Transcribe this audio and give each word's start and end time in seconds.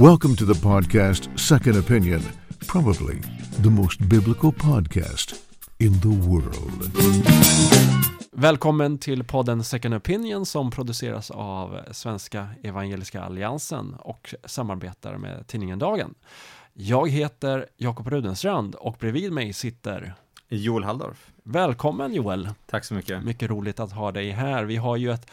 Welcome 0.00 0.36
to 0.36 0.54
the 0.54 0.60
podcast 0.60 1.38
Second 1.38 1.76
Opinion, 1.76 2.20
probably 2.68 3.20
the 3.62 3.70
most 3.70 4.00
biblical 4.00 4.52
podcast 4.52 5.34
in 5.78 6.00
the 6.00 6.08
world. 6.08 6.92
Välkommen 8.32 8.98
till 8.98 9.24
podden 9.24 9.64
Second 9.64 9.94
Opinion 9.94 10.46
som 10.46 10.70
produceras 10.70 11.30
av 11.30 11.80
Svenska 11.90 12.48
Evangeliska 12.62 13.22
Alliansen 13.22 13.94
och 13.94 14.34
samarbetar 14.44 15.16
med 15.16 15.46
tidningen 15.46 15.78
Dagen. 15.78 16.14
Jag 16.72 17.10
heter 17.10 17.66
Jakob 17.76 18.08
Rudenstrand 18.08 18.74
och 18.74 18.96
bredvid 19.00 19.32
mig 19.32 19.52
sitter 19.52 20.14
Joel 20.48 20.84
Halldorf. 20.84 21.30
Välkommen 21.42 22.14
Joel! 22.14 22.48
Tack 22.66 22.84
så 22.84 22.94
mycket. 22.94 23.24
Mycket 23.24 23.50
roligt 23.50 23.80
att 23.80 23.92
ha 23.92 24.12
dig 24.12 24.30
här. 24.30 24.64
Vi 24.64 24.76
har 24.76 24.96
ju 24.96 25.12
ett 25.12 25.30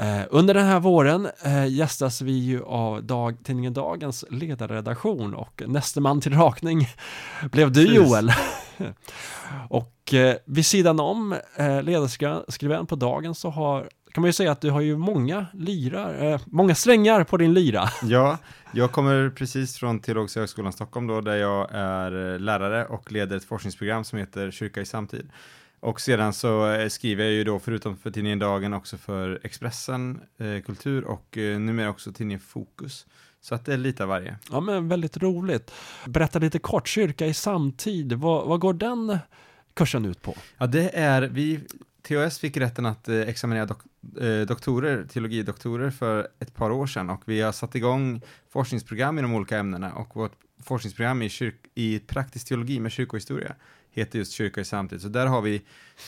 Eh, 0.00 0.22
under 0.30 0.54
den 0.54 0.66
här 0.66 0.80
våren 0.80 1.28
eh, 1.42 1.66
gästas 1.66 2.20
vi 2.20 2.32
ju 2.32 2.62
av 2.64 3.04
dag, 3.04 3.36
tidningen 3.44 3.72
Dagens 3.72 4.24
ledarredaktion 4.30 5.34
och 5.34 5.62
näste 5.66 6.00
man 6.00 6.20
till 6.20 6.34
rakning 6.34 6.88
blev 7.50 7.72
du 7.72 7.94
Joel. 7.94 8.32
och 9.70 10.14
eh, 10.14 10.36
vid 10.44 10.66
sidan 10.66 11.00
om 11.00 11.34
eh, 11.56 11.82
ledarskribent 11.82 12.88
på 12.88 12.96
Dagen 12.96 13.34
så 13.34 13.50
har 13.50 13.88
kan 14.12 14.22
man 14.22 14.28
ju 14.28 14.32
säga 14.32 14.52
att 14.52 14.60
du 14.60 14.70
har 14.70 14.80
ju 14.80 14.96
många 14.96 15.46
lyrar, 15.52 16.24
eh, 16.24 16.40
många 16.46 16.74
strängar 16.74 17.24
på 17.24 17.36
din 17.36 17.54
lyra. 17.54 17.88
Ja, 18.02 18.38
jag 18.72 18.92
kommer 18.92 19.30
precis 19.30 19.76
från 19.76 20.00
Teologiska 20.00 20.40
högskolan 20.40 20.72
Stockholm 20.72 21.06
då, 21.06 21.20
där 21.20 21.36
jag 21.36 21.68
är 21.72 22.32
eh, 22.34 22.40
lärare 22.40 22.86
och 22.86 23.12
leder 23.12 23.36
ett 23.36 23.44
forskningsprogram 23.44 24.04
som 24.04 24.18
heter 24.18 24.50
Kyrka 24.50 24.80
i 24.80 24.86
samtid. 24.86 25.30
Och 25.80 26.00
sedan 26.00 26.32
så 26.32 26.70
eh, 26.70 26.88
skriver 26.88 27.24
jag 27.24 27.32
ju 27.32 27.44
då, 27.44 27.58
förutom 27.58 27.96
för 27.96 28.10
tidningen 28.10 28.38
Dagen, 28.38 28.74
också 28.74 28.96
för 28.96 29.40
Expressen, 29.42 30.20
eh, 30.38 30.60
Kultur 30.60 31.04
och 31.04 31.38
eh, 31.38 31.58
numera 31.58 31.90
också 31.90 32.12
tidningen 32.12 32.40
Fokus. 32.40 33.06
Så 33.40 33.54
att 33.54 33.64
det 33.64 33.72
är 33.72 33.76
lite 33.76 34.02
av 34.02 34.08
varje. 34.08 34.36
Ja, 34.50 34.60
men 34.60 34.88
väldigt 34.88 35.16
roligt. 35.16 35.72
Berätta 36.06 36.38
lite 36.38 36.58
kort, 36.58 36.88
Kyrka 36.88 37.26
i 37.26 37.34
samtid, 37.34 38.12
vad, 38.12 38.48
vad 38.48 38.60
går 38.60 38.74
den 38.74 39.18
kursen 39.74 40.04
ut 40.04 40.22
på? 40.22 40.34
Ja, 40.58 40.66
det 40.66 40.90
är, 40.98 41.22
vi, 41.22 41.60
THS 42.08 42.38
fick 42.38 42.56
rätten 42.56 42.86
att 42.86 43.08
eh, 43.08 43.20
examinera 43.20 43.66
dok, 43.66 43.78
eh, 44.20 44.46
doktorer, 44.46 45.04
teologidoktorer 45.04 45.90
för 45.90 46.28
ett 46.38 46.54
par 46.54 46.70
år 46.70 46.86
sedan 46.86 47.10
och 47.10 47.22
vi 47.24 47.40
har 47.40 47.52
satt 47.52 47.74
igång 47.74 48.22
forskningsprogram 48.48 49.18
i 49.18 49.22
de 49.22 49.34
olika 49.34 49.58
ämnena 49.58 49.92
och 49.92 50.16
vårt 50.16 50.32
forskningsprogram 50.68 51.22
i, 51.22 51.28
kyrk, 51.28 51.54
i 51.74 51.98
praktisk 51.98 52.48
teologi 52.48 52.80
med 52.80 52.92
kyrkohistoria 52.92 53.54
heter 53.90 54.18
just 54.18 54.32
Kyrka 54.32 54.60
i 54.60 54.64
samtid. 54.64 55.00
Så 55.00 55.08
där 55.08 55.26
har 55.26 55.42
vi 55.42 55.62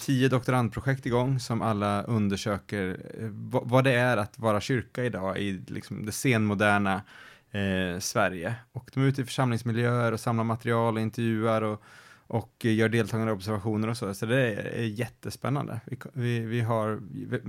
tio 0.06 0.28
doktorandprojekt 0.28 1.06
igång 1.06 1.40
som 1.40 1.62
alla 1.62 2.02
undersöker 2.02 3.00
eh, 3.18 3.28
vad 3.62 3.84
det 3.84 3.92
är 3.92 4.16
att 4.16 4.38
vara 4.38 4.60
kyrka 4.60 5.04
idag 5.04 5.38
i 5.38 5.62
liksom 5.66 6.06
det 6.06 6.12
senmoderna 6.12 7.02
eh, 7.50 7.98
Sverige. 7.98 8.54
Och 8.72 8.90
de 8.94 9.02
är 9.02 9.06
ute 9.06 9.22
i 9.22 9.24
församlingsmiljöer 9.24 10.12
och 10.12 10.20
samlar 10.20 10.44
material 10.44 10.94
och 10.94 11.00
intervjuar 11.00 11.62
och, 11.62 11.82
och 12.26 12.64
gör 12.64 12.88
deltagande 12.88 13.32
observationer 13.32 13.88
och 13.88 13.96
så. 13.96 14.14
Så 14.14 14.26
det 14.26 14.54
är, 14.54 14.82
jättespännande. 14.82 15.80
Vi, 15.84 15.98
vi, 16.12 16.40
vi 16.40 16.60
har 16.60 17.00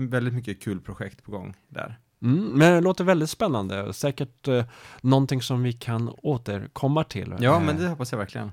väldigt 0.09 0.33
mycket 0.33 0.61
kul 0.61 0.81
projekt 0.81 1.23
på 1.23 1.31
gång 1.31 1.53
där. 1.67 1.99
Mm, 2.21 2.45
men 2.45 2.73
det 2.73 2.81
låter 2.81 3.03
väldigt 3.03 3.29
spännande, 3.29 3.93
säkert 3.93 4.47
eh, 4.47 4.63
någonting 5.01 5.41
som 5.41 5.63
vi 5.63 5.73
kan 5.73 6.11
återkomma 6.17 7.03
till. 7.03 7.35
Ja, 7.39 7.59
men 7.59 7.77
det 7.77 7.87
hoppas 7.87 8.11
jag 8.11 8.19
verkligen. 8.19 8.51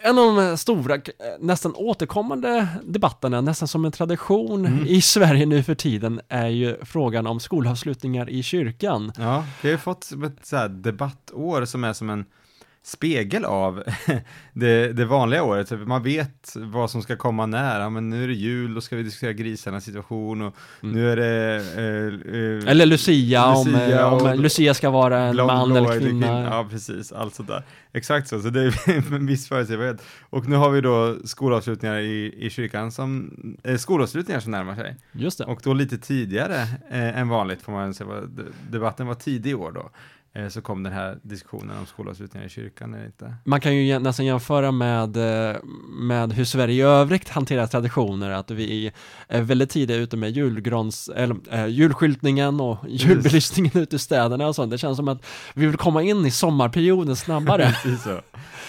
En 0.00 0.18
av 0.18 0.36
de 0.36 0.56
stora, 0.56 0.98
nästan 1.40 1.74
återkommande 1.74 2.68
debatterna, 2.84 3.40
nästan 3.40 3.68
som 3.68 3.84
en 3.84 3.92
tradition 3.92 4.66
mm. 4.66 4.86
i 4.86 5.02
Sverige 5.02 5.46
nu 5.46 5.62
för 5.62 5.74
tiden, 5.74 6.20
är 6.28 6.48
ju 6.48 6.76
frågan 6.84 7.26
om 7.26 7.40
skolavslutningar 7.40 8.30
i 8.30 8.42
kyrkan. 8.42 9.12
Ja, 9.16 9.44
vi 9.62 9.68
har 9.68 9.72
ju 9.72 9.78
fått 9.78 10.12
ett 10.12 10.46
så 10.46 10.68
debattår 10.68 11.64
som 11.64 11.84
är 11.84 11.92
som 11.92 12.10
en 12.10 12.24
spegel 12.88 13.44
av 13.44 13.82
det, 14.52 14.92
det, 14.92 15.04
vanliga 15.04 15.42
året. 15.42 15.70
Man 15.86 16.02
vet 16.02 16.56
vad 16.56 16.90
som 16.90 17.02
ska 17.02 17.16
komma 17.16 17.46
när. 17.46 17.80
Ja, 17.80 17.90
men 17.90 18.10
nu 18.10 18.24
är 18.24 18.28
det 18.28 18.34
jul, 18.34 18.74
då 18.74 18.80
ska 18.80 18.96
vi 18.96 19.02
diskutera 19.02 19.32
grisarnas 19.32 19.84
situation 19.84 20.42
och 20.42 20.54
mm. 20.82 20.94
nu 20.94 21.10
är 21.12 21.16
det... 21.16 21.56
Eh, 21.76 22.64
eh, 22.64 22.70
eller 22.70 22.86
Lucia, 22.86 23.54
Lucia 23.64 24.06
om, 24.06 24.26
om 24.26 24.40
Lucia 24.40 24.74
ska 24.74 24.90
vara 24.90 25.18
en 25.18 25.36
man 25.36 25.76
eller 25.76 26.00
kvinna. 26.00 26.44
Ja, 26.44 26.66
precis. 26.70 27.12
Allt 27.12 27.34
sådär. 27.34 27.62
Exakt 27.92 28.28
så, 28.28 28.40
så 28.40 28.48
det 28.50 28.60
är 28.60 29.14
en 29.14 29.26
viss 29.26 29.48
förutsägbarhet. 29.48 30.02
Och 30.30 30.48
nu 30.48 30.56
har 30.56 30.70
vi 30.70 30.80
då 30.80 31.16
skolavslutningar 31.24 31.98
i, 31.98 32.34
i 32.38 32.50
kyrkan 32.50 32.92
som, 32.92 33.30
eh, 33.64 33.76
skolavslutningar 33.76 34.40
som 34.40 34.52
närmar 34.52 34.74
sig. 34.74 34.96
Just 35.12 35.38
det. 35.38 35.44
Och 35.44 35.60
då 35.64 35.74
lite 35.74 35.98
tidigare 35.98 36.60
eh, 36.90 37.18
än 37.18 37.28
vanligt 37.28 37.62
får 37.62 37.72
man 37.72 37.94
säga. 37.94 38.08
Debatten 38.70 39.06
var 39.06 39.14
tidig 39.14 39.50
i 39.50 39.54
år 39.54 39.72
då. 39.72 39.90
Eh, 40.32 40.48
så 40.48 40.60
kom 40.60 40.82
den 40.82 40.92
här 40.92 41.18
diskussionen 41.22 41.78
om 41.78 41.86
skolavslutningar 41.86 42.46
i 42.46 42.50
kyrkan 42.50 42.94
eller 42.94 43.06
inte. 43.06 43.34
Man 43.44 43.60
kan 43.60 43.76
ju 43.76 43.98
nästan 43.98 44.26
jämföra 44.26 44.72
med, 44.72 45.16
eh, 45.16 45.56
med 45.88 46.32
hur 46.32 46.44
Sverige 46.44 46.74
i 46.74 46.80
övrigt 46.80 47.28
hanterar 47.28 47.66
traditioner, 47.66 48.30
att 48.30 48.50
vi 48.50 48.92
är 49.28 49.42
väldigt 49.42 49.70
tidiga 49.70 49.96
ute 49.96 50.16
med 50.16 50.30
julgrans, 50.30 51.08
eller, 51.08 51.36
äh, 51.50 51.66
julskyltningen 51.66 52.60
och 52.60 52.78
julbelysningen 52.88 53.72
ute 53.74 53.96
i 53.96 53.98
städerna 53.98 54.46
och 54.46 54.54
sånt. 54.54 54.70
Det 54.70 54.78
känns 54.78 54.96
som 54.96 55.08
att 55.08 55.26
vi 55.54 55.66
vill 55.66 55.76
komma 55.76 56.02
in 56.02 56.26
i 56.26 56.30
sommarperioden 56.30 57.16
snabbare. 57.16 57.74
Precis 57.82 58.02
så. 58.02 58.20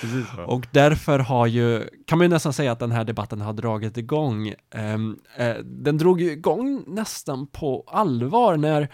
Precis 0.02 0.26
så. 0.36 0.42
Och 0.42 0.68
därför 0.72 1.20
har 1.20 1.48
ju, 1.48 1.90
kan 2.06 2.18
man 2.18 2.26
ju 2.26 2.30
nästan 2.30 2.54
säga 2.54 2.72
att 2.72 2.80
den 2.80 2.92
här 2.92 3.04
debatten 3.04 3.42
har 3.42 3.54
dragit 3.54 3.98
igång. 3.98 4.48
Äh, 4.48 5.56
den 5.64 5.98
drog 5.98 6.22
ju 6.22 6.32
igång 6.32 6.84
nästan 6.88 7.48
på 7.48 7.84
allvar 7.88 8.58
när 8.58 8.90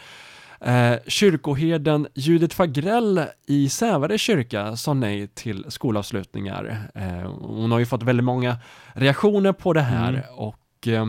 Eh, 0.66 0.98
kyrkoherden 1.08 2.08
Judith 2.14 2.56
Fagrell 2.56 3.26
i 3.46 3.70
Sävare 3.70 4.18
kyrka 4.18 4.76
sa 4.76 4.94
nej 4.94 5.28
till 5.28 5.66
skolavslutningar. 5.70 6.90
Eh, 6.96 7.31
hon 7.42 7.72
har 7.72 7.80
ju 7.80 7.86
fått 7.86 8.03
väldigt 8.03 8.24
många 8.24 8.58
reaktioner 8.94 9.53
på 9.53 9.74
det 9.74 9.81
här 9.81 10.09
mm. 10.09 10.24
och 10.36 10.88
eh, 10.88 11.06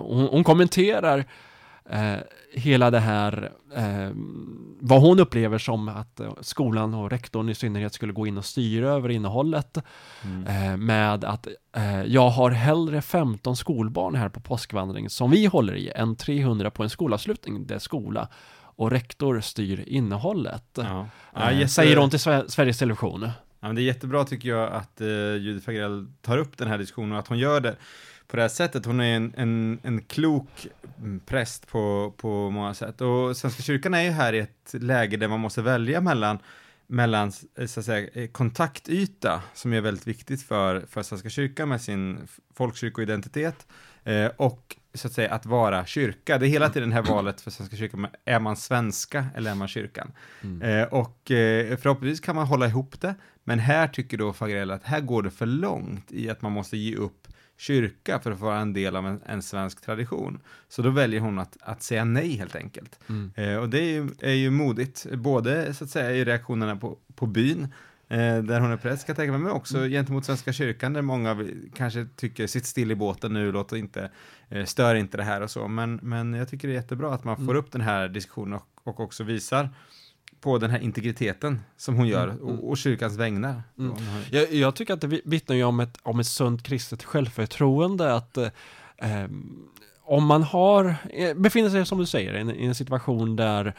hon, 0.00 0.28
hon, 0.28 0.44
kommenterar 0.44 1.24
eh, 1.90 2.16
hela 2.56 2.90
det 2.90 3.00
här, 3.00 3.52
eh, 3.74 4.10
vad 4.80 5.00
hon 5.00 5.20
upplever 5.20 5.58
som 5.58 5.88
att 5.88 6.20
eh, 6.20 6.32
skolan 6.40 6.94
och 6.94 7.10
rektorn 7.10 7.48
i 7.48 7.54
synnerhet 7.54 7.94
skulle 7.94 8.12
gå 8.12 8.26
in 8.26 8.38
och 8.38 8.44
styra 8.44 8.88
över 8.88 9.08
innehållet 9.08 9.78
mm. 10.24 10.46
eh, 10.46 10.76
med 10.76 11.24
att 11.24 11.48
eh, 11.76 12.02
jag 12.02 12.28
har 12.28 12.50
hellre 12.50 13.02
15 13.02 13.56
skolbarn 13.56 14.14
här 14.14 14.28
på 14.28 14.40
påskvandring 14.40 15.10
som 15.10 15.30
vi 15.30 15.46
håller 15.46 15.74
i 15.74 15.90
än 15.94 16.16
300 16.16 16.70
på 16.70 16.82
en 16.82 16.90
skolavslutning 16.90 17.66
där 17.66 17.78
skola 17.78 18.28
och 18.58 18.90
rektor 18.90 19.40
styr 19.40 19.84
innehållet. 19.86 20.64
Ja. 20.74 21.06
Ja, 21.34 21.50
eh, 21.50 21.58
jätte... 21.58 21.72
Säger 21.72 21.96
hon 21.96 22.10
till 22.10 22.20
Sveriges 22.20 22.78
Television. 22.78 23.22
Ja, 23.60 23.66
men 23.66 23.76
det 23.76 23.82
är 23.82 23.84
jättebra 23.84 24.24
tycker 24.24 24.48
jag 24.48 24.72
att 24.72 25.00
eh, 25.00 25.08
Judith 25.36 25.64
Fagrell 25.64 26.06
tar 26.22 26.38
upp 26.38 26.56
den 26.56 26.68
här 26.68 26.78
diskussionen 26.78 27.12
och 27.12 27.18
att 27.18 27.28
hon 27.28 27.38
gör 27.38 27.60
det 27.60 27.76
på 28.28 28.36
det 28.36 28.42
här 28.42 28.48
sättet. 28.48 28.86
Hon 28.86 29.00
är 29.00 29.16
en, 29.16 29.34
en, 29.36 29.78
en 29.82 30.02
klok 30.02 30.66
präst 31.26 31.68
på, 31.68 32.14
på 32.16 32.50
många 32.50 32.74
sätt. 32.74 33.00
Och 33.00 33.36
Svenska 33.36 33.62
kyrkan 33.62 33.94
är 33.94 34.02
ju 34.02 34.10
här 34.10 34.32
i 34.32 34.38
ett 34.38 34.74
läge 34.74 35.16
där 35.16 35.28
man 35.28 35.40
måste 35.40 35.62
välja 35.62 36.00
mellan 36.00 36.38
mellan 36.86 37.32
så 37.32 37.80
att 37.80 37.86
säga, 37.86 38.08
eh, 38.12 38.28
kontaktyta, 38.28 39.42
som 39.54 39.72
är 39.72 39.80
väldigt 39.80 40.06
viktigt 40.06 40.42
för, 40.42 40.80
för 40.80 41.02
Svenska 41.02 41.28
kyrkan 41.28 41.68
med 41.68 41.80
sin 41.80 42.28
folkkyrkoidentitet, 42.54 43.66
eh, 44.04 44.26
och 44.36 44.76
så 44.94 45.06
att 45.06 45.12
säga 45.12 45.34
att 45.34 45.46
vara 45.46 45.86
kyrka. 45.86 46.38
Det 46.38 46.46
är 46.46 46.48
hela 46.48 46.68
tiden 46.68 46.88
det 46.88 46.94
här 46.94 47.02
valet 47.02 47.40
för 47.40 47.50
Svenska 47.50 47.76
kyrkan, 47.76 48.06
är 48.24 48.40
man 48.40 48.56
svenska 48.56 49.26
eller 49.34 49.50
är 49.50 49.54
man 49.54 49.68
kyrkan? 49.68 50.12
Mm. 50.42 50.62
Eh, 50.62 50.88
och 50.88 51.30
eh, 51.30 51.76
förhoppningsvis 51.76 52.20
kan 52.20 52.36
man 52.36 52.46
hålla 52.46 52.66
ihop 52.66 53.00
det, 53.00 53.14
men 53.44 53.58
här 53.58 53.88
tycker 53.88 54.18
då 54.18 54.32
Fagrell 54.32 54.70
att 54.70 54.84
här 54.84 55.00
går 55.00 55.22
det 55.22 55.30
för 55.30 55.46
långt 55.46 56.12
i 56.12 56.30
att 56.30 56.42
man 56.42 56.52
måste 56.52 56.76
ge 56.76 56.96
upp 56.96 57.25
kyrka 57.56 58.18
för 58.18 58.30
att 58.30 58.40
vara 58.40 58.58
en 58.58 58.72
del 58.72 58.96
av 58.96 59.06
en, 59.06 59.20
en 59.26 59.42
svensk 59.42 59.80
tradition. 59.80 60.40
Så 60.68 60.82
då 60.82 60.90
väljer 60.90 61.20
hon 61.20 61.38
att, 61.38 61.56
att 61.60 61.82
säga 61.82 62.04
nej 62.04 62.36
helt 62.36 62.56
enkelt. 62.56 62.98
Mm. 63.08 63.32
Eh, 63.34 63.56
och 63.56 63.68
det 63.68 63.80
är 63.80 63.92
ju, 63.92 64.08
är 64.20 64.32
ju 64.32 64.50
modigt, 64.50 65.06
både 65.12 65.74
så 65.74 65.84
att 65.84 65.90
säga 65.90 66.10
i 66.10 66.24
reaktionerna 66.24 66.76
på, 66.76 66.98
på 67.14 67.26
byn, 67.26 67.62
eh, 68.08 68.38
där 68.38 68.60
hon 68.60 68.72
är 68.72 68.76
präst 68.76 69.06
kan 69.06 69.12
jag 69.12 69.16
tänka 69.16 69.32
mig, 69.32 69.40
men 69.40 69.52
också 69.52 69.78
mm. 69.78 69.90
gentemot 69.90 70.24
Svenska 70.24 70.52
kyrkan 70.52 70.92
där 70.92 71.02
många 71.02 71.46
kanske 71.74 72.06
tycker 72.16 72.46
sitt 72.46 72.66
still 72.66 72.90
i 72.90 72.94
båten 72.94 73.32
nu, 73.32 73.52
låt 73.52 73.72
inte, 73.72 74.10
eh, 74.48 74.64
stör 74.64 74.94
inte 74.94 75.16
det 75.16 75.24
här 75.24 75.40
och 75.40 75.50
så. 75.50 75.68
Men, 75.68 76.00
men 76.02 76.34
jag 76.34 76.48
tycker 76.48 76.68
det 76.68 76.74
är 76.74 76.76
jättebra 76.76 77.14
att 77.14 77.24
man 77.24 77.36
får 77.36 77.42
mm. 77.42 77.56
upp 77.56 77.72
den 77.72 77.80
här 77.80 78.08
diskussionen 78.08 78.54
och, 78.54 78.66
och 78.84 79.00
också 79.00 79.24
visar 79.24 79.68
på 80.40 80.58
den 80.58 80.70
här 80.70 80.78
integriteten 80.78 81.60
som 81.76 81.96
hon 81.96 82.08
gör 82.08 82.28
mm. 82.28 82.40
och, 82.40 82.70
och 82.70 82.78
kyrkans 82.78 83.16
vägnar. 83.16 83.62
Mm. 83.78 83.94
Jag, 84.30 84.52
jag, 84.52 84.76
tycker 84.76 84.94
att 84.94 85.00
det 85.00 85.20
vittnar 85.24 85.56
ju 85.56 85.64
om 85.64 85.80
ett, 85.80 85.98
om 86.02 86.20
ett 86.20 86.26
sunt 86.26 86.62
kristet 86.62 87.04
självförtroende 87.04 88.14
att 88.14 88.36
eh, 88.36 89.24
om 90.04 90.26
man 90.26 90.42
har, 90.42 90.96
eh, 91.10 91.34
befinner 91.34 91.70
sig 91.70 91.86
som 91.86 91.98
du 91.98 92.06
säger 92.06 92.34
i 92.34 92.40
en, 92.40 92.50
i 92.50 92.66
en 92.66 92.74
situation 92.74 93.36
där 93.36 93.74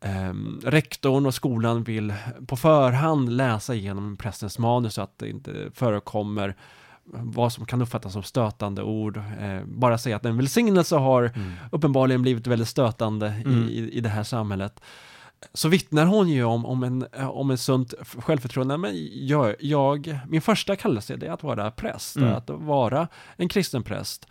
eh, 0.00 0.34
rektorn 0.64 1.26
och 1.26 1.34
skolan 1.34 1.82
vill 1.82 2.14
på 2.46 2.56
förhand 2.56 3.32
läsa 3.32 3.74
igenom 3.74 4.16
prästens 4.16 4.58
manus 4.58 4.94
så 4.94 5.02
att 5.02 5.18
det 5.18 5.28
inte 5.28 5.70
förekommer 5.74 6.56
vad 7.12 7.52
som 7.52 7.66
kan 7.66 7.82
uppfattas 7.82 8.12
som 8.12 8.22
stötande 8.22 8.82
ord. 8.82 9.16
Eh, 9.16 9.64
bara 9.64 9.98
säga 9.98 10.16
att 10.16 10.24
en 10.24 10.36
välsignelse 10.36 10.96
har 10.96 11.22
mm. 11.22 11.52
uppenbarligen 11.72 12.22
blivit 12.22 12.46
väldigt 12.46 12.68
stötande 12.68 13.26
mm. 13.28 13.68
i, 13.68 13.90
i 13.92 14.00
det 14.00 14.08
här 14.08 14.22
samhället 14.22 14.80
så 15.54 15.68
vittnar 15.68 16.06
hon 16.06 16.28
ju 16.28 16.44
om, 16.44 16.66
om, 16.66 16.82
en, 16.82 17.06
om 17.20 17.50
en 17.50 17.58
sunt 17.58 17.94
självförtroende. 18.18 18.76
Men 18.76 18.92
jag, 19.26 19.54
jag, 19.60 20.18
min 20.28 20.40
första 20.40 20.76
kallelse 20.76 21.14
är 21.14 21.30
att 21.30 21.42
vara 21.42 21.70
präst, 21.70 22.16
Mm. 22.16 22.34
att 22.34 22.50
vara 22.50 23.08
en 23.36 23.48
kristen 23.48 23.82
präst. 23.82 24.26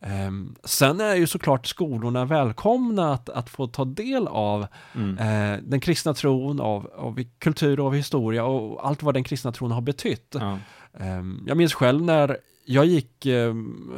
Ehm, 0.00 0.54
sen 0.64 1.00
är 1.00 1.14
ju 1.14 1.26
såklart 1.26 1.66
skolorna 1.66 2.24
välkomna 2.24 3.12
att, 3.12 3.28
att 3.28 3.50
få 3.50 3.66
ta 3.66 3.84
del 3.84 4.28
av 4.28 4.66
Mm. 4.94 5.18
eh, 5.18 5.58
den 5.62 5.80
kristna 5.80 6.14
tron, 6.14 6.60
av, 6.60 6.90
av 6.96 7.24
kultur 7.38 7.80
och 7.80 7.86
av 7.86 7.94
historia 7.94 8.44
och 8.44 8.86
allt 8.86 9.02
vad 9.02 9.14
den 9.14 9.24
kristna 9.24 9.52
tron 9.52 9.70
har 9.72 9.80
betytt. 9.80 10.36
Ja. 10.40 10.58
Ehm, 10.98 11.44
jag 11.46 11.56
minns 11.56 11.74
själv 11.74 12.02
när 12.02 12.36
jag 12.64 12.86
gick, 12.86 13.26
ehm, 13.26 13.92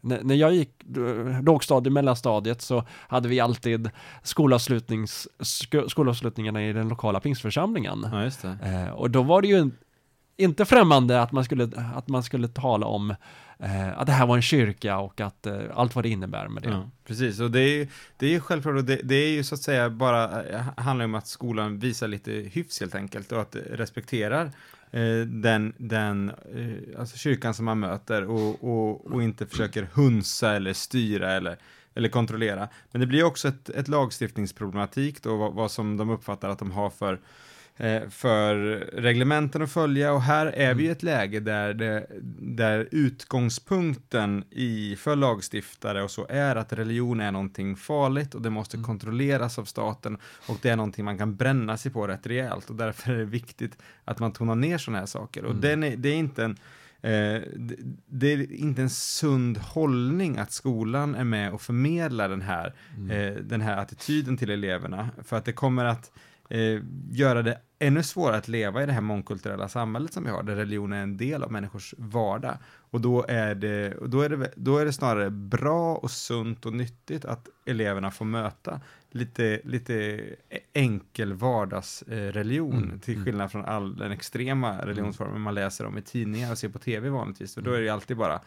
när, 0.00 0.34
jag 0.34 0.54
gick 0.54 0.70
eh, 0.96 1.42
lågstadiet, 1.42 1.92
mellanstadiet 1.92 2.62
så 2.62 2.84
hade 3.08 3.28
vi 3.28 3.40
alltid 3.40 3.90
skolavslutnings, 4.22 5.28
sk- 5.38 5.88
skolavslutningarna 5.88 6.66
i 6.66 6.72
den 6.72 6.88
lokala 6.88 7.20
pingstförsamlingen. 7.20 8.06
ja, 8.12 8.24
just 8.24 8.42
det. 8.42 8.58
Eh, 8.64 8.90
och 8.94 9.10
då 9.10 9.22
var 9.22 9.42
det 9.42 9.48
ju 9.48 9.70
inte 10.36 10.64
främmande 10.64 11.22
att 11.22 11.32
man 11.32 11.44
skulle, 11.44 11.70
att 11.94 12.08
man 12.08 12.22
skulle 12.22 12.48
tala 12.48 12.86
om 12.86 13.10
eh, 13.58 13.98
att 13.98 14.06
det 14.06 14.12
här 14.12 14.26
var 14.26 14.36
en 14.36 14.42
kyrka 14.42 14.98
och 14.98 15.20
att 15.20 15.46
eh, 15.46 15.58
allt 15.74 15.94
vad 15.94 16.04
det 16.04 16.08
innebär 16.08 16.48
med 16.48 16.62
det. 16.62 16.68
Ja, 16.68 16.90
precis, 17.06 17.40
och 17.40 17.50
det 17.50 17.60
är 17.60 17.68
ju, 17.78 17.88
det 18.16 18.26
är 18.26 18.30
ju 18.30 18.40
självklart, 18.40 18.76
och 18.76 18.84
det, 18.84 19.00
det 19.04 19.14
är 19.14 19.30
ju 19.30 19.44
så 19.44 19.54
att 19.54 19.62
säga 19.62 19.90
bara, 19.90 20.42
eh, 20.44 20.60
handlar 20.76 21.04
om 21.04 21.14
att 21.14 21.26
skolan 21.26 21.78
visar 21.78 22.08
lite 22.08 22.30
hyfs 22.32 22.80
helt 22.80 22.94
enkelt 22.94 23.32
och 23.32 23.40
att 23.40 23.56
respekterar 23.70 24.44
eh, 24.44 24.50
Eh, 24.90 25.20
den, 25.26 25.72
den 25.76 26.30
eh, 26.30 27.00
alltså 27.00 27.16
kyrkan 27.16 27.54
som 27.54 27.64
man 27.64 27.80
möter 27.80 28.24
och, 28.24 28.64
och, 28.64 29.06
och 29.06 29.22
inte 29.22 29.46
försöker 29.46 29.82
hunsa 29.82 30.52
eller 30.56 30.72
styra 30.72 31.32
eller, 31.32 31.56
eller 31.94 32.08
kontrollera. 32.08 32.68
Men 32.92 33.00
det 33.00 33.06
blir 33.06 33.24
också 33.24 33.48
ett, 33.48 33.68
ett 33.68 33.88
lagstiftningsproblematik 33.88 35.22
då, 35.22 35.36
vad, 35.36 35.54
vad 35.54 35.70
som 35.70 35.96
de 35.96 36.10
uppfattar 36.10 36.48
att 36.48 36.58
de 36.58 36.70
har 36.70 36.90
för 36.90 37.12
eh, 37.12 37.18
för 38.10 38.54
reglementen 38.92 39.62
att 39.62 39.72
följa. 39.72 40.12
Och 40.12 40.22
här 40.22 40.46
är 40.46 40.74
vi 40.74 40.84
i 40.84 40.88
ett 40.88 41.02
läge 41.02 41.40
där, 41.40 41.74
det, 41.74 42.06
där 42.38 42.88
utgångspunkten 42.90 44.44
i, 44.50 44.96
för 44.96 45.16
lagstiftare 45.16 46.02
och 46.02 46.10
så 46.10 46.26
är 46.28 46.56
att 46.56 46.72
religion 46.72 47.20
är 47.20 47.32
någonting 47.32 47.76
farligt 47.76 48.34
och 48.34 48.42
det 48.42 48.50
måste 48.50 48.76
kontrolleras 48.76 49.58
av 49.58 49.64
staten 49.64 50.18
och 50.48 50.58
det 50.62 50.68
är 50.68 50.76
någonting 50.76 51.04
man 51.04 51.18
kan 51.18 51.36
bränna 51.36 51.76
sig 51.76 51.92
på 51.92 52.06
rätt 52.06 52.26
rejält. 52.26 52.70
Och 52.70 52.76
därför 52.76 53.12
är 53.12 53.18
det 53.18 53.24
viktigt 53.24 53.78
att 54.04 54.18
man 54.18 54.32
tonar 54.32 54.54
ner 54.54 54.78
sådana 54.78 54.98
här 54.98 55.06
saker. 55.06 55.44
Och 55.44 55.54
den 55.54 55.82
är, 55.82 55.96
det 55.96 56.08
är 56.08 56.16
inte 56.16 56.44
en 56.44 56.56
Eh, 57.02 57.42
det, 57.56 57.76
det 58.06 58.32
är 58.32 58.52
inte 58.52 58.82
en 58.82 58.90
sund 58.90 59.58
hållning 59.58 60.38
att 60.38 60.52
skolan 60.52 61.14
är 61.14 61.24
med 61.24 61.52
och 61.52 61.62
förmedlar 61.62 62.28
den 62.28 62.42
här, 62.42 62.74
eh, 63.10 63.34
den 63.34 63.60
här 63.60 63.76
attityden 63.76 64.36
till 64.36 64.50
eleverna. 64.50 65.08
För 65.24 65.36
att 65.36 65.44
det 65.44 65.52
kommer 65.52 65.84
att 65.84 66.12
eh, 66.50 66.82
göra 67.10 67.42
det 67.42 67.58
ännu 67.82 68.02
svårare 68.02 68.36
att 68.36 68.48
leva 68.48 68.82
i 68.82 68.86
det 68.86 68.92
här 68.92 69.00
mångkulturella 69.00 69.68
samhället 69.68 70.12
som 70.12 70.24
vi 70.24 70.30
har, 70.30 70.42
där 70.42 70.56
religion 70.56 70.92
är 70.92 71.02
en 71.02 71.16
del 71.16 71.42
av 71.42 71.52
människors 71.52 71.94
vardag. 71.98 72.56
Och 72.90 73.00
då 73.00 73.24
är 73.28 73.54
det, 73.54 73.94
och 73.94 74.10
då 74.10 74.20
är 74.20 74.28
det, 74.28 74.52
då 74.56 74.78
är 74.78 74.84
det 74.84 74.92
snarare 74.92 75.30
bra 75.30 75.96
och 75.96 76.10
sunt 76.10 76.66
och 76.66 76.72
nyttigt 76.72 77.24
att 77.24 77.48
eleverna 77.66 78.10
får 78.10 78.24
möta 78.24 78.80
lite, 79.10 79.60
lite 79.64 80.20
enkel 80.72 81.32
vardagsreligion, 81.32 82.82
Mm, 82.82 83.00
till 83.00 83.24
skillnad 83.24 83.52
från 83.52 83.64
all 83.64 83.96
den 83.96 84.12
extrema 84.12 84.86
religionsformen 84.86 85.40
man 85.40 85.54
läser 85.54 85.86
om 85.86 85.98
i 85.98 86.02
tidningar 86.02 86.52
och 86.52 86.58
ser 86.58 86.68
på 86.68 86.78
tv 86.78 87.08
vanligtvis. 87.08 87.54
För 87.54 87.62
då 87.62 87.72
är 87.72 87.78
det 87.78 87.84
ju 87.84 87.90
alltid 87.90 88.16
bara 88.16 88.40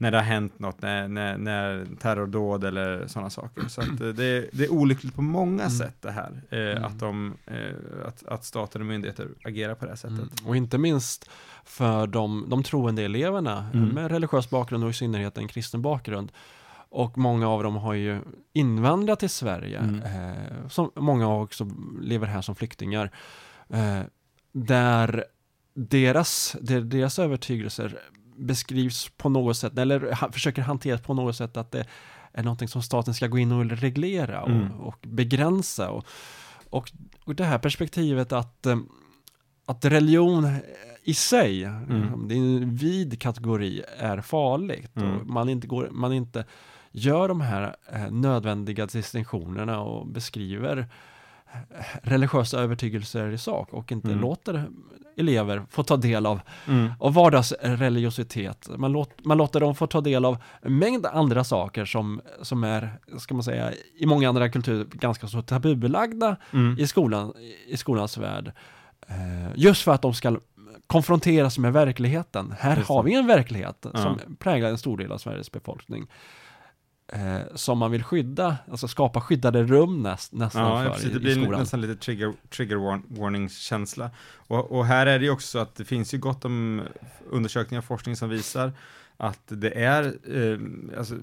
när 0.00 0.10
det 0.10 0.16
har 0.16 0.24
hänt 0.24 0.58
något, 0.58 0.82
när, 0.82 1.08
när, 1.08 1.38
när 1.38 1.86
terrordåd 2.00 2.64
eller 2.64 3.06
sådana 3.06 3.30
saker. 3.30 3.68
Så 3.68 3.80
att 3.80 3.88
eh, 4.00 4.08
det, 4.08 4.48
det 4.52 4.64
är 4.64 4.72
olyckligt 4.72 5.14
på 5.14 5.22
många 5.22 5.62
Mm. 5.62 5.70
sätt 5.70 5.96
det 6.00 6.10
här, 6.10 6.42
eh, 6.50 6.58
Mm. 6.58 6.84
att, 6.84 6.98
de, 7.00 7.34
eh, 7.46 8.06
att, 8.06 8.26
att 8.26 8.44
staten 8.44 8.80
och 8.80 8.86
myndigheter 8.86 9.28
agerar 9.44 9.74
på 9.74 9.84
det 9.84 9.90
här 9.90 9.96
sättet. 9.96 10.18
Mm. 10.18 10.46
Och 10.46 10.56
inte 10.56 10.78
minst 10.78 11.30
för 11.64 12.06
de, 12.06 12.46
de 12.48 12.62
troende 12.62 13.02
eleverna 13.02 13.66
Mm. 13.74 13.88
med 13.88 14.10
religiös 14.10 14.50
bakgrund 14.50 14.84
och 14.84 14.90
i 14.90 14.92
synnerhet 14.92 15.38
en 15.38 15.48
kristen 15.48 15.82
bakgrund. 15.82 16.32
Och 16.90 17.18
många 17.18 17.48
av 17.48 17.62
dem 17.62 17.76
har 17.76 17.94
ju 17.94 18.20
invandrat 18.52 19.18
till 19.20 19.30
Sverige. 19.30 19.78
Mm. 19.78 20.02
Eh, 20.02 20.68
som, 20.68 20.90
många 20.94 21.34
också 21.34 21.70
lever 22.02 22.26
här 22.26 22.40
som 22.40 22.54
flyktingar. 22.54 23.10
Eh, 23.68 24.00
där 24.52 25.24
deras, 25.74 26.56
deras 26.82 27.18
övertygelser 27.18 27.98
beskrivs 28.38 29.08
på 29.16 29.28
något 29.28 29.56
sätt, 29.56 29.78
eller 29.78 30.12
ha, 30.12 30.32
försöker 30.32 30.62
hanteras 30.62 31.00
på 31.00 31.14
något 31.14 31.36
sätt 31.36 31.56
att 31.56 31.70
det 31.72 31.86
är 32.32 32.42
någonting 32.42 32.68
som 32.68 32.82
staten 32.82 33.14
ska 33.14 33.26
gå 33.26 33.38
in 33.38 33.52
och 33.52 33.64
reglera 33.70 34.42
och, 34.42 34.50
Mm. 34.50 34.80
och 34.80 34.98
begränsa. 35.02 35.90
Och, 35.90 36.04
och, 36.70 36.90
och 37.24 37.34
det 37.34 37.44
här 37.44 37.58
perspektivet 37.58 38.32
att, 38.32 38.66
eh, 38.66 38.78
att 39.66 39.84
religion 39.84 40.48
i 41.02 41.14
sig, 41.14 41.64
Mm. 41.64 42.28
det 42.28 42.34
är 42.34 42.38
en 42.38 42.74
vid 42.74 43.20
kategori, 43.20 43.82
är 43.98 44.20
farligt. 44.20 44.96
Mm. 44.96 45.32
Man, 45.32 45.48
inte 45.48 45.66
går, 45.66 45.88
man 45.92 46.12
inte 46.12 46.44
gör 46.92 47.28
de 47.28 47.40
här 47.40 47.76
eh, 47.92 48.10
nödvändiga 48.10 48.86
distinktionerna 48.86 49.80
och 49.80 50.06
beskriver 50.06 50.78
eh, 51.52 51.58
religiösa 52.02 52.58
övertygelser 52.60 53.28
i 53.30 53.38
sak 53.38 53.72
och 53.72 53.92
inte 53.92 54.08
Mm. 54.08 54.20
låter 54.20 54.68
elever 55.18 55.62
få 55.70 55.82
ta 55.82 55.96
del 55.96 56.26
av, 56.26 56.40
Mm. 56.66 56.92
av 57.00 57.14
vardagsreligiositet. 57.14 58.68
Man, 58.76 58.92
låt, 58.92 59.24
man 59.24 59.38
låter 59.38 59.60
dem 59.60 59.74
få 59.74 59.86
ta 59.86 60.00
del 60.00 60.24
av 60.24 60.36
en 60.62 60.78
mängd 60.78 61.06
andra 61.06 61.44
saker 61.44 61.84
som, 61.84 62.20
som 62.42 62.64
är, 62.64 62.98
ska 63.18 63.34
man 63.34 63.42
säga, 63.42 63.72
i 63.98 64.06
många 64.06 64.28
andra 64.28 64.48
kulturer 64.48 64.84
ganska 64.92 65.26
så 65.26 65.42
tabubelagda 65.42 66.36
Mm. 66.52 66.78
i, 66.78 66.86
skolan, 66.86 67.32
i 67.68 67.76
skolans 67.76 68.18
värld. 68.18 68.52
Eh, 69.08 69.52
just 69.56 69.82
för 69.82 69.92
att 69.92 70.02
de 70.02 70.14
ska 70.14 70.36
konfronteras 70.86 71.58
med 71.58 71.72
verkligheten. 71.72 72.54
Här 72.58 72.76
har 72.88 73.02
vi 73.02 73.14
en 73.14 73.26
verklighet 73.26 73.86
Ja. 73.92 73.98
som 74.02 74.36
präglar 74.38 74.68
en 74.68 74.78
stor 74.78 74.96
del 74.98 75.12
av 75.12 75.18
Sveriges 75.18 75.52
befolkning. 75.52 76.06
Eh, 77.12 77.40
som 77.54 77.78
man 77.78 77.90
vill 77.90 78.02
skydda, 78.02 78.56
alltså 78.70 78.88
skapa 78.88 79.20
skyddade 79.20 79.62
rum 79.62 80.02
näst, 80.02 80.32
nästan 80.32 80.62
Ja, 80.62 80.82
för 80.82 80.90
precis, 80.90 81.06
i, 81.06 81.10
det 81.10 81.16
i 81.16 81.20
blir 81.20 81.42
skolan. 81.42 81.60
nästan 81.60 81.80
lite 81.80 81.96
trigger, 81.96 82.32
trigger 82.50 82.76
warn, 82.76 83.02
warning-känsla. 83.08 84.10
Och, 84.36 84.72
och 84.72 84.86
här 84.86 85.06
är 85.06 85.18
det 85.18 85.24
ju 85.24 85.30
också 85.30 85.48
så 85.48 85.58
att 85.58 85.74
det 85.74 85.84
finns 85.84 86.14
ju 86.14 86.18
gott 86.18 86.44
om 86.44 86.82
undersökningar 87.30 87.78
och 87.80 87.84
forskning 87.84 88.16
som 88.16 88.28
visar 88.28 88.72
att 89.16 89.40
det 89.46 89.70
är, 89.84 90.04
eh, 90.04 90.58
alltså, 90.98 91.14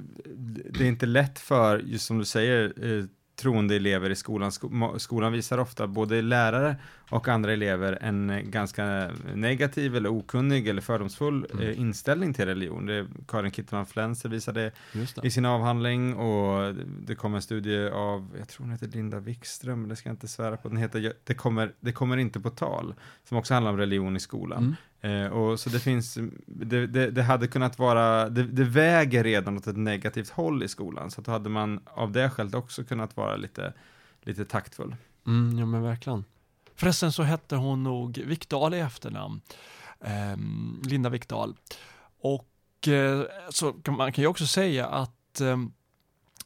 det 0.69 0.83
är 0.83 0.87
inte 0.87 1.05
lätt 1.05 1.39
för, 1.39 1.79
just 1.79 2.05
som 2.05 2.17
du 2.17 2.25
säger, 2.25 2.73
eh, 2.99 3.05
troende 3.35 3.75
elever 3.75 4.09
i 4.09 4.15
skolan. 4.15 4.51
Skolan 4.97 5.33
visar 5.33 5.57
ofta, 5.57 5.87
både 5.87 6.21
lärare 6.21 6.75
och 7.09 7.27
andra 7.27 7.53
elever, 7.53 7.97
en 8.01 8.41
ganska 8.45 9.11
negativ 9.35 9.95
eller 9.95 10.09
okunnig 10.09 10.67
eller 10.67 10.81
fördomsfull 10.81 11.45
Mm. 11.53 11.67
eh, 11.67 11.79
inställning 11.79 12.33
till 12.33 12.45
religion. 12.45 12.85
Det, 12.85 13.07
Karin 13.27 13.51
Kittelman 13.51 13.85
Flenser 13.85 14.29
visade 14.29 14.71
det. 14.93 15.23
i 15.27 15.31
sin 15.31 15.45
avhandling 15.45 16.15
och 16.15 16.75
det 17.07 17.15
kom 17.15 17.35
en 17.35 17.41
studie 17.41 17.89
av, 17.89 18.27
jag 18.39 18.47
tror 18.47 18.63
hon 18.63 18.71
heter 18.71 18.87
Linda 18.87 19.19
Wikström, 19.19 19.87
det 19.89 19.95
ska 19.95 20.09
jag 20.09 20.13
inte 20.13 20.27
svära 20.27 20.57
på, 20.57 20.67
den 20.69 20.77
heter 20.77 21.13
Det 21.23 21.33
kommer, 21.33 21.71
det 21.79 21.91
kommer 21.91 22.17
inte 22.17 22.39
på 22.39 22.49
tal, 22.49 22.93
som 23.23 23.37
också 23.37 23.53
handlar 23.53 23.71
om 23.71 23.77
religion 23.77 24.15
i 24.15 24.19
skolan. 24.19 24.57
Mm. 24.63 24.75
Eh, 25.05 25.27
och 25.27 25.59
så 25.59 25.69
det 25.69 25.79
finns, 25.79 26.17
det, 26.45 26.87
det, 26.87 27.11
det 27.11 27.23
hade 27.23 27.47
kunnat 27.47 27.79
vara, 27.79 28.29
det, 28.29 28.43
det 28.43 28.63
väger 28.63 29.23
redan 29.23 29.57
åt 29.57 29.67
ett 29.67 29.77
negativt 29.77 30.29
håll 30.29 30.63
i 30.63 30.67
skolan, 30.67 31.11
så 31.11 31.21
att 31.21 31.25
då 31.25 31.31
hade 31.31 31.49
man 31.49 31.79
av 31.85 32.11
det 32.11 32.29
skälet 32.29 32.55
också 32.55 32.83
kunnat 32.83 33.17
vara 33.17 33.35
lite, 33.35 33.73
lite 34.21 34.45
taktfull. 34.45 34.95
Mm, 35.27 35.59
ja 35.59 35.65
men 35.65 35.83
verkligen. 35.83 36.25
Förresten 36.75 37.11
så 37.11 37.23
hette 37.23 37.55
hon 37.55 37.83
nog 37.83 38.17
Vikdal 38.17 38.73
i 38.73 38.79
efternamn. 38.79 39.41
eh, 39.99 40.37
Linda 40.89 41.09
Vikdal. 41.09 41.55
Och 42.19 42.87
eh, 42.87 43.21
så 43.49 43.73
kan 43.73 43.97
man 43.97 44.11
kan 44.13 44.21
ju 44.21 44.27
också 44.27 44.47
säga 44.47 44.85
att 44.87 45.41
ehm, 45.41 45.71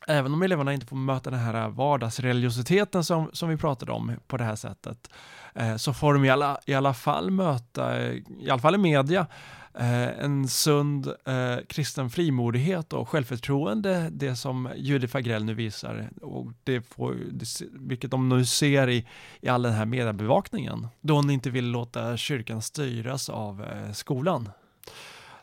även 0.07 0.33
om 0.33 0.41
eleverna 0.41 0.73
inte 0.73 0.85
får 0.85 0.95
möta 0.95 1.29
den 1.29 1.39
här 1.39 1.69
vardagsreligiositeten 1.69 3.03
som, 3.03 3.29
som 3.33 3.49
vi 3.49 3.57
pratade 3.57 3.91
om 3.91 4.15
på 4.27 4.37
det 4.37 4.43
här 4.43 4.55
sättet, 4.55 5.09
eh, 5.55 5.75
så 5.75 5.93
får 5.93 6.13
de 6.13 6.25
i 6.25 6.29
alla, 6.29 6.57
i 6.65 6.73
alla 6.73 6.93
fall 6.93 7.31
möta, 7.31 7.99
eh, 7.99 8.13
i 8.39 8.49
alla 8.49 8.59
fall 8.59 8.75
i 8.75 8.77
media, 8.77 9.27
eh, 9.73 10.23
en 10.23 10.47
sund 10.47 11.07
eh, 11.07 11.57
kristen 11.69 12.09
frimodighet 12.09 12.93
och 12.93 13.09
självförtroende, 13.09 14.09
det 14.11 14.35
som 14.35 14.69
Judith 14.75 15.11
Fagrell 15.11 15.45
nu 15.45 15.53
visar, 15.53 16.09
och 16.21 16.47
det 16.63 16.81
får, 16.81 17.15
det, 17.31 17.45
vilket 17.73 18.11
de 18.11 18.29
nu 18.29 18.45
ser 18.45 18.89
i, 18.89 19.07
i 19.41 19.49
all 19.49 19.61
den 19.61 19.73
här 19.73 19.85
mediebevakningen, 19.85 20.87
då 21.01 21.15
hon 21.15 21.29
inte 21.29 21.49
vill 21.49 21.71
låta 21.71 22.17
kyrkan 22.17 22.61
styras 22.61 23.29
av 23.29 23.63
eh, 23.63 23.91
skolan. 23.91 24.49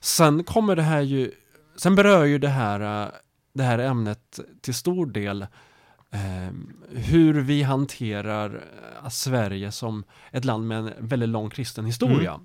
Sen 0.01 0.45
kommer 0.45 0.77
det 0.77 0.83
här 0.83 1.01
ju, 1.01 1.33
sen 1.77 1.95
berör 1.95 2.25
ju 2.25 2.39
det 2.39 2.49
här, 2.49 3.05
eh, 3.05 3.09
det 3.57 3.63
här 3.63 3.79
ämnet 3.79 4.41
till 4.61 4.75
stor 4.75 5.07
del 5.07 5.43
eh, 6.11 6.51
hur 6.91 7.35
vi 7.41 7.63
hanterar 7.63 8.63
eh, 9.03 9.09
Sverige 9.09 9.73
som 9.73 10.05
ett 10.31 10.45
land 10.45 10.67
med 10.69 10.79
en 10.79 10.93
väldigt 10.99 11.29
lång 11.29 11.51
kristen 11.51 11.85
historia. 11.87 12.41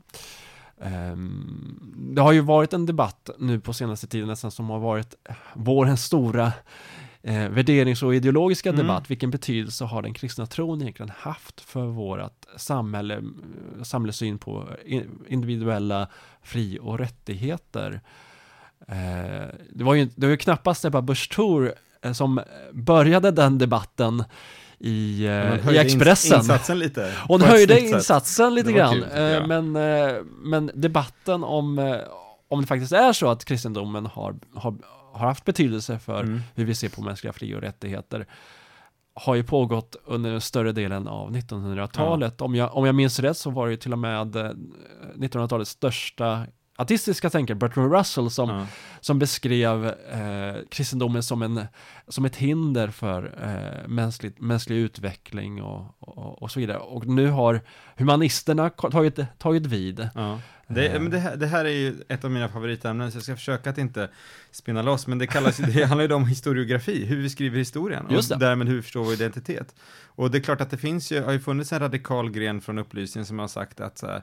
Ehm, 0.82 1.80
det 2.16 2.22
har 2.22 2.32
ju 2.32 2.42
varit 2.42 2.74
en 2.74 2.86
debatt 2.86 3.30
nu 3.40 3.60
på 3.60 3.74
senaste 3.74 4.08
tiden 4.08 4.28
nästan 4.28 4.52
som 4.52 4.70
har 4.70 4.80
varit 4.80 5.16
vårens 5.54 6.04
stora 6.06 6.52
eh, 7.24 7.50
värderings 7.50 8.04
och 8.04 8.16
ideologiska 8.16 8.70
Mm. 8.70 8.82
debatt, 8.82 9.10
vilken 9.12 9.32
betydelse 9.32 9.86
har 9.86 10.02
den 10.02 10.14
kristna 10.14 10.46
tron 10.46 10.82
egentligen 10.82 11.12
haft 11.18 11.62
för 11.62 11.86
vårt 11.86 12.46
samhälle, 12.58 13.16
eh, 13.16 13.84
samhällssyn 13.84 14.38
på 14.38 14.70
i- 14.86 15.04
individuella 15.28 16.08
fri 16.42 16.80
och 16.82 17.00
rättigheter? 17.00 18.02
Eh, 18.88 19.48
det 19.70 19.84
var 19.84 19.94
ju, 19.94 20.06
det 20.16 20.26
var 20.26 20.32
ju 20.32 20.38
knappast 20.38 20.86
Ebba 20.86 21.02
Busch 21.02 21.30
Thor 21.36 21.74
eh, 22.02 22.14
som 22.14 22.42
började 22.72 23.32
den 23.32 23.58
debatten 23.58 24.24
i, 24.80 25.26
eh, 25.26 25.74
i 25.74 25.78
Expressen. 25.78 26.38
Insatsen 26.38 26.80
lite. 26.80 27.14
Hon 27.28 27.42
höjde 27.42 27.80
insatsen 27.80 28.56
lite 28.56 28.72
grann, 28.72 28.94
kul, 28.94 29.06
jag. 29.16 29.48
men, 29.48 29.72
men 30.28 30.72
debatten 30.74 31.44
om, 31.44 32.00
om 32.50 32.62
det 32.62 32.68
faktiskt 32.68 32.92
är 32.94 33.14
så 33.14 33.30
att 33.30 33.46
kristendomen 33.46 34.06
har, 34.06 34.36
har, 34.56 34.76
har 35.14 35.28
haft 35.28 35.46
betydelse 35.46 36.00
för 36.00 36.24
Mm. 36.24 36.42
hur 36.56 36.66
vi 36.66 36.76
ser 36.76 36.90
på 36.90 37.02
mänskliga 37.02 37.34
fri 37.34 37.56
och 37.56 37.62
rättigheter 37.62 38.26
har 39.14 39.36
ju 39.36 39.44
pågått 39.44 39.96
under 40.06 40.40
större 40.40 40.72
delen 40.72 41.08
av 41.08 41.32
1900-talet. 41.32 42.42
Om, 42.42 42.56
jag, 42.56 42.76
om 42.76 42.86
jag 42.86 42.96
minns 42.96 43.20
rätt 43.20 43.38
så 43.38 43.50
var 43.50 43.66
det 43.66 43.72
ju 43.72 43.78
till 43.78 43.94
och 43.94 44.00
med 44.00 44.36
eh, 44.36 44.52
1900-talets 45.16 45.72
största 45.72 46.46
ateistiska 46.82 47.30
tänkare, 47.30 47.56
Bertrand 47.56 47.94
Russell, 47.94 48.30
som, 48.32 48.50
Ja. 48.50 48.68
som 49.02 49.20
beskrev 49.20 49.86
eh, 49.86 50.56
kristendomen 50.70 51.24
som, 51.24 51.42
en, 51.42 51.66
som 52.08 52.26
ett 52.26 52.36
hinder 52.36 52.88
för 52.88 53.34
eh, 53.44 53.88
mänsklig, 53.90 54.42
mänsklig 54.42 54.76
utveckling 54.78 55.62
och, 55.64 55.96
och, 56.00 56.42
och 56.42 56.52
så 56.52 56.60
vidare. 56.60 56.78
Och 56.78 57.08
nu 57.08 57.28
har 57.28 57.62
humanisterna 57.98 58.70
tagit, 58.70 59.20
tagit 59.40 59.66
vid. 59.66 60.10
Ja. 60.16 60.40
Det, 60.68 60.88
Eh. 60.88 61.02
men 61.02 61.12
det, 61.12 61.20
här, 61.20 61.36
det 61.36 61.48
här 61.48 61.66
är 61.66 61.70
ju 61.70 61.96
ett 62.10 62.26
av 62.26 62.32
mina 62.32 62.50
favoritämnen, 62.50 63.12
så 63.12 63.18
jag 63.18 63.24
ska 63.24 63.36
försöka 63.36 63.70
att 63.70 63.78
inte 63.78 64.10
spinna 64.52 64.82
loss, 64.82 65.08
men 65.08 65.18
det 65.18 65.28
kallas 65.28 65.58
det 65.58 65.84
handlar 65.86 66.08
ju 66.08 66.14
om 66.14 66.26
historiografi, 66.26 67.06
hur 67.06 67.22
vi 67.22 67.30
skriver 67.30 67.58
historien, 67.58 68.06
och 68.06 68.12
Just 68.12 68.30
det. 68.30 68.36
därmed 68.36 68.68
hur 68.68 68.76
vi 68.76 68.82
förstår 68.82 69.04
vår 69.04 69.14
identitet. 69.14 69.76
Och 70.06 70.32
det 70.32 70.38
är 70.38 70.42
klart 70.42 70.62
att 70.62 70.70
det 70.70 70.78
finns 70.78 71.12
ju, 71.12 71.22
har 71.24 71.32
ju 71.32 71.40
funnits 71.40 71.74
en 71.74 71.80
radikal 71.80 72.30
gren 72.32 72.62
från 72.62 72.80
upplysningen 72.80 73.26
som 73.26 73.40
har 73.40 73.48
sagt 73.48 73.80
att, 73.80 73.98
så, 73.98 74.08
här, 74.08 74.22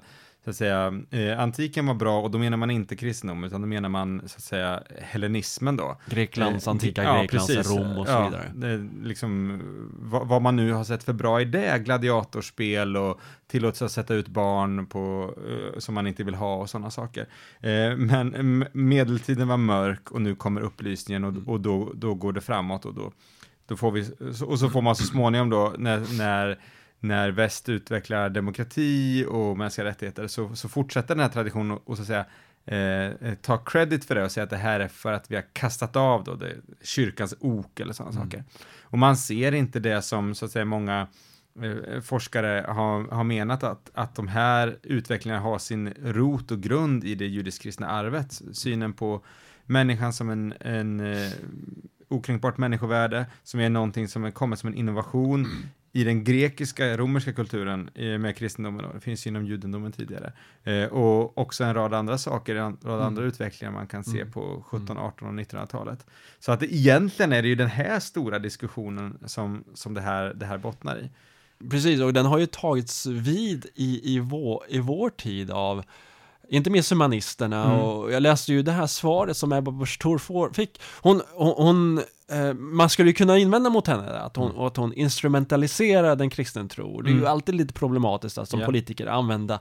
så 0.49 0.50
att 0.50 0.57
säga, 0.57 1.00
eh, 1.11 1.40
antiken 1.40 1.87
var 1.87 1.95
bra, 1.95 2.21
och 2.21 2.31
då 2.31 2.38
menar 2.38 2.57
man 2.57 2.71
inte 2.71 2.97
kristendom, 2.97 3.45
utan 3.45 3.61
då 3.61 3.67
menar 3.67 3.88
man, 3.88 4.21
så 4.26 4.37
att 4.37 4.43
säga, 4.43 4.83
hellenismen 4.99 5.76
då. 5.76 5.97
Greklands, 6.07 6.67
Eh, 6.67 6.71
antika 6.71 7.02
ja, 7.02 7.21
Greklands 7.21 7.47
precis. 7.47 7.71
Rom 7.71 7.99
och 7.99 8.07
så 8.07 8.12
ja, 8.12 8.25
vidare. 8.25 8.52
Det, 8.55 8.88
liksom, 9.02 9.61
vad, 9.93 10.28
vad 10.28 10.43
man 10.43 10.57
nu 10.57 10.73
har 10.73 10.85
sett 10.85 11.05
för 11.05 11.12
bra 11.12 11.40
i 11.40 11.45
det, 11.45 11.85
gladiatorspel 11.85 12.97
och 12.97 13.21
tillåts 13.47 13.83
att 13.83 13.93
sätta 13.93 14.14
ut 14.14 14.28
barn 14.28 14.87
på, 14.87 15.35
eh, 15.49 15.78
som 15.78 15.95
man 15.95 16.07
inte 16.07 16.25
vill 16.25 16.35
ha 16.35 16.57
och 16.57 16.71
sådana 16.71 16.90
saker. 16.90 17.28
Eh, 17.61 17.97
men 17.97 18.67
medeltiden 18.73 19.49
var 19.49 19.57
mörk 19.57 20.11
och 20.11 20.23
nu 20.23 20.35
kommer 20.35 20.61
upplysningen 20.61 21.25
och, 21.25 21.49
och 21.49 21.61
då, 21.61 21.93
då 21.95 22.14
går 22.14 22.33
det 22.33 22.40
framåt 22.40 22.85
och 22.85 22.95
då, 22.95 23.12
då 23.67 23.76
får 23.76 23.90
vi, 23.90 24.11
och 24.47 24.59
så 24.59 24.71
får 24.71 24.83
man 24.83 24.97
så 24.97 25.05
småningom 25.05 25.50
då 25.50 25.75
när, 25.78 26.19
när 26.19 26.59
när 27.00 27.31
väst 27.31 27.69
utvecklar 27.69 28.31
demokrati 28.31 29.25
och 29.28 29.59
mänskliga 29.59 29.87
rättigheter 29.87 30.26
så, 30.26 30.57
så 30.57 30.69
fortsätter 30.69 31.14
den 31.14 31.23
här 31.23 31.31
traditionen 31.31 31.71
och, 31.71 31.88
och 31.88 31.97
så 31.97 32.02
att 32.02 32.09
säga 32.09 32.26
eh, 32.69 33.35
ta 33.35 33.59
credit 33.59 34.05
för 34.05 34.14
det 34.14 34.25
och 34.25 34.33
säga 34.33 34.45
att 34.45 34.50
det 34.50 34.57
här 34.57 34.81
är 34.81 34.88
för 34.88 35.12
att 35.12 35.31
vi 35.31 35.35
har 35.35 35.45
kastat 35.52 35.97
av 35.97 36.25
då 36.25 36.35
det, 36.35 36.57
kyrkans 36.83 37.35
ok 37.40 37.81
eller 37.81 37.93
sådana 37.93 38.12
saker. 38.12 38.45
Och 38.83 38.99
man 38.99 39.17
ser 39.17 39.52
inte 39.52 39.81
det 39.81 40.02
som 40.02 40.35
så 40.35 40.45
att 40.45 40.50
säga 40.50 40.64
många 40.64 41.07
eh, 41.62 42.00
forskare 42.00 42.64
har, 42.69 43.09
har 43.14 43.25
menat 43.25 43.62
att, 43.62 43.90
att 43.95 44.14
de 44.14 44.28
här 44.28 44.78
utvecklingarna 44.83 45.43
har 45.43 45.59
sin 45.59 45.95
rot 46.02 46.50
och 46.50 46.61
grund 46.61 47.05
i 47.05 47.14
det 47.14 47.26
judisk-kristna 47.26 47.88
arvet. 47.88 48.43
Synen 48.52 48.93
på 48.93 49.25
människan 49.64 50.12
som 50.12 50.31
en, 50.31 50.55
en 50.61 51.00
eh, 51.00 51.33
okränkbart 52.09 52.59
människovärde, 52.59 53.26
som 53.43 53.61
är 53.61 53.71
någonting 53.71 54.09
som 54.09 54.25
är 54.25 54.31
kommit 54.31 54.59
som 54.59 54.69
en 54.69 54.75
innovation 54.75 55.47
i 55.92 56.04
den 56.04 56.25
grekiska, 56.25 56.97
romerska 56.97 57.33
kulturen 57.33 57.90
med 57.95 58.37
kristendomen, 58.37 58.85
och 58.85 58.95
det 58.95 59.00
finns 59.00 59.26
ju 59.26 59.28
inom 59.28 59.47
judendomen 59.47 59.92
tidigare. 59.92 60.33
Eh, 60.64 60.85
och 60.85 61.38
också 61.38 61.64
en 61.64 61.75
rad 61.75 61.95
andra 61.95 62.18
saker, 62.18 62.54
en 62.54 62.76
rad 62.83 63.02
andra 63.02 63.25
utvecklingar 63.25 63.73
man 63.73 63.87
kan 63.87 64.04
se 64.04 64.25
på 64.25 64.64
17, 64.66 64.99
18 64.99 65.28
och 65.28 65.35
1900-talet. 65.35 66.07
Så 66.38 66.52
att 66.52 66.61
det, 66.61 66.75
egentligen 66.75 67.33
är 67.33 67.42
det 67.42 67.49
ju 67.49 67.54
den 67.54 67.68
här 67.68 68.00
stora 68.00 68.38
diskussionen 68.38 69.18
som, 69.26 69.64
som 69.75 69.95
det, 69.95 70.00
här, 70.00 70.35
det 70.35 70.47
här 70.47 70.59
bottnar 70.59 70.99
i. 70.99 71.11
Precis, 71.71 72.00
och 72.00 72.12
den 72.12 72.26
har 72.26 72.38
ju 72.38 72.47
tagits 72.47 73.07
vid 73.07 73.66
i, 73.75 74.14
i, 74.14 74.18
vår, 74.18 74.64
i 74.68 74.78
vår 74.78 75.11
tid 75.11 75.50
av 75.50 75.85
inte 76.50 76.71
minst 76.71 76.90
humanisterna 76.90 77.64
Mm. 77.64 77.81
och 77.81 78.12
jag 78.12 78.23
läste 78.23 78.52
ju 78.52 78.62
det 78.62 78.73
här 78.73 78.87
svaret 78.87 79.37
som 79.37 79.52
Ebba 79.52 79.71
Busch 79.71 79.99
Thor 79.99 80.52
fick. 80.55 80.81
Hon, 81.00 81.23
hon, 81.35 81.55
hon 81.57 81.99
eh, 82.38 82.55
man 82.55 82.88
skulle 82.90 83.09
ju 83.11 83.14
kunna 83.14 83.38
invända 83.38 83.71
mot 83.71 83.87
henne 83.87 84.19
att 84.19 84.37
hon, 84.37 84.50
Mm. 84.50 84.62
att 84.62 84.76
hon 84.76 84.93
instrumentaliserar 84.93 86.17
den 86.17 86.31
kristna 86.31 86.69
tro. 86.69 87.00
Det 87.02 87.09
är 87.09 87.12
ju 87.12 87.19
Mm. 87.19 87.31
alltid 87.31 87.55
lite 87.55 87.75
problematiskt 87.75 88.38
att 88.38 88.49
som 88.49 88.61
Ja. 88.61 88.67
politiker 88.67 89.07
använda 89.07 89.55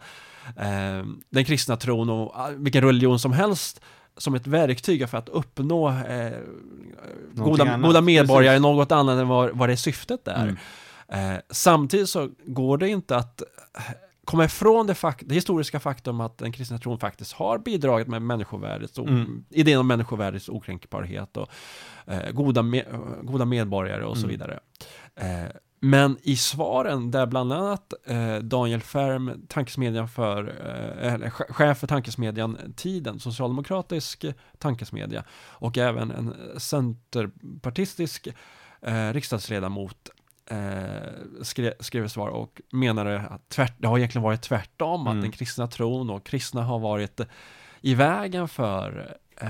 eh, 0.58 1.06
den 1.30 1.46
kristna 1.46 1.76
tron 1.78 2.10
och 2.10 2.36
vilken 2.56 2.84
religion 2.84 3.20
som 3.20 3.32
helst 3.34 3.82
som 4.18 4.36
ett 4.36 4.48
verktyg 4.48 5.10
för 5.10 5.18
att 5.18 5.30
uppnå 5.30 5.90
eh, 5.90 6.32
goda, 7.36 7.78
goda 7.78 8.02
medborgare, 8.02 8.56
Precis. 8.56 8.62
något 8.62 8.92
annat 8.92 9.20
än 9.20 9.28
vad, 9.28 9.58
vad 9.58 9.70
det 9.70 9.78
syftet 9.78 10.28
är. 10.28 10.44
Mm. 10.44 11.34
Eh, 11.34 11.40
samtidigt 11.50 12.10
så 12.10 12.30
går 12.46 12.78
det 12.78 12.90
inte 12.90 13.16
att 13.18 13.42
komma 14.28 14.46
ifrån 14.46 14.88
det, 14.88 14.94
fak- 14.94 15.24
det 15.26 15.36
historiska 15.36 15.80
faktum 15.80 16.22
att 16.22 16.38
den 16.38 16.52
kristna 16.52 16.78
tron 16.78 17.00
faktiskt 17.00 17.34
har 17.34 17.58
bidragit 17.58 18.08
med 18.08 18.22
människovärdets, 18.22 18.98
Mm. 19.00 19.46
idén 19.50 19.80
om 19.80 19.88
människovärdets 19.88 20.50
okränkbarhet 20.50 21.38
och 21.38 21.50
eh, 22.06 22.32
goda, 22.32 22.62
me- 22.62 23.24
goda 23.26 23.46
medborgare 23.46 24.04
och 24.06 24.18
så 24.18 24.24
Mm. 24.26 24.30
vidare. 24.30 24.60
Eh, 25.16 25.52
men 25.80 26.18
i 26.22 26.36
svaren 26.36 27.12
där 27.12 27.26
bland 27.26 27.54
annat 27.54 27.94
eh, 28.06 28.36
Daniel 28.36 28.82
Färm, 28.82 29.46
tankesmedjan 29.48 30.08
för, 30.08 30.48
eh, 31.02 31.14
eller 31.14 31.30
che- 31.30 31.54
chef 31.54 31.78
för 31.78 31.88
tankesmedjan 31.88 32.58
Tiden, 32.76 33.20
socialdemokratisk 33.20 34.26
tankesmedja 34.58 35.24
och 35.50 35.78
även 35.78 36.12
en 36.12 36.34
centerpartistisk 36.60 38.28
eh, 38.82 39.14
riksdagsledamot 39.14 40.10
eh, 40.48 41.14
skrev, 41.42 41.74
skrev 41.80 42.06
ett 42.06 42.12
svar 42.12 42.28
och 42.28 42.62
menade 42.72 43.20
att 43.20 43.50
tvärt, 43.50 43.74
det 43.78 43.88
har 43.88 43.98
egentligen 43.98 44.24
varit 44.24 44.42
tvärtom, 44.42 45.02
Mm. 45.02 45.18
att 45.18 45.24
den 45.24 45.32
kristna 45.32 45.68
tron 45.68 46.10
och 46.10 46.26
kristna 46.26 46.64
har 46.64 46.80
varit 46.80 47.20
i 47.82 47.96
vägen 47.96 48.48
för, 48.48 49.16
eh, 49.42 49.50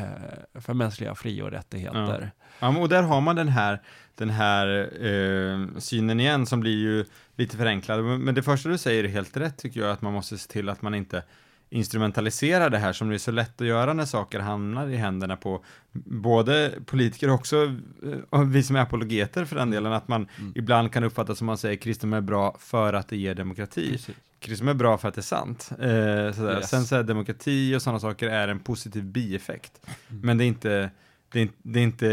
för 0.61 0.73
mänskliga 0.73 1.15
fri 1.15 1.41
och 1.41 1.51
rättigheter. 1.51 2.31
Ja, 2.59 2.71
men 2.71 2.81
och 2.81 2.89
där 2.89 3.03
har 3.03 3.21
man 3.21 3.35
den 3.35 3.47
här, 3.47 3.81
den 4.15 4.29
här 4.29 4.89
eh, 5.05 5.79
synen 5.79 6.19
igen 6.19 6.45
som 6.45 6.59
blir 6.59 6.77
ju 6.77 7.05
lite 7.35 7.57
förenklad. 7.57 8.03
Men 8.03 8.35
det 8.35 8.43
första 8.43 8.69
du 8.69 8.77
säger 8.77 9.03
är 9.03 9.07
helt 9.07 9.37
rätt 9.37 9.57
tycker 9.57 9.79
jag, 9.79 9.89
att 9.91 10.01
man 10.01 10.13
måste 10.13 10.37
se 10.37 10.51
till 10.51 10.69
att 10.69 10.81
man 10.81 10.95
inte 10.95 11.23
instrumentaliserar 11.69 12.69
det 12.69 12.77
här 12.77 12.93
som 12.93 13.09
det 13.09 13.15
är 13.15 13.17
så 13.19 13.31
lätt 13.31 13.61
att 13.61 13.67
göra 13.67 13.93
när 13.93 14.05
saker 14.05 14.39
hamnar 14.39 14.87
i 14.87 14.95
händerna 14.95 15.37
på 15.37 15.63
både 16.05 16.73
politiker 16.85 17.29
och 17.29 17.35
också 17.35 17.63
eh, 18.03 18.19
och 18.29 18.55
vi 18.55 18.63
som 18.63 18.75
är 18.75 18.79
apologeter 18.79 19.45
för 19.45 19.55
den 19.55 19.71
delen, 19.71 19.93
att 19.93 20.07
man 20.07 20.27
Mm. 20.37 20.53
ibland 20.55 20.91
kan 20.93 21.03
uppfatta 21.03 21.35
som 21.35 21.47
man 21.47 21.57
säger 21.57 21.75
kristendom 21.75 22.17
är 22.17 22.21
bra 22.21 22.57
för 22.59 22.93
att 22.93 23.07
det 23.07 23.17
ger 23.17 23.35
demokrati. 23.35 23.91
Precis. 23.91 24.15
Kristendom 24.39 24.75
är 24.75 24.79
bra 24.79 24.97
för 24.97 25.07
att 25.07 25.13
det 25.13 25.19
är 25.19 25.23
sant. 25.23 25.71
Eh. 25.79 25.87
Yes. 25.87 26.69
Sen 26.69 26.85
så 26.85 26.95
är 26.95 27.03
demokrati 27.03 27.75
och 27.75 27.81
sådana 27.81 27.99
saker 27.99 28.29
är 28.29 28.47
en 28.47 28.59
positiv 28.59 29.03
bieffekt. 29.03 29.71
Mm. 30.09 30.21
Men 30.21 30.37
det 30.37 30.43
är 30.43 30.47
inte 30.47 30.89
det 31.29 31.41
är, 31.41 31.49
det, 31.63 31.79
är 31.79 31.83
inte, 31.83 32.07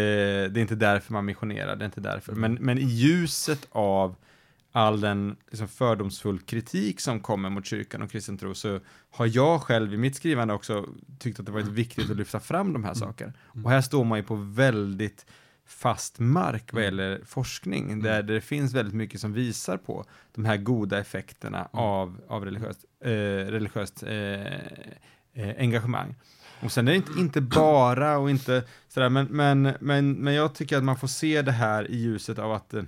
det 0.49 0.61
är 0.61 0.63
inte 0.63 0.75
därför 0.75 1.13
man 1.13 1.25
missionerar, 1.25 1.77
det 1.77 1.83
är 1.85 1.87
inte 1.87 2.01
därför. 2.01 2.33
Mm. 2.33 2.41
Men, 2.41 2.65
men 2.65 2.79
i 2.79 2.85
ljuset 2.85 3.69
av 3.71 4.15
all 4.77 5.01
den 5.01 5.37
liksom, 5.51 5.69
fördomsfull 5.69 6.39
kritik 6.39 7.01
som 7.01 7.21
kommer 7.21 7.51
mot 7.51 7.67
kyrkan 7.67 8.03
och 8.03 8.11
kristen 8.11 8.39
tro 8.39 8.55
så 8.55 8.81
har 9.11 9.27
jag 9.27 9.63
själv 9.63 9.95
i 9.95 9.97
mitt 9.97 10.17
skrivande 10.17 10.55
också 10.55 10.89
tyckt 11.19 11.41
att 11.41 11.47
det 11.47 11.53
varit 11.53 11.67
viktigt 11.67 12.11
att 12.11 12.17
lyfta 12.17 12.41
fram 12.41 12.73
de 12.73 12.85
här 12.85 12.95
sakerna. 12.95 13.33
Och 13.65 13.71
här 13.71 13.81
står 13.81 14.05
man 14.05 14.19
ju 14.19 14.25
på 14.25 14.35
väldigt 14.35 15.27
fast 15.67 16.19
mark 16.19 16.73
vad 16.73 16.85
gäller 16.85 17.21
forskning, 17.25 18.03
där 18.03 18.23
det 18.23 18.41
finns 18.41 18.73
väldigt 18.73 18.95
mycket 18.95 19.21
som 19.21 19.33
visar 19.33 19.77
på 19.77 20.05
de 20.35 20.45
här 20.45 20.57
goda 20.57 20.99
effekterna 20.99 21.69
av, 21.73 22.21
av 22.29 22.45
religiöst, 22.45 22.85
eh, 23.05 23.11
religiöst 23.51 24.03
eh, 24.03 24.55
eh, 25.33 25.55
engagemang. 25.59 26.15
Och 26.63 26.73
sen 26.73 26.89
är 26.89 26.93
det 26.93 26.97
inte, 26.97 27.21
inte 27.21 27.41
bara 27.41 28.19
och 28.19 28.31
inte 28.31 28.65
sådär, 28.89 29.09
men, 29.09 29.27
men, 29.27 29.75
men, 29.81 30.13
men 30.13 30.35
jag 30.35 30.55
tycker 30.55 30.77
att 30.77 30.85
man 30.85 30.97
får 30.97 31.09
se 31.09 31.43
det 31.43 31.53
här 31.53 31.91
i 31.91 31.97
ljuset 31.97 32.39
av 32.39 32.53
att 32.53 32.75
eh, 32.75 32.83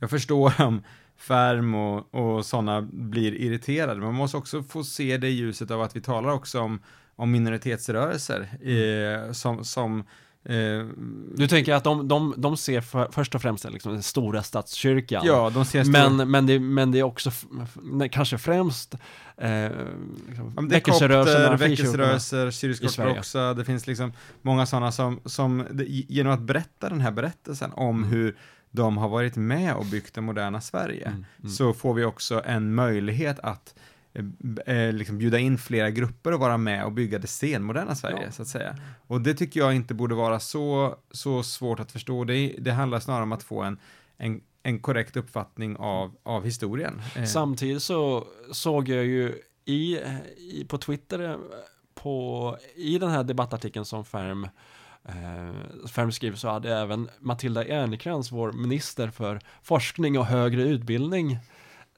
jag 0.00 0.10
förstår 0.10 0.52
om 0.62 0.82
Färm 1.16 1.74
och, 1.74 2.14
och 2.14 2.46
sådana 2.46 2.82
blir 2.92 3.34
irriterade, 3.34 4.00
man 4.00 4.14
måste 4.14 4.36
också 4.36 4.62
få 4.62 4.84
se 4.84 5.16
det 5.16 5.28
i 5.28 5.32
ljuset 5.32 5.70
av 5.70 5.82
att 5.82 5.96
vi 5.96 6.00
talar 6.00 6.30
också 6.30 6.60
om, 6.60 6.80
om 7.16 7.30
minoritetsrörelser 7.30 8.48
eh, 8.62 9.32
som, 9.32 9.64
som 9.64 10.04
Eh, 10.44 10.86
Du 11.36 11.48
tänker 11.48 11.74
att 11.74 11.84
de, 11.84 12.08
de, 12.08 12.34
de 12.36 12.56
ser 12.56 12.80
för, 12.80 13.08
först 13.12 13.34
och 13.34 13.42
främst 13.42 13.70
liksom 13.70 13.92
den 13.92 14.02
stora 14.02 14.42
statskyrkan. 14.42 15.22
ja, 15.26 15.50
de 15.50 15.64
ser 15.64 15.84
stor- 15.84 15.92
men, 15.92 16.30
men, 16.30 16.46
det, 16.46 16.58
men 16.60 16.92
det 16.92 16.98
är 16.98 17.02
också 17.02 17.30
nej, 17.82 18.08
kanske 18.08 18.38
främst 18.38 18.94
eh, 19.36 19.70
liksom, 20.28 20.54
frikyrkorna. 20.54 21.56
väckelserörelser, 21.56 22.50
syrisk 22.50 22.82
ortodoxa, 22.84 23.54
det 23.54 23.64
finns 23.64 23.86
liksom 23.86 24.12
många 24.42 24.66
sådana 24.66 24.92
som, 24.92 25.20
som 25.24 25.66
genom 26.08 26.32
att 26.32 26.40
berätta 26.42 26.88
den 26.88 27.00
här 27.00 27.10
berättelsen 27.12 27.72
om 27.72 27.96
Mm. 27.98 28.10
hur 28.10 28.36
de 28.70 28.96
har 28.98 29.08
varit 29.08 29.36
med 29.36 29.74
och 29.74 29.86
byggt 29.86 30.14
det 30.14 30.20
moderna 30.20 30.60
Sverige, 30.60 31.06
Mm, 31.08 31.24
mm. 31.38 31.50
så 31.50 31.72
får 31.74 31.94
vi 31.94 32.04
också 32.04 32.42
en 32.46 32.74
möjlighet 32.74 33.38
att 33.38 33.74
eh, 34.66 34.76
eh, 34.76 34.92
liksom 34.92 35.18
bjuda 35.18 35.38
in 35.38 35.58
flera 35.58 35.90
grupper 35.90 36.32
och 36.32 36.40
vara 36.40 36.56
med 36.56 36.84
och 36.84 36.92
bygga 36.92 37.18
det 37.18 37.26
senmoderna 37.26 37.94
Sverige, 37.94 38.22
Ja. 38.24 38.30
så 38.32 38.42
att 38.42 38.48
säga. 38.48 38.76
Och 39.06 39.20
det 39.20 39.34
tycker 39.34 39.60
jag 39.60 39.74
inte 39.74 39.94
borde 39.94 40.14
vara 40.14 40.40
så, 40.40 40.96
så 41.10 41.42
svårt 41.42 41.80
att 41.80 41.92
förstå. 41.92 42.24
Det, 42.24 42.54
det 42.58 42.70
handlar 42.72 43.00
snarare 43.00 43.22
om 43.22 43.32
att 43.32 43.42
få 43.42 43.62
en, 43.62 43.78
en, 44.16 44.40
en 44.62 44.78
korrekt 44.80 45.16
uppfattning 45.16 45.76
av, 45.76 46.14
av 46.22 46.44
historien. 46.44 47.02
Eh, 47.16 47.24
Samtidigt 47.24 47.82
så 47.82 48.26
såg 48.52 48.88
jag 48.88 49.04
ju 49.04 49.34
i, 49.64 49.98
i, 50.36 50.64
på 50.68 50.78
Twitter 50.78 51.30
eh, 51.30 51.36
på, 51.94 52.56
i 52.76 52.98
den 52.98 53.10
här 53.10 53.24
debattartikeln 53.24 53.84
som 53.84 54.04
Färm 54.04 54.48
eh, 55.08 55.86
Färm 55.88 56.12
skriver 56.12 56.36
så 56.36 56.48
hade 56.48 56.76
även 56.76 57.08
Matilda 57.20 57.64
Ernkrans, 57.64 58.32
vår 58.32 58.52
minister 58.52 59.08
för 59.10 59.40
forskning 59.62 60.18
och 60.18 60.26
högre 60.26 60.62
utbildning, 60.62 61.38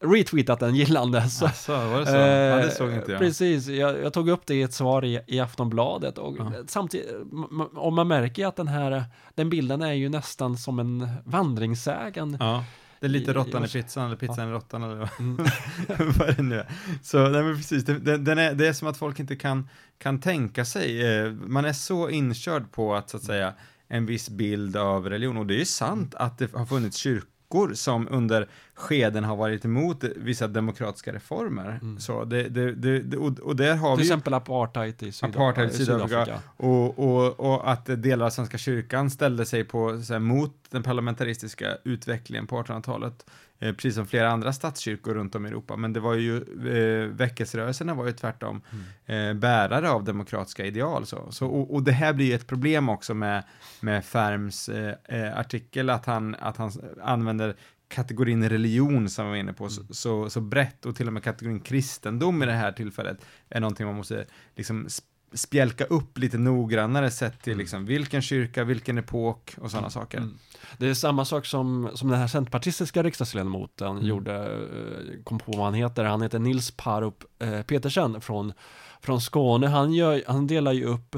retweetat 0.00 0.62
en 0.62 0.74
gillande. 0.74 1.28
Så, 1.30 1.44
Alltså, 1.46 1.72
var 1.72 2.00
det 2.00 2.06
så? 2.06 2.12
ja, 2.12 2.56
det 2.56 2.62
Eh, 2.64 2.70
såg 2.70 2.92
inte 2.92 3.12
jag. 3.12 3.18
Precis, 3.20 3.66
jag, 3.68 3.98
jag 4.02 4.12
tog 4.12 4.28
upp 4.28 4.46
det 4.46 4.54
i 4.54 4.62
ett 4.62 4.74
svar 4.74 5.04
i, 5.04 5.20
i 5.26 5.40
Aftonbladet 5.40 6.18
och 6.18 6.36
Ja. 6.38 6.52
samtidigt, 6.66 7.10
m- 7.32 7.46
m- 7.50 7.60
och 7.76 7.92
man 7.92 8.08
märker 8.08 8.46
att 8.46 8.56
den 8.56 8.68
här, 8.68 9.04
den 9.34 9.50
bilden 9.50 9.82
är 9.82 9.92
ju 9.92 10.08
nästan 10.08 10.56
som 10.56 10.78
en 10.78 11.08
vandringssägen. 11.24 12.36
Ja, 12.40 12.64
det 13.02 13.06
är 13.06 13.08
lite 13.08 13.32
råttan 13.32 13.64
i 13.64 13.68
pizzan, 13.68 14.06
eller 14.06 14.16
pizzan 14.16 14.48
i 14.48 14.52
råttan, 14.52 14.82
eller 14.82 14.94
vad- 14.94 15.08
Mm. 15.18 15.36
vad 16.18 16.36
det 16.36 16.42
nu 16.42 16.58
är. 16.58 16.66
Så, 17.02 17.28
nej 17.28 17.42
men 17.42 17.56
precis, 17.56 17.84
det, 17.84 17.98
det, 17.98 18.16
den 18.18 18.38
är, 18.38 18.54
det 18.54 18.68
är 18.68 18.72
som 18.72 18.88
att 18.88 18.96
folk 18.96 19.20
inte 19.20 19.36
kan, 19.36 19.68
kan 19.98 20.20
tänka 20.20 20.64
sig, 20.64 21.06
eh, 21.18 21.32
man 21.32 21.64
är 21.64 21.72
så 21.72 22.08
inkörd 22.10 22.72
på 22.72 22.94
att, 22.94 23.10
så 23.10 23.16
att 23.16 23.22
säga, 23.22 23.52
en 23.88 24.06
viss 24.06 24.28
bild 24.30 24.76
av 24.76 25.08
religion, 25.10 25.36
och 25.36 25.46
det 25.46 25.54
är 25.54 25.58
ju 25.58 25.64
sant 25.64 26.14
att 26.14 26.38
det 26.38 26.52
har 26.54 26.66
funnits 26.66 26.96
kyrkor 26.96 27.74
som 27.74 28.08
under 28.10 28.48
skeden 28.74 29.24
har 29.24 29.36
varit 29.36 29.64
emot 29.64 30.04
vissa 30.16 30.48
demokratiska 30.48 31.12
reformer. 31.12 31.78
Mm. 31.82 32.00
Så 32.00 32.24
det, 32.24 32.48
det, 32.48 32.72
det, 32.72 33.16
och, 33.16 33.38
och 33.38 33.56
där 33.56 33.74
har 33.76 33.96
Till 33.96 34.02
vi 34.02 34.08
ju- 34.08 34.12
exempel 34.12 34.34
apartheid 34.34 35.02
i 35.02 35.10
Sydaf- 35.10 35.28
Apartheid 35.28 35.70
i 35.70 35.72
i 35.72 35.76
Sydafrika. 35.76 36.38
Och, 36.56 36.98
och, 36.98 37.40
och 37.40 37.70
att 37.70 37.86
delar 38.02 38.26
av 38.26 38.30
Svenska 38.30 38.58
kyrkan 38.58 39.10
ställde 39.10 39.44
sig 39.46 39.64
på, 39.64 40.02
så 40.02 40.12
här, 40.12 40.20
mot 40.20 40.54
den 40.70 40.82
parlamentaristiska 40.82 41.76
utvecklingen 41.84 42.46
på 42.46 42.62
1800-talet, 42.62 43.26
eh, 43.58 43.72
precis 43.74 43.94
som 43.94 44.06
flera 44.06 44.30
andra 44.30 44.52
statskyrkor 44.52 45.14
runt 45.14 45.34
om 45.34 45.46
i 45.46 45.48
Europa. 45.48 45.76
Men 45.76 45.92
det 45.92 46.00
var 46.00 46.14
ju, 46.14 46.36
eh, 46.36 47.08
väckelserörelserna 47.08 47.94
var 47.94 48.06
ju 48.06 48.12
tvärtom 48.12 48.60
eh, 49.06 49.32
bärare 49.34 49.90
av 49.90 50.04
demokratiska 50.04 50.64
ideal. 50.66 51.06
Så. 51.06 51.26
Så, 51.32 51.46
och, 51.46 51.74
och 51.74 51.82
det 51.82 51.92
här 51.92 52.12
blir 52.12 52.26
ju 52.26 52.34
ett 52.34 52.46
problem 52.46 52.88
också 52.88 53.14
med, 53.14 53.42
med 53.80 54.04
Färms 54.04 54.68
eh, 54.68 54.94
eh, 55.04 55.38
artikel, 55.38 55.90
att 55.90 56.06
han, 56.06 56.34
att 56.38 56.56
han 56.56 56.72
använder 57.02 57.56
kategorin 57.92 58.48
religion 58.48 59.08
som 59.08 59.24
vi 59.24 59.30
var 59.30 59.36
inne 59.36 59.52
på 59.52 59.68
så, 59.68 59.82
så, 59.90 60.30
så 60.30 60.40
brett 60.40 60.86
och 60.86 60.96
till 60.96 61.06
och 61.06 61.12
med 61.12 61.22
kategorin 61.24 61.60
kristendom 61.60 62.42
i 62.42 62.46
det 62.46 62.52
här 62.52 62.72
tillfället 62.72 63.24
är 63.48 63.60
någonting 63.60 63.86
man 63.86 63.96
måste 63.96 64.24
liksom 64.56 64.86
sp- 64.86 65.02
spjälka 65.34 65.84
upp 65.84 66.18
lite 66.18 66.38
noggrannare 66.38 67.10
sett 67.10 67.42
till 67.42 67.58
liksom 67.58 67.86
vilken 67.86 68.22
kyrka, 68.22 68.64
vilken 68.64 68.98
epok 68.98 69.54
och 69.60 69.70
sådana 69.70 69.90
saker. 69.90 70.18
Mm. 70.18 70.38
Det 70.78 70.88
är 70.88 70.94
samma 70.94 71.24
sak 71.24 71.46
som, 71.46 71.90
som 71.94 72.08
den 72.08 72.18
här 72.18 72.26
centerpartistiska 72.26 73.02
riksdagsledamoten 73.02 73.86
Mm. 73.96 74.04
gjorde, 74.06 74.34
eh, 74.42 75.22
kom 75.24 75.38
på 75.38 75.52
vad 75.52 75.64
han 75.64 75.74
heter, 75.74 76.04
han 76.04 76.22
heter 76.22 76.38
Nils 76.38 76.70
Parup 76.70 77.24
eh, 77.38 77.62
Petersen 77.62 78.20
från, 78.20 78.52
från 79.00 79.20
Skåne. 79.20 79.66
Han, 79.66 79.92
gör, 79.92 80.22
han 80.26 80.46
delar 80.46 80.72
ju 80.72 80.84
upp 80.84 81.16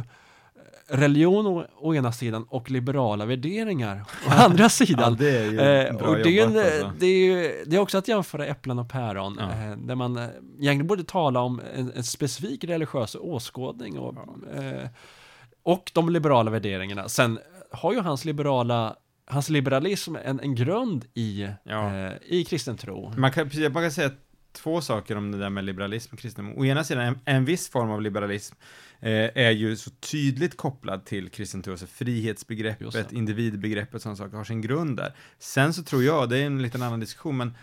religion 0.96 1.46
å, 1.46 1.66
å 1.76 1.94
ena 1.94 2.12
sidan 2.12 2.46
och 2.48 2.70
liberala 2.70 3.24
värderingar 3.26 4.04
å 4.28 4.30
andra 4.30 4.62
Ja, 4.64 4.68
sidan. 4.68 5.16
det 5.16 5.30
är 5.38 5.44
ju 5.50 5.60
Eh, 5.60 5.96
bra 5.98 6.08
och 6.08 6.16
det 6.16 6.38
är, 6.38 6.44
alltså. 6.46 6.92
det, 6.98 7.06
är 7.06 7.18
ju, 7.26 7.64
det 7.66 7.76
är 7.76 7.80
också 7.80 7.98
att 7.98 8.08
jämföra 8.08 8.46
äpplen 8.46 8.78
och 8.78 8.88
päron, 8.90 9.36
Ja. 9.40 9.50
eh, 9.50 9.76
där 9.76 9.94
man 9.94 10.16
eh, 10.16 10.24
egentligen 10.58 10.86
borde 10.86 11.04
tala 11.04 11.40
om 11.40 11.60
en, 11.76 11.92
en 11.96 12.04
specifik 12.04 12.64
religiös 12.64 13.14
åskådning 13.21 13.99
och, 13.99 14.14
eh, 14.54 14.88
och 15.62 15.90
de 15.95 16.08
liberala 16.10 16.50
värderingarna. 16.50 17.08
Sen 17.08 17.38
har 17.73 17.92
ju 17.92 18.00
hans 18.00 18.25
liberala 18.25 18.97
Hans 19.26 19.49
liberalism 19.49 20.16
en, 20.25 20.40
en 20.40 20.54
grund 20.54 21.04
i, 21.14 21.49
Ja. 21.64 21.95
eh, 21.97 22.12
i 22.26 22.45
kristen 22.45 22.76
tro. 22.76 23.12
Man 23.16 23.32
kan, 23.32 23.50
man 23.73 23.82
kan 23.82 23.90
säga 23.90 24.10
två 24.52 24.80
saker 24.80 25.16
om 25.16 25.32
det 25.32 25.38
där 25.38 25.50
med 25.50 25.64
liberalism 25.64 26.14
och 26.14 26.19
kristendom. 26.21 26.58
Å 26.58 26.64
ena 26.64 26.84
sidan, 26.84 27.04
en, 27.04 27.19
en 27.25 27.45
viss 27.45 27.69
form 27.71 27.90
av 27.90 28.02
liberalism 28.02 28.54
eh, 28.60 28.64
är 29.10 29.50
ju 29.50 29.76
så 29.76 29.90
tydligt 29.90 30.56
kopplad 30.56 31.04
till 31.04 31.28
kristen 31.30 31.62
tro, 31.62 31.73
alltså 31.73 31.86
frihetsbegreppet, 31.86 33.12
individbegreppet, 33.12 34.02
sådana 34.02 34.17
saker 34.17 34.36
har 34.36 34.45
sin 34.45 34.60
grund 34.60 34.97
där. 34.97 35.14
Sen 35.38 35.75
så 35.75 35.82
tror 35.82 36.02
jag, 36.02 36.28
det 36.28 36.38
är 36.38 36.47
en 36.47 36.62
liten 36.62 36.82
annan 36.82 37.00
diskussion, 37.00 37.36
men 37.36 37.54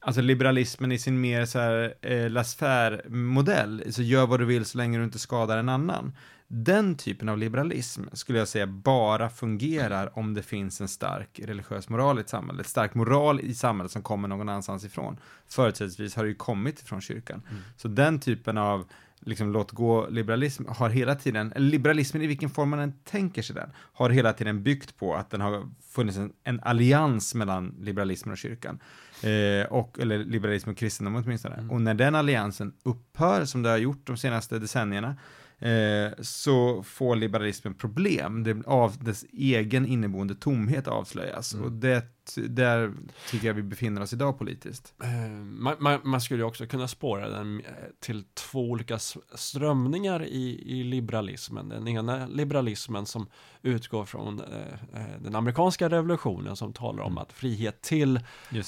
Alltså 0.00 0.20
liberalismen 0.20 0.92
i 0.92 0.98
sin 0.98 1.20
mer 1.20 1.44
så 1.44 1.58
här 1.58 1.94
eh, 2.02 2.30
laissez-faire-modell, 2.30 3.92
så 3.92 4.02
gör 4.02 4.26
vad 4.26 4.40
du 4.40 4.44
vill 4.44 4.64
så 4.64 4.78
länge 4.78 4.98
du 4.98 5.04
inte 5.04 5.18
skadar 5.18 5.58
en 5.58 5.68
annan. 5.68 6.12
Den 6.48 6.96
typen 6.96 7.28
av 7.28 7.38
liberalism 7.38 8.02
skulle 8.12 8.38
jag 8.38 8.48
säga 8.48 8.66
bara 8.66 9.30
fungerar 9.30 10.18
om 10.18 10.34
det 10.34 10.42
finns 10.42 10.80
en 10.80 10.88
stark 10.88 11.40
religiös 11.44 11.88
moral 11.88 12.18
i 12.18 12.20
ett 12.20 12.28
samhälle, 12.28 12.60
ett 12.60 12.66
stark 12.66 12.94
moral 12.94 13.40
i 13.40 13.54
samhället 13.54 13.92
som 13.92 14.02
kommer 14.02 14.28
någon 14.28 14.48
annanstans 14.48 14.84
ifrån. 14.84 15.16
Förutsättningsvis 15.48 16.16
har 16.16 16.22
det 16.22 16.28
ju 16.28 16.34
kommit 16.34 16.80
från 16.80 17.00
kyrkan. 17.00 17.42
Så 17.76 17.88
den 17.88 18.20
typen 18.20 18.58
av 18.58 18.86
liksom 19.20 19.52
låt 19.52 19.72
gå 19.72 20.08
liberalism 20.08 20.64
har 20.68 20.90
hela 20.90 21.14
tiden, 21.14 21.52
liberalismen 21.56 22.22
i 22.22 22.26
vilken 22.26 22.50
form 22.50 22.70
man 22.70 22.78
än 22.78 22.92
tänker 23.04 23.42
sig 23.42 23.56
den, 23.56 23.70
har 23.76 24.10
hela 24.10 24.32
tiden 24.32 24.62
byggt 24.62 24.96
på 24.96 25.14
att 25.14 25.30
den 25.30 25.40
har 25.40 25.68
funnits 25.90 26.18
en, 26.18 26.32
en 26.44 26.60
allians 26.60 27.34
mellan 27.34 27.74
liberalismen 27.80 28.32
och 28.32 28.38
kyrkan. 28.38 28.78
Eh, 29.22 29.66
och, 29.72 29.98
eller 30.00 30.18
liberalism 30.18 30.70
och 30.70 30.76
kristendom 30.76 31.16
åtminstone. 31.16 31.68
Och 31.70 31.80
när 31.80 31.94
den 31.94 32.14
alliansen 32.14 32.72
upphör, 32.82 33.44
som 33.44 33.62
det 33.62 33.70
har 33.70 33.76
gjort 33.76 34.06
de 34.06 34.16
senaste 34.16 34.58
decennierna, 34.58 35.16
eh, 35.58 36.12
så 36.20 36.82
får 36.82 37.16
liberalismen 37.16 37.74
problem. 37.74 38.44
Det, 38.44 38.66
av 38.66 39.04
dess 39.04 39.24
egen 39.32 39.86
inneboende 39.86 40.34
tomhet 40.34 40.88
avslöjas. 40.88 41.54
Och 41.54 41.72
det, 41.72 42.04
där 42.34 42.92
tycker 43.30 43.46
jag 43.46 43.54
vi 43.54 43.62
befinner 43.62 44.00
oss 44.02 44.12
idag 44.12 44.38
politiskt. 44.38 44.94
Eh, 45.02 45.30
man, 45.40 45.76
man, 45.78 46.00
man 46.04 46.20
skulle 46.20 46.40
ju 46.40 46.46
också 46.46 46.66
kunna 46.66 46.88
spåra 46.88 47.28
den 47.28 47.60
eh, 47.60 47.72
till 48.00 48.24
två 48.34 48.60
olika 48.70 48.98
strömningar 49.34 50.24
i, 50.24 50.62
i 50.80 50.84
liberalismen. 50.84 51.68
Den 51.68 51.88
ena 51.88 52.26
liberalismen 52.26 53.06
som 53.06 53.26
utgår 53.62 54.04
från 54.04 54.40
eh, 54.40 55.00
eh, 55.00 55.06
den 55.20 55.34
amerikanska 55.34 55.88
revolutionen 55.88 56.56
som 56.56 56.72
talar 56.72 57.02
om 57.02 57.18
att 57.18 57.32
frihet 57.32 57.82
till, 57.82 58.20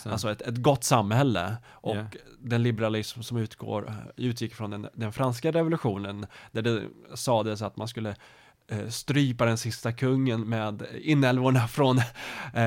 alltså 0.04 0.30
ett, 0.30 0.42
ett 0.42 0.56
gott 0.62 0.84
samhälle 0.84 1.56
och 1.70 1.96
Ja. 1.96 2.04
den 2.38 2.62
liberalism 2.62 3.22
som 3.22 3.36
utgår, 3.36 3.92
utgick 4.16 4.54
från 4.54 4.70
den, 4.70 4.88
den 4.94 5.12
franska 5.12 5.52
revolutionen 5.52 6.26
där 6.52 6.62
det 6.62 6.82
sades 7.14 7.62
att 7.62 7.76
man 7.76 7.88
skulle 7.88 8.16
strypa 8.88 9.44
den 9.44 9.58
sista 9.58 9.92
kungen 9.92 10.40
med 10.48 10.82
inälvorna 11.02 11.68
från 11.68 11.98
eh, 11.98 12.04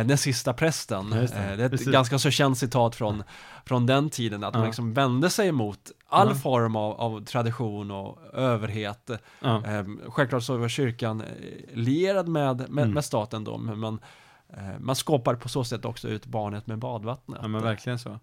den 0.05 0.17
sista 0.17 0.53
prästen. 0.53 1.09
Det. 1.09 1.17
Eh, 1.23 1.27
det 1.29 1.37
är 1.39 1.59
ett 1.59 1.71
Precis. 1.71 1.87
ganska 1.87 2.19
så 2.19 2.31
känt 2.31 2.57
citat 2.57 2.95
från, 2.95 3.23
från 3.65 3.85
den 3.85 4.09
tiden, 4.09 4.43
att 4.43 4.53
man 4.53 4.61
Ja. 4.61 4.67
liksom 4.67 4.93
vände 4.93 5.29
sig 5.29 5.51
mot 5.51 5.91
all 6.07 6.27
Ja. 6.29 6.35
form 6.35 6.75
av, 6.75 7.01
av 7.01 7.25
tradition 7.25 7.91
och 7.91 8.19
överhet. 8.33 9.09
ja. 9.41 9.65
Eh, 9.65 9.85
självklart 10.09 10.43
så 10.43 10.57
var 10.57 10.69
kyrkan 10.69 11.21
eh, 11.21 11.27
lierad 11.73 12.27
med, 12.27 12.57
med, 12.69 12.83
Mm. 12.83 12.91
med 12.93 13.05
staten 13.05 13.43
då, 13.43 13.57
men 13.57 13.79
man, 13.79 13.99
eh, 14.53 14.79
man 14.79 14.95
skapar 14.95 15.35
på 15.35 15.49
så 15.49 15.63
sätt 15.63 15.85
också 15.85 16.07
ut 16.07 16.25
barnet 16.25 16.67
med 16.67 16.77
badvattnet. 16.77 17.39
ja, 17.41 17.47
men 17.47 17.63
verkligen 17.63 17.99
så. 17.99 18.19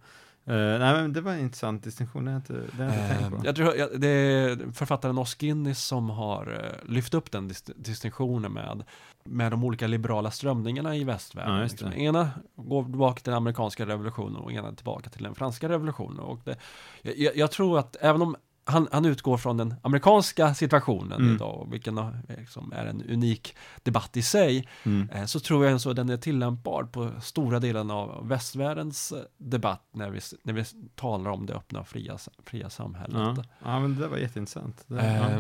Eh, 0.48 0.78
nej, 0.78 0.92
men 1.02 1.12
det 1.12 1.20
var 1.20 1.32
en 1.32 1.38
intressant 1.40 1.84
distinktion, 1.84 2.24
det 2.24 2.30
har 2.30 2.34
jag 2.34 2.40
inte, 2.40 2.76
det 2.76 2.84
har 2.84 2.90
jag 2.92 3.00
inte 3.02 3.14
Eh, 3.14 3.18
tänkt 3.20 3.36
på. 3.40 3.46
jag 3.46 3.56
tror 3.56 3.76
ja, 3.76 3.86
det 3.96 4.08
är 4.08 4.72
författaren 4.72 5.18
Os 5.18 5.34
Guinness 5.34 5.84
som 5.84 6.10
har 6.10 6.60
eh, 6.86 6.90
lyft 6.90 7.14
upp 7.14 7.30
den 7.30 7.48
dis 7.48 7.62
distinktionen 7.76 8.52
med, 8.52 8.84
med 9.24 9.52
de 9.52 9.64
olika 9.64 9.86
liberala 9.86 10.30
strömningarna 10.30 10.96
i 10.96 11.04
västvärlden. 11.04 11.56
Ja, 11.56 11.62
Liksom. 11.62 11.92
Ena 11.92 12.30
går 12.56 12.82
tillbaka 12.84 13.20
till 13.20 13.30
den 13.30 13.36
amerikanska 13.36 13.86
revolutionen 13.86 14.36
och 14.36 14.52
ena 14.52 14.72
tillbaka 14.72 15.10
till 15.10 15.22
den 15.22 15.34
franska 15.34 15.68
revolutionen. 15.68 16.18
Och 16.18 16.40
det, 16.44 16.56
jag- 17.02 17.18
jag, 17.18 17.36
jag 17.36 17.50
tror 17.50 17.78
att 17.78 17.96
även 18.00 18.22
om 18.22 18.36
han, 18.68 18.88
han 18.92 19.04
utgår 19.04 19.36
från 19.36 19.56
den 19.56 19.74
amerikanska 19.82 20.54
situationen 20.54 21.20
Mm. 21.20 21.34
idag, 21.34 21.68
vilken 21.70 22.00
liksom, 22.38 22.72
är 22.72 22.86
en 22.86 23.02
unik 23.02 23.56
debatt 23.82 24.16
i 24.16 24.22
sig, 24.22 24.68
Mm. 24.84 25.10
eh, 25.10 25.24
så 25.24 25.40
tror 25.40 25.64
jag 25.66 25.74
att 25.74 25.96
den 25.96 26.08
är 26.08 26.16
tillämpbar 26.16 26.84
på 26.84 27.10
stora 27.20 27.60
delen 27.60 27.90
av 27.90 28.28
västvärldens 28.28 29.12
eh, 29.12 29.18
debatt 29.38 29.82
när 29.92 30.10
vi, 30.10 30.20
när 30.42 30.52
vi 30.52 30.64
talar 30.94 31.30
om 31.30 31.46
det 31.46 31.54
öppna 31.54 31.84
fria, 31.84 32.18
fria 32.44 32.70
samhället. 32.70 33.16
Ja. 33.36 33.44
ja, 33.64 33.80
men 33.80 33.94
det 33.94 34.00
där 34.00 34.08
var 34.08 34.16
jätteintressant. 34.16 34.84
Det, 34.86 34.96
ja. 34.96 35.38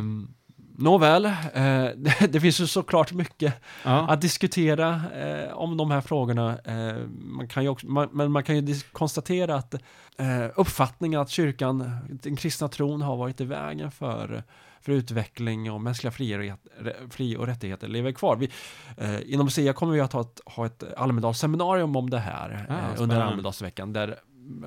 Nåväl, 0.80 1.24
eh, 1.24 1.32
det, 2.28 2.40
finns 2.40 2.60
ju 2.60 2.66
såklart 2.66 3.12
mycket 3.12 3.54
Ja. 3.84 4.08
att 4.08 4.20
diskutera 4.20 5.00
eh, 5.14 5.52
om 5.52 5.76
de 5.76 5.90
här 5.90 6.00
frågorna. 6.00 6.58
Eh, 6.64 6.96
man 7.08 7.48
kan 7.48 7.62
ju 7.62 7.68
också, 7.68 7.86
man, 7.86 8.08
men 8.12 8.32
man 8.32 8.42
kan 8.42 8.66
ju 8.66 8.74
konstatera 8.92 9.54
att 9.54 9.74
eh, 10.18 10.46
uppfattningen 10.56 11.20
att 11.20 11.30
kyrkan, 11.30 11.90
den 12.22 12.36
kristna 12.36 12.68
tron 12.68 13.02
har 13.02 13.16
varit 13.16 13.40
i 13.40 13.44
vägen 13.44 13.90
för, 13.90 14.42
för 14.80 14.92
utveckling 14.92 15.72
och 15.72 15.80
mänskliga 15.80 16.10
fri, 16.10 16.52
och 16.52 17.12
fri 17.12 17.36
och 17.36 17.46
rättigheter 17.46 17.88
lever 17.88 18.12
kvar. 18.12 18.36
Vi, 18.36 18.50
eh, 18.96 19.32
inom 19.32 19.50
SIA 19.50 19.72
kommer 19.72 19.92
vi 19.92 20.00
att 20.00 20.12
ha 20.12 20.20
ett, 20.20 20.40
ha 20.46 20.66
ett 20.66 20.84
Almedalsseminarium 20.96 21.96
om 21.96 22.10
det 22.10 22.18
här 22.18 22.66
Ah, 22.68 22.72
eh, 22.72 23.02
under. 23.02 23.20
Almedalsveckan 23.20 23.92
där 23.92 24.18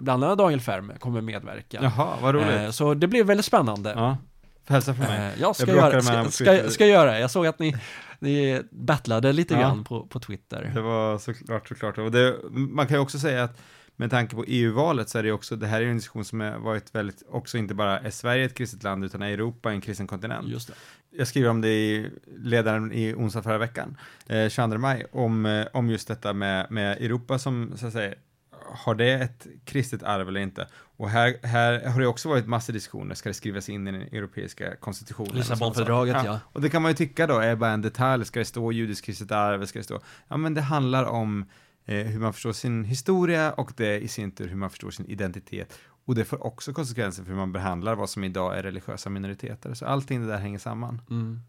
bland 0.01 0.23
annat 0.23 0.37
Daniel 0.37 0.61
Färm 0.61 0.91
kommer 0.99 1.21
medverka. 1.21 1.79
Jaha, 1.81 2.07
vad 2.21 2.35
roligt. 2.35 2.75
Så 2.75 2.93
det 2.93 3.07
blir 3.07 3.23
väldigt 3.23 3.45
spännande. 3.45 3.93
ja. 3.95 4.17
Hälsa 4.67 4.93
från 4.93 5.05
mig. 5.05 5.19
Eh, 5.33 5.41
jag 5.41 5.55
ska 5.55 5.67
Jag 5.67 5.75
göra, 5.77 6.01
ska, 6.01 6.31
ska, 6.31 6.69
ska 6.69 6.85
göra. 6.85 7.19
Jag 7.19 7.31
såg 7.31 7.47
att 7.47 7.59
ni, 7.59 7.75
ni 8.19 8.61
battlade 8.71 9.33
lite 9.33 9.53
Ja. 9.53 9.59
grann 9.59 9.83
på, 9.83 10.05
på 10.05 10.19
Twitter. 10.19 10.71
Det 10.75 10.81
var 10.81 11.17
såklart, 11.17 11.67
såklart. 11.67 11.97
Och 11.97 12.11
det, 12.11 12.35
man 12.51 12.87
kan 12.87 12.97
ju 12.97 13.01
också 13.01 13.19
säga 13.19 13.43
att 13.43 13.61
med 13.95 14.09
tanke 14.09 14.35
på 14.35 14.43
EU-valet 14.47 15.09
så 15.09 15.19
är 15.19 15.23
det 15.23 15.31
också, 15.31 15.55
det 15.55 15.67
här 15.67 15.81
är 15.81 15.85
en 15.85 15.95
diskussion 15.95 16.25
som 16.25 16.39
har 16.39 16.57
varit 16.57 16.95
väldigt, 16.95 17.23
också 17.29 17.57
inte 17.57 17.73
bara 17.73 17.99
är 17.99 18.09
Sverige 18.11 18.45
ett 18.45 18.53
kristet 18.55 18.83
land 18.83 19.05
utan 19.05 19.21
är 19.21 19.29
Europa 19.29 19.71
en 19.71 19.81
kristen 19.81 20.07
kontinent. 20.07 20.47
Just 20.47 20.67
det. 20.67 20.73
Jag 21.17 21.27
skriver 21.27 21.49
om 21.49 21.61
det 21.61 21.69
i 21.69 22.09
ledaren 22.37 22.91
i 22.93 23.13
onsdag 23.13 23.41
förra 23.43 23.57
veckan, 23.57 23.97
eh, 24.27 24.49
22 24.49 24.77
maj, 24.77 25.05
om, 25.11 25.45
eh, 25.45 25.65
om 25.73 25.89
just 25.89 26.07
detta 26.07 26.33
med, 26.33 26.71
med 26.71 26.97
Europa 26.97 27.39
som, 27.39 27.73
så 27.77 27.87
att 27.87 27.93
säga, 27.93 28.13
har 28.65 28.95
det 28.95 29.11
ett 29.11 29.47
kristet 29.65 30.03
arv 30.03 30.27
eller 30.27 30.39
inte? 30.39 30.67
Och 30.73 31.09
här, 31.09 31.39
här 31.43 31.89
har 31.89 32.01
det 32.01 32.07
också 32.07 32.29
varit 32.29 32.47
massor 32.47 32.73
diskussioner, 32.73 33.15
ska 33.15 33.29
det 33.29 33.33
skrivas 33.33 33.69
in 33.69 33.87
i 33.87 33.91
den 33.91 34.01
europeiska 34.01 34.75
konstitutionen? 34.75 35.35
Lissabonfördraget, 35.35 36.15
saker? 36.15 36.29
ja. 36.29 36.39
Och 36.43 36.61
det 36.61 36.69
kan 36.69 36.81
man 36.81 36.91
ju 36.91 36.95
tycka 36.95 37.27
då 37.27 37.39
är 37.39 37.55
bara 37.55 37.71
en 37.71 37.81
detalj, 37.81 38.25
ska 38.25 38.39
det 38.39 38.45
stå 38.45 38.71
judiskt 38.71 39.05
kristet 39.05 39.31
arv, 39.31 39.65
ska 39.65 39.79
det 39.79 39.83
stå? 39.83 39.99
Ja, 40.27 40.37
men 40.37 40.53
det 40.53 40.61
handlar 40.61 41.05
om 41.05 41.45
eh, 41.85 41.95
hur 41.95 42.19
man 42.19 42.33
förstår 42.33 42.53
sin 42.53 42.83
historia 42.83 43.51
och 43.51 43.71
det 43.77 43.99
i 43.99 44.07
sin 44.07 44.31
tur 44.31 44.47
hur 44.47 44.55
man 44.55 44.69
förstår 44.69 44.91
sin 44.91 45.05
identitet. 45.05 45.79
Och 46.05 46.15
det 46.15 46.25
får 46.25 46.43
också 46.45 46.73
konsekvenser 46.73 47.23
för 47.23 47.29
hur 47.29 47.37
man 47.37 47.51
behandlar 47.51 47.95
vad 47.95 48.09
som 48.09 48.23
idag 48.23 48.57
är 48.57 48.63
religiösa 48.63 49.09
minoriteter. 49.09 49.73
Så 49.73 49.85
allting 49.85 50.21
det 50.21 50.27
där 50.27 50.37
hänger 50.37 50.59
samman. 50.59 51.01
Mm. 51.09 51.39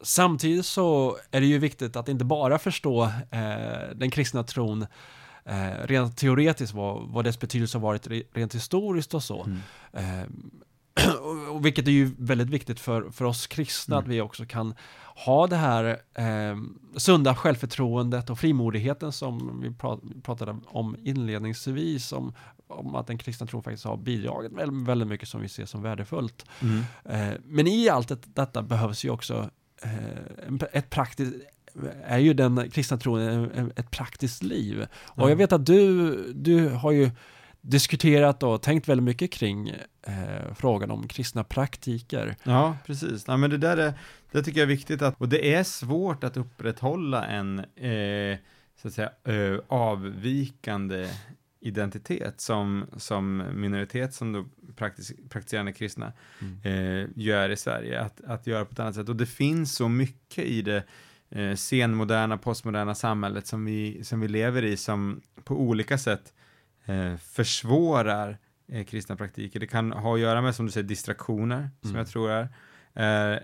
Samtidigt 0.00 0.66
så 0.66 1.16
är 1.30 1.40
det 1.40 1.46
ju 1.46 1.58
viktigt 1.58 1.96
att 1.96 2.08
inte 2.08 2.24
bara 2.24 2.58
förstå 2.58 3.04
eh, 3.30 3.94
den 3.94 4.10
kristna 4.10 4.42
tron 4.42 4.86
eh, 5.46 5.86
rent 5.86 6.16
teoretiskt, 6.16 6.74
vad, 6.74 7.08
vad 7.08 7.24
dess 7.24 7.40
betydelse 7.40 7.78
har 7.78 7.82
varit 7.82 8.06
re- 8.08 8.26
rent 8.32 8.54
historiskt 8.54 9.14
och 9.14 9.22
så. 9.22 9.44
Mm. 9.44 9.58
Eh, 9.92 10.26
och, 11.52 11.66
vilket 11.66 11.86
är 11.86 11.92
ju 11.92 12.10
väldigt 12.18 12.50
viktigt 12.50 12.80
för, 12.80 13.10
för 13.10 13.24
oss 13.24 13.46
kristna, 13.46 13.96
Mm. 13.96 14.04
att 14.04 14.10
vi 14.14 14.20
också 14.20 14.44
kan 14.46 14.74
ha 15.24 15.46
det 15.46 15.56
här 15.56 15.84
eh, 16.14 16.56
sunda 16.96 17.34
självförtroendet 17.34 18.30
och 18.30 18.38
frimodigheten 18.38 19.12
som 19.12 19.60
vi 19.62 19.68
pra- 19.68 20.22
pratade 20.22 20.56
om 20.66 20.96
inledningsvis, 21.04 22.12
om, 22.12 22.32
om 22.68 22.94
att 22.94 23.06
den 23.06 23.18
kristna 23.18 23.46
tron 23.46 23.62
faktiskt 23.62 23.84
har 23.84 23.96
bidragit 23.96 24.52
väldigt, 24.52 24.88
väldigt 24.88 25.08
mycket 25.08 25.28
som 25.28 25.40
vi 25.40 25.48
ser 25.48 25.64
som 25.66 25.82
värdefullt. 25.82 26.46
Mm. 26.62 26.82
Eh, 27.04 27.34
men 27.44 27.66
i 27.66 27.88
allt 27.88 28.08
det, 28.08 28.18
detta 28.34 28.62
behövs 28.62 29.04
ju 29.04 29.10
också 29.10 29.50
eh, 29.82 30.68
ett 30.72 30.90
praktiskt 30.90 31.34
är 32.04 32.18
ju 32.18 32.34
den 32.34 32.70
kristna 32.70 32.96
tron 32.96 33.70
ett 33.76 33.90
praktiskt 33.90 34.42
liv. 34.42 34.86
Och 34.92 35.22
Ja. 35.22 35.28
jag 35.28 35.36
vet 35.36 35.52
att 35.52 35.66
du, 35.66 36.12
du 36.32 36.68
har 36.68 36.92
ju 36.92 37.10
diskuterat 37.60 38.42
och 38.42 38.62
tänkt 38.62 38.88
väldigt 38.88 39.04
mycket 39.04 39.32
kring 39.32 39.68
eh, 40.02 40.54
frågan 40.56 40.90
om 40.90 41.08
kristna 41.08 41.44
praktiker. 41.44 42.36
Ja, 42.42 42.76
precis. 42.86 43.24
Ja, 43.26 43.36
men 43.36 43.50
det 43.50 43.58
där 43.58 43.76
är, 43.76 43.94
det 44.32 44.42
tycker 44.42 44.60
jag 44.60 44.64
är 44.64 44.76
viktigt 44.76 45.02
att, 45.02 45.20
och 45.20 45.28
det 45.28 45.54
är 45.54 45.64
svårt 45.64 46.24
att 46.24 46.36
upprätthålla 46.36 47.26
en, 47.26 47.58
eh, 47.58 48.38
så 48.82 48.88
att 48.88 48.94
säga, 48.94 49.10
eh, 49.24 49.58
avvikande 49.68 51.08
identitet 51.60 52.40
som, 52.40 52.84
som 52.96 53.42
minoritet, 53.54 54.14
som 54.14 54.32
då 54.32 54.44
praktis, 54.76 55.12
praktiserande 55.28 55.72
kristna 55.72 56.12
eh, 56.64 57.08
gör 57.14 57.50
i 57.50 57.56
Sverige, 57.56 58.00
att, 58.00 58.20
att 58.24 58.46
göra 58.46 58.64
på 58.64 58.72
ett 58.72 58.80
annat 58.80 58.94
sätt. 58.94 59.08
Och 59.08 59.16
det 59.16 59.26
finns 59.26 59.74
så 59.74 59.88
mycket 59.88 60.44
i 60.44 60.62
det 60.62 60.82
eh, 61.30 61.54
senmoderna, 61.54 62.38
postmoderna 62.38 62.94
samhället 62.94 63.46
som 63.46 63.64
vi, 63.64 64.04
som 64.04 64.20
vi 64.20 64.28
lever 64.28 64.64
i, 64.64 64.76
som 64.76 65.20
på 65.44 65.60
olika 65.60 65.98
sätt 65.98 66.34
eh, 66.84 67.16
försvårar 67.16 68.38
eh, 68.68 68.84
kristna 68.84 69.16
praktiker. 69.16 69.60
Det 69.60 69.66
kan 69.66 69.92
ha 69.92 70.14
att 70.14 70.20
göra 70.20 70.42
med, 70.42 70.54
som 70.54 70.66
du 70.66 70.72
säger, 70.72 70.88
distraktioner, 70.88 71.70
som 71.80 71.90
Mm. 71.90 71.98
jag 71.98 72.08
tror 72.08 72.30
är. 72.30 72.48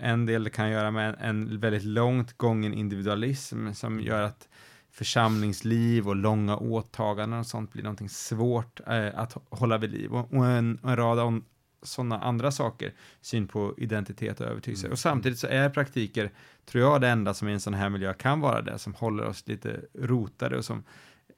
En 0.01 0.25
del 0.25 0.43
det 0.43 0.49
kan 0.49 0.69
göra 0.69 0.91
med 0.91 1.09
en, 1.09 1.15
en 1.19 1.59
väldigt 1.59 1.83
långt 1.83 2.37
gången 2.37 2.73
individualism 2.73 3.71
som 3.73 3.99
gör 3.99 4.21
att 4.21 4.47
församlingsliv 4.91 6.07
och 6.07 6.15
långa 6.15 6.57
åtaganden 6.57 7.39
och 7.39 7.45
sånt 7.47 7.71
blir 7.73 7.83
någonting 7.83 8.09
svårt 8.09 8.79
eh, 8.87 9.19
att 9.19 9.33
hå- 9.33 9.41
hålla 9.49 9.77
vid 9.77 9.91
liv. 9.91 10.11
Och, 10.13 10.33
och 10.33 10.45
en, 10.45 10.79
en 10.83 10.95
rad 10.95 11.19
om 11.19 11.45
sådana 11.83 12.19
andra 12.19 12.51
saker, 12.51 12.93
syn 13.21 13.47
på 13.47 13.73
identitet 13.77 14.41
och 14.41 14.47
övertygelse. 14.47 14.89
Och 14.89 14.99
samtidigt 14.99 15.39
så 15.39 15.47
är 15.47 15.69
praktiker, 15.69 16.31
tror 16.65 16.83
jag, 16.83 17.01
det 17.01 17.09
enda 17.09 17.33
som 17.33 17.47
i 17.47 17.53
en 17.53 17.59
sån 17.59 17.73
här 17.73 17.89
miljö 17.89 18.13
kan 18.13 18.39
vara 18.39 18.61
det, 18.61 18.79
som 18.79 18.93
håller 18.93 19.25
oss 19.25 19.47
lite 19.47 19.81
rotade 19.93 20.57
och 20.57 20.65
som 20.65 20.83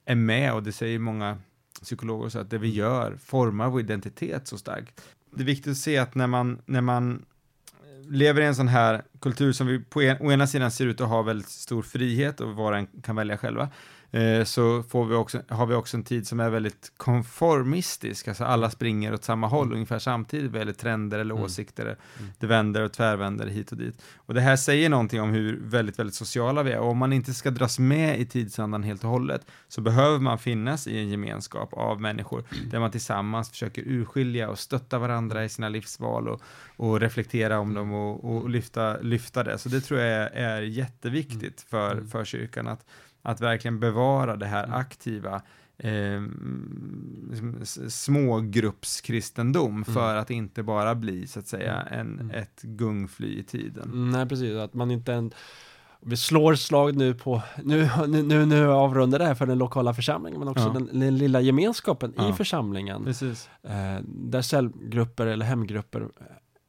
är 0.04 0.14
med, 0.14 0.54
och 0.54 0.62
det 0.62 0.72
säger 0.72 0.98
många 0.98 1.38
psykologer 1.82 2.28
så 2.28 2.38
att 2.38 2.50
det 2.50 2.58
vi 2.58 2.68
gör 2.68 3.16
formar 3.16 3.68
vår 3.68 3.80
identitet 3.80 4.48
så 4.48 4.58
starkt. 4.58 5.02
Det 5.30 5.42
är 5.42 5.46
viktigt 5.46 5.70
att 5.70 5.76
se 5.76 5.98
att 5.98 6.14
när 6.14 6.26
man, 6.26 6.62
när 6.66 6.80
man 6.80 7.24
lever 8.08 8.42
i 8.42 8.44
en 8.44 8.54
sån 8.54 8.68
här 8.68 9.02
kultur 9.20 9.52
som 9.52 9.66
vi 9.66 9.78
på 9.78 10.02
en, 10.02 10.16
å 10.20 10.32
ena 10.32 10.46
sidan 10.46 10.70
ser 10.70 10.86
ut 10.86 11.00
att 11.00 11.08
ha 11.08 11.22
väldigt 11.22 11.48
stor 11.48 11.82
frihet 11.82 12.40
och 12.40 12.54
var 12.54 12.72
och 12.72 12.78
en 12.78 12.86
kan 12.86 13.16
välja 13.16 13.38
själva, 13.38 13.68
eh, 14.16 14.44
så 14.44 14.82
får 14.82 15.04
vi 15.04 15.14
också, 15.14 15.42
har 15.48 15.66
vi 15.66 15.74
också 15.74 15.96
en 15.96 16.04
tid 16.04 16.26
som 16.26 16.40
är 16.40 16.50
väldigt 16.50 16.92
konformistisk, 16.96 18.28
alltså 18.28 18.44
alla 18.44 18.70
springer 18.70 19.14
åt 19.14 19.24
samma 19.24 19.46
håll 19.46 19.72
ungefär 19.72 19.98
samtidigt. 19.98 20.50
Vad 20.52 20.58
gäller 20.58 20.72
trender 20.72 21.18
eller 21.18 21.34
Mm. 21.34 21.44
åsikter, 21.44 21.96
det 22.38 22.46
vänder 22.46 22.82
och 22.82 22.92
tvärvänder 22.92 23.46
hit 23.46 23.72
och 23.72 23.78
dit. 23.78 24.02
Och 24.16 24.34
det 24.34 24.40
här 24.40 24.56
säger 24.56 24.88
någonting 24.88 25.20
om 25.20 25.30
hur 25.30 25.60
väldigt, 25.62 25.98
väldigt 25.98 26.14
sociala 26.14 26.62
vi 26.62 26.72
är, 26.72 26.78
och 26.78 26.90
om 26.90 26.98
man 26.98 27.12
inte 27.12 27.34
ska 27.34 27.50
dras 27.50 27.78
med 27.78 28.20
i 28.20 28.26
tidsandan 28.26 28.82
helt 28.82 29.04
och 29.04 29.10
hållet, 29.10 29.46
så 29.68 29.80
behöver 29.80 30.18
man 30.18 30.38
finnas 30.38 30.86
i 30.86 30.98
en 30.98 31.08
gemenskap 31.08 31.72
av 31.72 32.00
människor, 32.00 32.44
där 32.70 32.80
man 32.80 32.90
tillsammans 32.90 33.50
försöker 33.50 33.82
urskilja 33.86 34.48
och 34.50 34.58
stötta 34.58 34.98
varandra 34.98 35.44
i 35.44 35.48
sina 35.48 35.68
livsval 35.68 36.28
och, 36.28 36.40
och 36.76 37.00
reflektera 37.00 37.58
om 37.58 37.74
dem 37.74 37.92
och, 37.92 38.24
och 38.36 38.50
lyfta, 38.50 38.96
lyfta 39.00 39.44
det. 39.44 39.58
Så 39.58 39.68
det 39.68 39.80
tror 39.80 40.00
jag 40.00 40.08
är, 40.12 40.30
är 40.30 40.62
jätteviktigt 40.62 41.60
för, 41.70 41.92
Mm. 41.92 42.08
för 42.08 42.24
kyrkan, 42.24 42.66
att, 42.66 42.84
att 43.26 43.40
verkligen 43.40 43.80
bevara 43.80 44.36
det 44.36 44.46
här 44.46 44.64
Mm. 44.64 44.76
aktiva 44.78 45.42
eh, 45.78 46.20
liksom 47.30 47.60
smågruppskristendom 47.90 49.84
för 49.84 50.14
att 50.14 50.30
inte 50.30 50.62
bara 50.62 50.94
bli 50.94 51.26
så 51.26 51.38
att 51.38 51.46
säga 51.48 51.80
en, 51.90 52.20
Mm. 52.20 52.30
ett 52.30 52.62
gungfly 52.62 53.38
i 53.38 53.42
tiden. 53.42 53.84
Mm, 53.84 54.10
Nej, 54.10 54.26
precis. 54.28 54.56
Att 54.56 54.74
man 54.74 54.90
inte 54.90 55.12
en, 55.14 55.30
vi 56.00 56.16
slår 56.16 56.54
slag 56.54 56.96
nu 56.96 57.14
på, 57.14 57.42
nu, 57.64 57.88
nu, 58.06 58.46
nu 58.46 58.68
avrundar 58.70 59.18
det 59.18 59.24
här 59.24 59.34
för 59.34 59.46
den 59.46 59.58
lokala 59.58 59.94
församlingen, 59.94 60.38
men 60.40 60.48
också 60.48 60.64
Ja. 60.64 60.70
den, 60.72 61.00
den 61.00 61.18
lilla 61.18 61.40
gemenskapen 61.40 62.12
Ja. 62.16 62.30
i 62.30 62.32
församlingen. 62.32 63.04
Precis. 63.04 63.48
Eh, 63.62 64.00
där 64.08 64.42
cellgrupper 64.42 65.26
eller 65.26 65.46
hemgrupper 65.46 66.08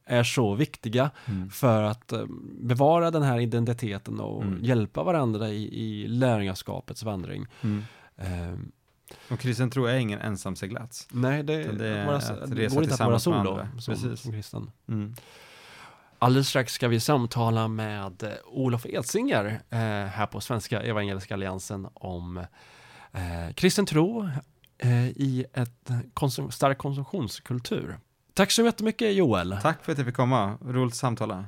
är 0.08 0.22
så 0.22 0.54
viktiga 0.54 1.10
Mm. 1.26 1.50
för 1.50 1.82
att 1.82 2.12
eh, 2.12 2.24
bevara 2.60 3.10
den 3.10 3.22
här 3.22 3.38
identiteten 3.40 4.20
och 4.20 4.42
Mm. 4.42 4.64
hjälpa 4.64 5.02
varandra 5.02 5.48
i, 5.48 5.80
i 5.84 6.08
lärjungaskapets 6.08 7.02
vandring. 7.02 7.46
Mm. 7.62 7.84
Eh, 8.16 8.58
Och 9.32 9.40
kristen 9.40 9.70
tro 9.70 9.84
är 9.86 9.94
ingen 9.98 10.20
ensam 10.20 10.56
seglats. 10.56 11.08
nej, 11.12 11.42
det, 11.42 11.72
det 11.72 11.88
är 11.88 12.06
vara, 12.06 12.16
att 12.16 12.50
det 12.56 12.74
går 12.74 12.82
inte 12.82 12.94
att 12.94 13.00
vara 13.00 13.18
solo 13.18 13.66
som, 13.78 13.94
Precis. 13.94 14.20
som 14.20 14.32
kristen. 14.32 14.70
Mm. 14.88 15.14
Alldeles 16.20 16.48
strax 16.48 16.72
ska 16.72 16.88
vi 16.88 17.00
samtala 17.00 17.68
med 17.68 18.22
eh, 18.22 18.30
Olof 18.46 18.86
Edsinger 18.86 19.60
eh, 19.70 19.78
här 20.10 20.26
på 20.26 20.40
Svenska 20.40 20.82
Evangeliska 20.82 21.34
Alliansen 21.34 21.88
om 21.94 22.36
eh, 23.12 23.52
kristen 23.54 23.86
tro 23.86 24.28
eh, 24.78 25.08
i 25.08 25.44
ett 25.54 25.90
konsum 26.14 26.50
stark 26.50 26.78
konsumtionskultur. 26.78 27.98
Tack 28.38 28.50
så 28.50 28.64
jättemycket 28.64 29.14
Joel. 29.14 29.58
Tack 29.62 29.84
för 29.84 29.92
att 29.92 29.98
jag 29.98 30.06
fick 30.06 30.16
komma, 30.16 30.58
roligt 30.64 30.92
att 30.92 30.98
samtala. 30.98 31.44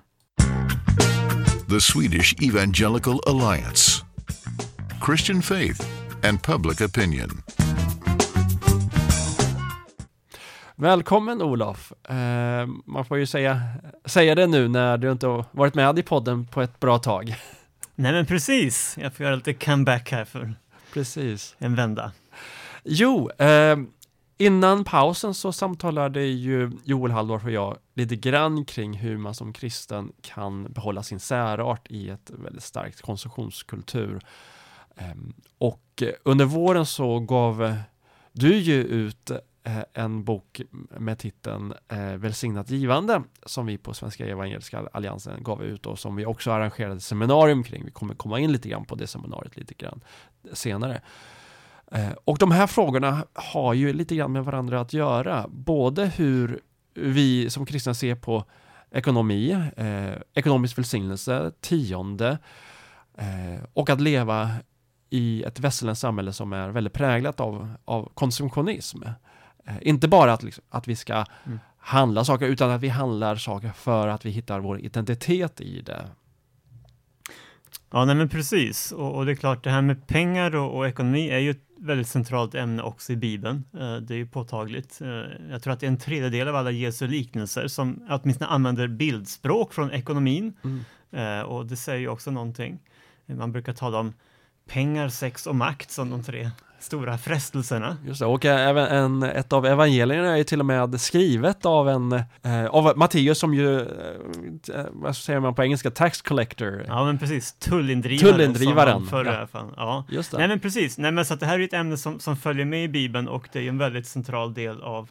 The 1.69 1.81
Swedish 1.81 2.35
Evangelical 2.43 3.21
Alliance. 3.27 4.05
Christian 5.07 5.43
faith 5.43 5.87
and 6.29 6.43
public 6.43 6.81
opinion. 6.81 7.31
Välkommen 10.77 11.43
Olof. 11.43 11.93
Eh, 12.09 12.67
man 12.85 13.05
får 13.05 13.19
ju 13.19 13.27
säga, 13.27 13.63
säga 14.05 14.35
det 14.35 14.47
nu 14.47 14.69
när 14.69 14.99
du 14.99 15.13
inte 15.13 15.27
har 15.27 15.45
varit 15.51 15.75
med 15.75 15.99
i 15.99 16.03
podden 16.03 16.47
på 16.47 16.63
ett 16.63 16.81
bra 16.81 16.99
tag. 16.99 17.35
Nej 17.95 18.13
men 18.13 18.27
precis, 18.27 18.97
jag 19.01 19.15
får 19.15 19.25
göra 19.25 19.37
lite 19.37 19.55
comeback 19.55 20.13
här 20.13 20.25
för 20.25 20.55
Precis. 20.93 21.55
en 21.59 21.75
vända. 21.75 22.13
Jo, 22.85 23.31
eh, 23.31 23.77
innan 24.41 24.85
pausen 24.85 25.35
så 25.35 25.53
samtalade 25.53 26.23
ju 26.23 26.71
Joel 26.85 27.13
Halldorf 27.13 27.45
och 27.45 27.51
jag 27.51 27.77
lite 27.95 28.17
grann 28.17 28.65
kring 28.65 28.95
hur 28.95 29.17
man 29.17 29.35
som 29.35 29.53
kristen 29.53 30.13
kan 30.21 30.73
behålla 30.73 31.03
sin 31.03 31.21
särart 31.21 31.91
i 31.91 32.11
ett 32.11 32.31
väldigt 32.31 32.63
starkt 32.63 33.01
konsumtionskultur. 33.01 34.21
Ehm, 34.97 35.33
och 35.59 36.03
under 36.23 36.45
våren 36.45 36.87
så 36.87 37.21
gav 37.21 37.75
du 38.33 38.57
ju 38.57 38.85
ut 38.85 39.31
eh, 39.65 39.83
en 39.93 40.25
bok 40.25 40.61
med 40.99 41.19
titeln 41.19 41.75
eh, 41.89 42.15
Välsignat 42.17 42.71
givande 42.71 43.23
som 43.47 43.67
vi 43.67 43.79
på 43.79 43.95
Svenska 43.95 44.27
Evangeliska 44.27 44.89
Alliansen 44.93 45.43
gav 45.43 45.65
ut 45.65 45.87
och 45.87 45.99
som 45.99 46.17
vi 46.17 46.27
också 46.27 46.51
arrangerade 46.51 47.01
seminarium 47.01 47.63
kring. 47.63 47.85
Vi 47.85 47.91
kommer 47.91 48.15
komma 48.15 48.41
in 48.41 48.53
lite 48.53 48.69
grann 48.69 48.85
på 48.85 48.95
det 48.95 49.07
seminariet 49.07 49.57
lite 49.57 49.75
grann 49.75 50.01
senare. 50.53 51.03
Eh, 51.91 52.13
och 52.25 52.39
de 52.39 52.51
här 52.51 52.67
frågorna 52.67 53.25
har 53.33 53.75
ju 53.75 53.93
lite 53.93 54.17
grann 54.17 54.33
med 54.33 54.45
varandra 54.45 54.81
att 54.81 54.93
göra. 54.93 55.47
Både 55.49 56.07
hur 56.07 56.61
vi 56.95 57.51
som 57.51 57.67
kristna 57.67 57.95
ser 57.95 58.15
på 58.15 58.45
ekonomi, 58.91 59.51
eh, 59.77 60.15
ekonomisk 60.35 60.79
välsignelse, 60.79 61.53
tionde 61.61 62.39
eh, 63.19 63.65
och 63.73 63.91
att 63.91 64.01
leva 64.01 64.51
i 65.11 65.43
ett 65.43 65.61
västerländskt 65.61 66.01
samhälle 66.01 66.33
som 66.33 66.53
är 66.53 66.69
väldigt 66.69 66.93
präglat 66.93 67.41
av, 67.41 67.75
av 67.85 68.11
konsumtionism. 68.15 69.03
Eh, 69.67 69.75
inte 69.81 70.09
bara 70.09 70.33
att, 70.33 70.43
liksom, 70.43 70.65
att 70.69 70.89
vi 70.89 70.97
ska 70.97 71.25
mm. 71.45 71.59
handla 71.79 72.25
saker, 72.25 72.47
utan 72.47 72.71
att 72.71 72.81
vi 72.81 72.89
handlar 72.89 73.37
saker 73.37 73.73
för 73.73 74.09
att 74.09 74.25
vi 74.25 74.31
hittar 74.31 74.61
vår 74.61 74.81
identitet 74.81 75.61
i 75.61 75.81
det. 75.81 76.05
Ja, 77.91 78.05
nej 78.05 78.15
men 78.15 78.29
precis. 78.29 78.93
Och, 78.93 79.17
och, 79.17 79.27
det 79.27 79.33
är 79.33 79.37
klart, 79.37 79.65
det 79.65 79.71
här 79.71 79.83
med 79.83 80.07
pengar 80.07 80.57
och, 80.57 80.77
och, 80.77 80.89
ekonomi 80.89 81.31
är 81.31 81.39
ju 81.39 81.51
ett 81.51 81.67
väldigt 81.79 82.09
centralt 82.09 82.55
ämne 82.55 82.83
också 82.83 83.13
i 83.13 83.17
Bibeln. 83.17 83.65
Eh, 83.75 83.97
det 83.97 84.15
är 84.15 84.19
ju 84.19 84.27
påtagligt. 84.27 85.01
Eh, 85.01 85.51
jag 85.51 85.63
tror 85.63 85.73
att 85.73 85.81
det 85.81 85.87
är 85.87 85.91
en 85.91 85.99
tredjedel 85.99 86.49
av 86.49 86.57
alla 86.57 86.71
Jesu 86.71 87.07
liknelser 87.07 87.69
som 87.69 88.07
åtminstone 88.11 88.51
använder 88.51 88.89
bildspråk 88.89 89.73
från 89.73 89.91
ekonomin. 89.91 90.53
Mm. 90.65 90.81
Eh, 91.11 91.43
och 91.43 91.67
det 91.67 91.77
säger 91.77 92.01
ju 92.01 92.09
också 92.09 92.31
någonting. 92.31 92.79
Man 93.27 93.53
brukar 93.53 93.73
tala 93.73 93.99
om 93.99 94.13
pengar, 94.69 95.09
sex 95.09 95.47
och 95.47 95.57
makt 95.57 95.91
som 95.91 96.11
de 96.11 96.23
tre 96.23 96.51
stora 96.81 97.19
frestelserna. 97.19 97.97
Just 98.07 98.21
det, 98.21 98.27
och 98.27 98.45
även 98.45 98.87
en, 98.87 99.23
ett 99.23 99.53
av 99.53 99.67
evangelierna 99.67 100.39
är 100.39 100.45
till 100.45 100.61
och 100.61 100.67
med 100.67 101.01
skrivet 101.01 101.67
av 101.67 101.89
en, 101.89 102.13
eh, 102.43 102.67
av 102.71 102.93
Matteus 102.97 103.39
som 103.39 103.55
ju, 103.55 103.81
eh, 103.81 104.87
vad 104.91 105.17
säger 105.17 105.41
man 105.41 105.55
på 105.55 105.63
engelska, 105.63 105.91
tax 105.91 106.23
collector. 106.23 106.85
Ja 106.89 107.05
men 107.05 107.19
precis, 107.19 107.53
tullindrivaren. 107.53 108.33
Tullindrivaren. 108.33 109.07
Förra, 109.07 109.49
ja. 109.53 109.69
ja. 109.77 110.05
Just 110.09 110.31
det. 110.31 110.39
Nej 110.39 110.49
men 110.49 110.61
precis, 110.61 110.99
nej 110.99 111.13
men 111.13 111.25
så 111.25 111.35
att 111.35 111.41
det 111.41 111.47
här 111.47 111.59
är 111.59 111.65
ett 111.65 111.73
ämne 111.73 111.97
som, 111.97 112.21
som 112.21 112.37
följer 112.37 112.65
med 112.65 112.85
i 112.85 112.89
Bibeln 112.89 113.29
och 113.29 113.49
det 113.53 113.59
är 113.59 113.69
en 113.69 113.79
väldigt 113.79 114.07
central 114.07 114.55
del 114.55 114.83
av 114.83 115.11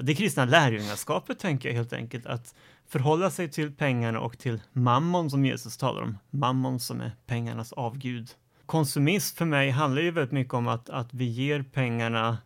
det 0.00 0.14
kristna 0.14 0.44
lärjungaskapet 0.44 1.38
tänker 1.38 1.68
jag 1.68 1.76
helt 1.76 1.92
enkelt, 1.92 2.26
att 2.26 2.54
förhålla 2.88 3.30
sig 3.30 3.48
till 3.48 3.72
pengarna 3.72 4.20
och 4.20 4.38
till 4.38 4.60
mammon 4.72 5.30
som 5.30 5.44
Jesus 5.44 5.76
talar 5.76 6.02
om, 6.02 6.18
mammon 6.30 6.80
som 6.80 7.00
är 7.00 7.12
pengarnas 7.26 7.72
avgud 7.72 8.30
konsumism 8.72 9.36
för 9.36 9.44
mig 9.44 9.70
handlar 9.70 10.02
ju 10.02 10.10
väldigt 10.10 10.32
mycket 10.32 10.54
om 10.54 10.68
att, 10.68 10.90
att 10.90 11.14
vi 11.14 11.24
ger 11.24 11.62
pengarna 11.62 12.38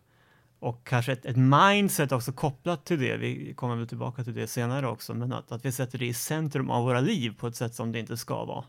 och 0.59 0.87
kanske 0.87 1.11
ett, 1.11 1.25
ett 1.25 1.37
mindset 1.37 2.11
också 2.11 2.31
kopplat 2.31 2.85
till 2.85 2.99
det. 2.99 3.17
Vi 3.17 3.53
kommer 3.53 3.75
väl 3.75 3.87
tillbaka 3.87 4.23
till 4.23 4.33
det 4.33 4.47
senare 4.47 4.87
också, 4.87 5.13
men 5.13 5.33
att, 5.33 5.51
att 5.51 5.65
vi 5.65 5.71
sätter 5.71 5.97
det 5.97 6.05
i 6.05 6.13
centrum 6.13 6.69
av 6.69 6.83
våra 6.83 7.01
liv 7.01 7.33
på 7.37 7.47
ett 7.47 7.55
sätt 7.55 7.75
som 7.75 7.91
det 7.91 7.99
inte 7.99 8.17
ska 8.17 8.45
vara. 8.45 8.65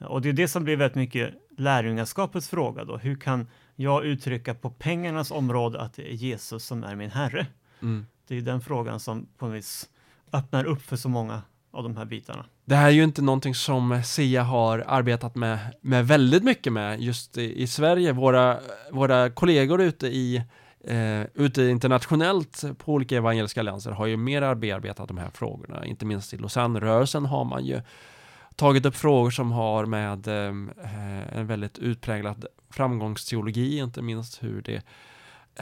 Och 0.00 0.22
det 0.22 0.28
är 0.28 0.32
det 0.32 0.48
som 0.48 0.64
blir 0.64 0.76
väldigt 0.76 0.94
mycket 0.94 1.34
lärjungaskapets 1.58 2.48
fråga 2.48 2.84
då. 2.84 2.96
Hur 2.96 3.16
kan 3.16 3.48
jag 3.74 4.04
uttrycka 4.04 4.54
på 4.54 4.70
pengarnas 4.70 5.30
område 5.30 5.80
att 5.80 5.94
det 5.94 6.12
är 6.12 6.14
Jesus 6.14 6.64
som 6.64 6.84
är 6.84 6.96
min 6.96 7.10
Herre? 7.10 7.46
Mm. 7.82 8.06
Det 8.28 8.36
är 8.36 8.40
den 8.40 8.60
frågan 8.60 9.00
som 9.00 9.28
på 9.38 9.46
något 9.46 9.56
vis 9.56 9.88
öppnar 10.32 10.64
upp 10.64 10.82
för 10.82 10.96
så 10.96 11.08
många 11.08 11.42
av 11.76 11.82
de 11.82 11.96
här 11.96 12.04
bitarna. 12.04 12.44
Det 12.64 12.74
här 12.74 12.86
är 12.86 12.92
ju 12.92 13.04
inte 13.04 13.22
någonting 13.22 13.54
som 13.54 14.02
SIA 14.04 14.42
har 14.42 14.84
arbetat 14.86 15.34
med, 15.34 15.58
med 15.80 16.06
väldigt 16.06 16.42
mycket 16.42 16.72
med 16.72 17.00
just 17.00 17.38
i, 17.38 17.62
i 17.62 17.66
Sverige. 17.66 18.12
Våra, 18.12 18.58
våra 18.90 19.30
kollegor 19.30 19.82
ute 19.82 20.06
i 20.06 20.42
eh, 20.84 21.22
ute 21.34 21.62
internationellt 21.62 22.64
på 22.78 22.92
olika 22.92 23.16
evangeliska 23.16 23.60
allianser 23.60 23.90
har 23.90 24.06
ju 24.06 24.16
mer 24.16 24.54
bearbetat 24.54 25.08
de 25.08 25.18
här 25.18 25.30
frågorna. 25.34 25.86
Inte 25.86 26.06
minst 26.06 26.34
i 26.34 26.36
Lausanne-rörelsen 26.36 27.26
har 27.26 27.44
man 27.44 27.64
ju 27.64 27.80
tagit 28.56 28.86
upp 28.86 28.96
frågor 28.96 29.30
som 29.30 29.52
har 29.52 29.86
med 29.86 30.28
eh, 30.28 31.38
en 31.38 31.46
väldigt 31.46 31.78
utpräglad 31.78 32.46
framgångsteologi, 32.70 33.78
inte 33.78 34.02
minst 34.02 34.42
hur 34.42 34.62
det 34.62 34.74
eh, 34.74 34.82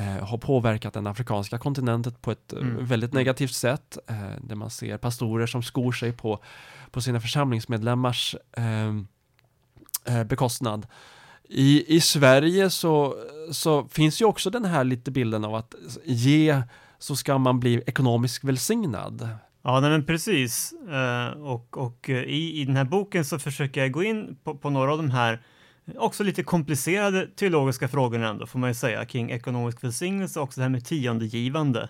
har 0.03 0.39
påverkat 0.39 0.95
den 0.95 1.07
afrikanska 1.07 1.59
kontinenten 1.59 2.13
på 2.21 2.31
ett 2.31 2.53
eh, 2.53 2.59
mm. 2.59 2.87
väldigt 2.87 3.11
mm. 3.11 3.21
negativt 3.21 3.55
sätt. 3.55 3.99
Eh, 4.07 4.17
där 4.41 4.57
man 4.57 4.71
ser 4.71 4.99
pastorer 4.99 5.47
som 5.47 5.63
skor 5.63 5.93
sig 5.93 6.13
på, 6.13 6.39
på 6.91 7.01
sina 7.01 7.21
församlingsmedlemmars 7.21 8.37
ehm, 8.57 9.07
eh, 10.05 10.25
bekostnad. 10.25 10.87
I, 11.49 11.97
I 11.97 12.01
Sverige 12.01 12.71
så, 12.71 13.17
så 13.53 13.89
finns 13.89 14.21
ju 14.21 14.25
också 14.25 14.51
den 14.51 14.65
här 14.65 14.85
lite 14.85 15.11
bilden 15.11 15.45
av 15.45 15.55
att 15.55 15.75
ge 16.05 16.63
så 16.99 17.17
ska 17.17 17.39
man 17.39 17.61
bli 17.61 17.83
ekonomiskt 17.87 18.45
välsignad. 18.45 19.29
Ja, 19.63 19.81
nej, 19.81 19.91
men 19.91 20.07
precis. 20.07 20.75
Och 21.39 21.77
och 21.77 22.09
i, 22.09 22.61
i 22.61 22.65
den 22.65 22.77
här 22.77 22.85
boken 22.85 23.25
så 23.25 23.39
försöker 23.39 23.81
jag 23.81 23.93
gå 23.93 24.03
in 24.03 24.37
på, 24.45 24.55
på 24.55 24.71
några 24.71 24.93
av 24.93 24.99
de 24.99 25.11
här 25.11 25.43
Också 25.97 26.25
lite 26.25 26.43
komplicerade 26.43 27.27
teologiska 27.27 27.89
frågor 27.89 28.23
ändå, 28.23 28.47
får 28.47 28.59
man 28.59 28.71
ju 28.71 28.75
säga, 28.75 29.05
kring 29.05 29.31
ekonomisk 29.31 29.85
välsignelse 29.85 30.41
och 30.41 30.45
också 30.45 30.61
det 30.61 30.63
här 30.63 30.71
med 30.71 30.85
tiondegivande, 30.85 31.89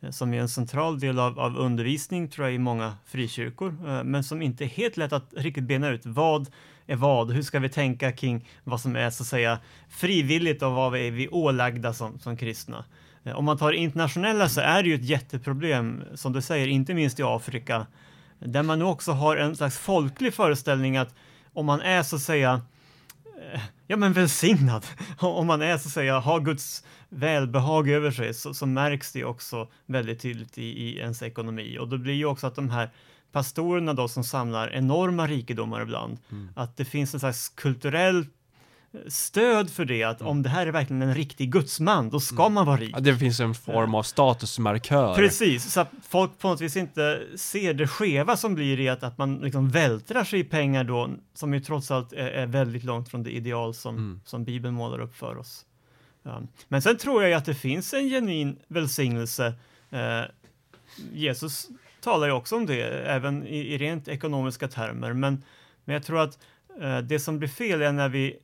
eh, 0.00 0.10
som 0.10 0.34
är 0.34 0.40
en 0.40 0.48
central 0.48 1.00
del 1.00 1.18
av, 1.18 1.40
av 1.40 1.56
undervisning, 1.56 2.28
tror 2.28 2.46
jag, 2.46 2.54
i 2.54 2.58
många 2.58 2.94
frikyrkor, 3.06 3.88
eh, 3.88 4.04
men 4.04 4.24
som 4.24 4.42
inte 4.42 4.64
är 4.64 4.68
helt 4.68 4.96
lätt 4.96 5.12
att 5.12 5.34
riktigt 5.36 5.64
bena 5.64 5.88
ut. 5.88 6.06
Vad 6.06 6.48
är 6.86 6.96
vad? 6.96 7.30
Hur 7.30 7.42
ska 7.42 7.58
vi 7.58 7.68
tänka 7.68 8.12
kring 8.12 8.48
vad 8.64 8.80
som 8.80 8.96
är 8.96 9.10
så 9.10 9.22
att 9.22 9.26
säga 9.26 9.58
frivilligt 9.88 10.62
och 10.62 10.72
vad 10.72 10.96
är 10.96 11.10
vi 11.10 11.28
ålagda 11.28 11.92
som, 11.92 12.18
som 12.18 12.36
kristna? 12.36 12.84
Eh, 13.24 13.36
om 13.36 13.44
man 13.44 13.58
tar 13.58 13.72
det 13.72 13.78
internationella 13.78 14.48
så 14.48 14.60
är 14.60 14.82
det 14.82 14.88
ju 14.88 14.94
ett 14.94 15.04
jätteproblem, 15.04 16.02
som 16.14 16.32
du 16.32 16.42
säger, 16.42 16.66
inte 16.66 16.94
minst 16.94 17.20
i 17.20 17.22
Afrika, 17.22 17.86
där 18.38 18.62
man 18.62 18.78
nu 18.78 18.84
också 18.84 19.12
har 19.12 19.36
en 19.36 19.56
slags 19.56 19.78
folklig 19.78 20.34
föreställning 20.34 20.96
att 20.96 21.14
om 21.52 21.66
man 21.66 21.80
är 21.80 22.02
så 22.02 22.16
att 22.16 22.22
säga 22.22 22.62
ja 23.86 23.96
men 23.96 24.12
välsignad. 24.12 24.86
Om 25.18 25.46
man 25.46 25.62
är 25.62 25.78
så 25.78 25.88
att 25.88 25.92
säga, 25.92 26.18
har 26.18 26.40
Guds 26.40 26.84
välbehag 27.08 27.88
över 27.88 28.10
sig 28.10 28.34
så, 28.34 28.54
så 28.54 28.66
märks 28.66 29.12
det 29.12 29.24
också 29.24 29.68
väldigt 29.86 30.20
tydligt 30.20 30.58
i, 30.58 30.62
i 30.62 30.98
ens 30.98 31.22
ekonomi 31.22 31.78
och 31.78 31.88
då 31.88 31.98
blir 31.98 32.14
ju 32.14 32.24
också 32.24 32.46
att 32.46 32.54
de 32.54 32.70
här 32.70 32.90
pastorerna 33.32 33.92
då 33.92 34.08
som 34.08 34.24
samlar 34.24 34.72
enorma 34.72 35.26
rikedomar 35.26 35.82
ibland, 35.82 36.18
mm. 36.30 36.48
att 36.56 36.76
det 36.76 36.84
finns 36.84 37.14
en 37.14 37.20
slags 37.20 37.48
kulturell 37.48 38.26
stöd 39.08 39.70
för 39.70 39.84
det, 39.84 40.02
att 40.02 40.22
om 40.22 40.42
det 40.42 40.48
här 40.48 40.66
är 40.66 40.72
verkligen 40.72 41.02
en 41.02 41.14
riktig 41.14 41.52
gudsman, 41.52 42.10
då 42.10 42.20
ska 42.20 42.42
mm. 42.42 42.54
man 42.54 42.66
vara 42.66 42.76
rik. 42.76 42.90
Ja, 42.94 43.00
det 43.00 43.16
finns 43.16 43.40
en 43.40 43.54
form 43.54 43.94
av 43.94 44.02
statusmarkör. 44.02 45.14
Precis, 45.14 45.72
så 45.72 45.80
att 45.80 45.90
folk 46.08 46.38
på 46.38 46.48
något 46.48 46.60
vis 46.60 46.76
inte 46.76 47.22
ser 47.36 47.74
det 47.74 47.88
skeva 47.88 48.36
som 48.36 48.54
blir 48.54 48.80
i 48.80 48.88
att, 48.88 49.02
att 49.02 49.18
man 49.18 49.36
liksom 49.36 49.70
vältrar 49.70 50.24
sig 50.24 50.40
i 50.40 50.44
pengar 50.44 50.84
då, 50.84 51.10
som 51.34 51.54
ju 51.54 51.60
trots 51.60 51.90
allt 51.90 52.12
är, 52.12 52.26
är 52.26 52.46
väldigt 52.46 52.84
långt 52.84 53.08
från 53.08 53.22
det 53.22 53.30
ideal 53.30 53.74
som, 53.74 53.96
mm. 53.96 54.20
som 54.24 54.44
Bibeln 54.44 54.74
målar 54.74 55.00
upp 55.00 55.16
för 55.16 55.36
oss. 55.36 55.64
Ja. 56.22 56.42
Men 56.68 56.82
sen 56.82 56.96
tror 56.96 57.22
jag 57.22 57.30
ju 57.30 57.34
att 57.34 57.44
det 57.44 57.54
finns 57.54 57.94
en 57.94 58.08
genuin 58.08 58.56
välsignelse. 58.68 59.54
Eh, 59.90 60.22
Jesus 61.12 61.68
talar 62.00 62.26
ju 62.26 62.32
också 62.32 62.56
om 62.56 62.66
det, 62.66 62.82
även 63.06 63.46
i, 63.46 63.58
i 63.58 63.78
rent 63.78 64.08
ekonomiska 64.08 64.68
termer, 64.68 65.12
men, 65.12 65.44
men 65.84 65.94
jag 65.94 66.04
tror 66.04 66.20
att 66.20 66.38
eh, 66.80 66.98
det 66.98 67.18
som 67.18 67.38
blir 67.38 67.48
fel 67.48 67.82
är 67.82 67.92
när 67.92 68.08
vi 68.08 68.36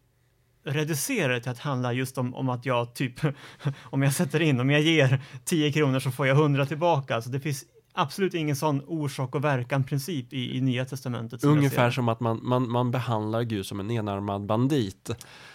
reducera 0.64 1.32
det 1.32 1.40
till 1.40 1.50
att 1.50 1.58
handla 1.58 1.92
just 1.92 2.18
om, 2.18 2.34
om 2.34 2.48
att 2.48 2.66
jag 2.66 2.94
typ, 2.94 3.20
om 3.80 4.02
jag 4.02 4.12
sätter 4.12 4.42
in, 4.42 4.60
om 4.60 4.70
jag 4.70 4.80
ger 4.80 5.20
10 5.44 5.72
kronor 5.72 6.00
så 6.00 6.10
får 6.10 6.26
jag 6.26 6.36
100 6.36 6.66
tillbaka. 6.66 7.14
Alltså 7.14 7.30
det 7.30 7.40
finns 7.40 7.64
absolut 7.94 8.34
ingen 8.34 8.56
sån 8.56 8.82
orsak 8.86 9.34
och 9.34 9.44
verkan 9.44 9.84
princip 9.84 10.32
i, 10.32 10.56
i 10.56 10.60
Nya 10.60 10.84
Testamentet. 10.84 11.40
Som 11.40 11.50
Ungefär 11.50 11.90
som 11.90 12.08
att 12.08 12.20
man, 12.20 12.40
man, 12.42 12.70
man 12.70 12.90
behandlar 12.90 13.42
Gud 13.42 13.66
som 13.66 13.80
en 13.80 13.90
enarmad 13.90 14.46
bandit. 14.46 15.10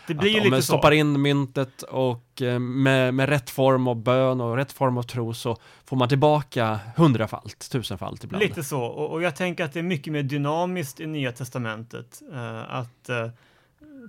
Det 0.08 0.14
blir 0.14 0.32
ju 0.32 0.38
att 0.38 0.44
lite 0.44 0.48
om 0.48 0.52
man 0.52 0.64
stoppar 0.64 0.92
in 0.92 1.22
myntet 1.22 1.82
och 1.82 2.42
eh, 2.42 2.60
med, 2.60 3.14
med 3.14 3.30
rätt 3.30 3.50
form 3.50 3.88
av 3.88 3.96
bön 4.04 4.42
och 4.42 4.56
rätt 4.56 4.72
form 4.72 4.98
av 4.98 5.04
tro 5.04 5.34
så 5.34 5.58
får 5.86 5.98
man 5.98 6.10
tillbaka 6.10 6.80
hundrafalt, 6.96 7.70
tusenfalt 7.72 8.24
ibland. 8.24 8.44
Lite 8.44 8.64
så, 8.64 8.82
och, 8.82 9.12
och 9.12 9.22
jag 9.22 9.36
tänker 9.36 9.64
att 9.64 9.74
det 9.74 9.80
är 9.80 9.84
mycket 9.84 10.14
mer 10.14 10.24
dynamiskt 10.24 11.00
i 11.00 11.06
Nya 11.06 11.32
Testamentet. 11.32 12.22
Uh, 12.34 12.74
att 12.76 13.10
uh, 13.10 13.30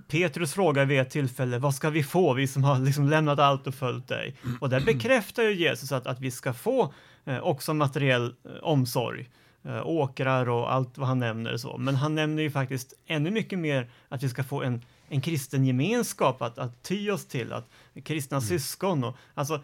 Petrus 0.07 0.53
frågar 0.53 0.85
vid 0.85 0.99
ett 0.99 1.09
tillfälle, 1.09 1.57
vad 1.59 1.75
ska 1.75 1.89
vi 1.89 2.03
få, 2.03 2.33
vi 2.33 2.47
som 2.47 2.63
har 2.63 2.79
liksom 2.79 3.09
lämnat 3.09 3.39
allt 3.39 3.67
och 3.67 3.75
följt 3.75 4.07
dig? 4.07 4.35
Och 4.59 4.69
där 4.69 4.81
bekräftar 4.81 5.43
ju 5.43 5.53
Jesus 5.53 5.91
att, 5.91 6.07
att 6.07 6.19
vi 6.19 6.31
ska 6.31 6.53
få 6.53 6.93
eh, 7.25 7.39
också 7.39 7.73
materiell 7.73 8.25
eh, 8.45 8.51
omsorg, 8.61 9.29
eh, 9.63 9.87
åkrar 9.87 10.49
och 10.49 10.73
allt 10.73 10.97
vad 10.97 11.07
han 11.07 11.19
nämner 11.19 11.57
så. 11.57 11.77
Men 11.77 11.95
han 11.95 12.15
nämner 12.15 12.43
ju 12.43 12.51
faktiskt 12.51 12.93
ännu 13.07 13.31
mycket 13.31 13.59
mer 13.59 13.89
att 14.09 14.23
vi 14.23 14.29
ska 14.29 14.43
få 14.43 14.63
en, 14.63 14.81
en 15.09 15.21
kristen 15.21 15.65
gemenskap 15.65 16.41
att, 16.41 16.57
att 16.59 16.83
ty 16.83 17.11
oss 17.11 17.25
till, 17.25 17.53
att 17.53 17.69
kristna 18.03 18.37
mm. 18.37 18.47
syskon 18.47 19.03
och 19.03 19.17
alltså 19.33 19.61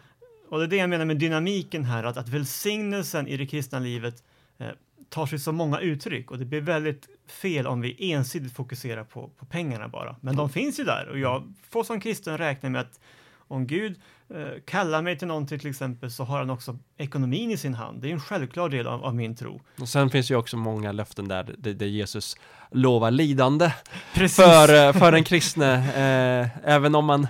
och 0.48 0.58
det 0.58 0.64
är 0.64 0.68
det 0.68 0.76
jag 0.76 0.90
menar 0.90 1.04
med 1.04 1.16
dynamiken 1.16 1.84
här, 1.84 2.04
att, 2.04 2.16
att 2.16 2.28
välsignelsen 2.28 3.28
i 3.28 3.36
det 3.36 3.46
kristna 3.46 3.78
livet 3.78 4.22
eh, 4.58 4.68
tar 5.08 5.26
sig 5.26 5.38
så 5.38 5.52
många 5.52 5.80
uttryck 5.80 6.30
och 6.30 6.38
det 6.38 6.44
blir 6.44 6.60
väldigt 6.60 7.08
fel 7.26 7.66
om 7.66 7.80
vi 7.80 8.12
ensidigt 8.12 8.56
fokuserar 8.56 9.04
på, 9.04 9.28
på 9.28 9.46
pengarna 9.46 9.88
bara. 9.88 10.16
Men 10.20 10.36
de 10.36 10.48
finns 10.48 10.80
ju 10.80 10.84
där 10.84 11.08
och 11.08 11.18
jag 11.18 11.54
får 11.70 11.84
som 11.84 12.00
kristen 12.00 12.38
räkna 12.38 12.68
med 12.68 12.80
att 12.80 13.00
om 13.48 13.66
Gud 13.66 14.00
eh, 14.34 14.62
kallar 14.64 15.02
mig 15.02 15.18
till 15.18 15.28
någonting 15.28 15.58
till 15.58 15.70
exempel 15.70 16.10
så 16.10 16.24
har 16.24 16.38
han 16.38 16.50
också 16.50 16.78
ekonomin 16.96 17.50
i 17.50 17.56
sin 17.56 17.74
hand. 17.74 18.02
Det 18.02 18.08
är 18.08 18.12
en 18.12 18.20
självklar 18.20 18.68
del 18.68 18.86
av, 18.86 19.04
av 19.04 19.14
min 19.14 19.36
tro. 19.36 19.60
Och 19.80 19.88
sen 19.88 20.10
finns 20.10 20.30
ju 20.30 20.36
också 20.36 20.56
många 20.56 20.92
löften 20.92 21.28
där, 21.28 21.54
där, 21.58 21.74
där 21.74 21.86
Jesus 21.86 22.36
lovar 22.70 23.10
lidande 23.10 23.72
Precis. 24.14 24.36
för, 24.36 24.86
eh, 24.88 24.92
för 24.92 25.12
den 25.12 25.24
kristne, 25.24 25.74
eh, 25.74 26.70
även 26.74 26.94
om 26.94 27.04
man 27.04 27.26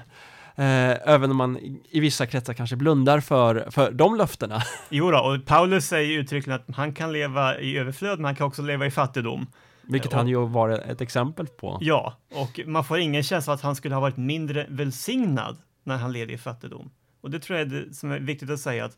Eh, 0.59 1.09
även 1.15 1.31
om 1.31 1.37
man 1.37 1.59
i, 1.91 2.01
vissa 2.01 2.27
kretsar 2.27 2.55
kanske 2.55 2.77
blundar 2.77 3.21
för, 3.21 3.71
för 3.71 3.91
de 3.93 4.17
löftena. 4.17 4.63
Jo 4.91 5.11
då, 5.11 5.19
och 5.19 5.47
Paulus 5.47 5.87
säger 5.87 6.19
uttryckligen 6.19 6.61
att 6.69 6.77
han 6.77 6.93
kan 6.95 7.13
leva 7.13 7.59
i 7.59 7.79
överflöd, 7.79 8.19
men 8.19 8.25
han 8.25 8.37
kan 8.37 8.47
också 8.47 8.63
leva 8.63 8.87
i 8.87 8.91
fattigdom. 8.91 9.47
Vilket 9.83 10.13
Och- 10.13 10.19
han 10.19 10.29
ju 10.29 10.47
var 10.47 10.69
ett 10.69 11.01
exempel 11.01 11.47
på. 11.47 11.79
Ja, 11.81 12.17
och 12.35 12.61
man 12.67 12.85
får 12.85 12.99
ingen 12.99 13.23
känsla 13.23 13.53
att 13.53 13.61
han 13.61 13.77
skulle 13.77 13.95
ha 13.95 14.01
varit 14.01 14.17
mindre 14.17 14.67
välsignad 14.69 15.57
när 15.85 15.97
han 15.97 16.13
levde 16.13 16.33
i 16.35 16.39
fattigdom. 16.39 16.91
Och 17.21 17.31
det 17.31 17.39
tror 17.39 17.59
jag 17.59 17.69
är 17.69 17.71
det 17.71 17.95
som 17.95 18.11
är 18.13 18.19
viktigt 18.19 18.51
att 18.51 18.61
säga 18.61 18.85
att 18.85 18.97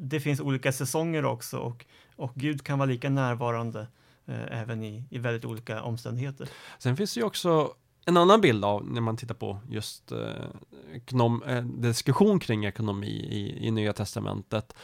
det 0.00 0.20
finns 0.20 0.40
olika 0.40 0.72
säsonger 0.72 1.24
också 1.24 1.58
och, 1.58 1.84
och 2.16 2.32
Gud 2.34 2.64
kan 2.64 2.78
vara 2.78 2.86
lika 2.86 3.10
närvarande 3.10 3.86
eh, 4.26 4.60
även 4.60 4.82
i, 4.82 5.04
i 5.10 5.18
väldigt 5.18 5.44
olika 5.44 5.82
omständigheter. 5.82 6.48
Sen 6.78 6.96
finns 6.96 7.14
det 7.14 7.20
ju 7.20 7.26
också 7.26 7.70
en 8.06 8.16
annan 8.16 8.40
bild 8.40 8.64
av 8.64 8.84
när 8.84 9.00
man 9.00 9.16
tittar 9.16 9.34
på 9.34 9.58
just 9.68 10.12
eh, 10.12 10.18
ekonom, 10.94 11.42
eh, 11.42 11.62
diskussion 11.62 12.40
kring 12.40 12.64
ekonomi 12.64 13.06
i, 13.30 13.66
i 13.66 13.70
Nya 13.70 13.92
Testamentet. 13.92 14.74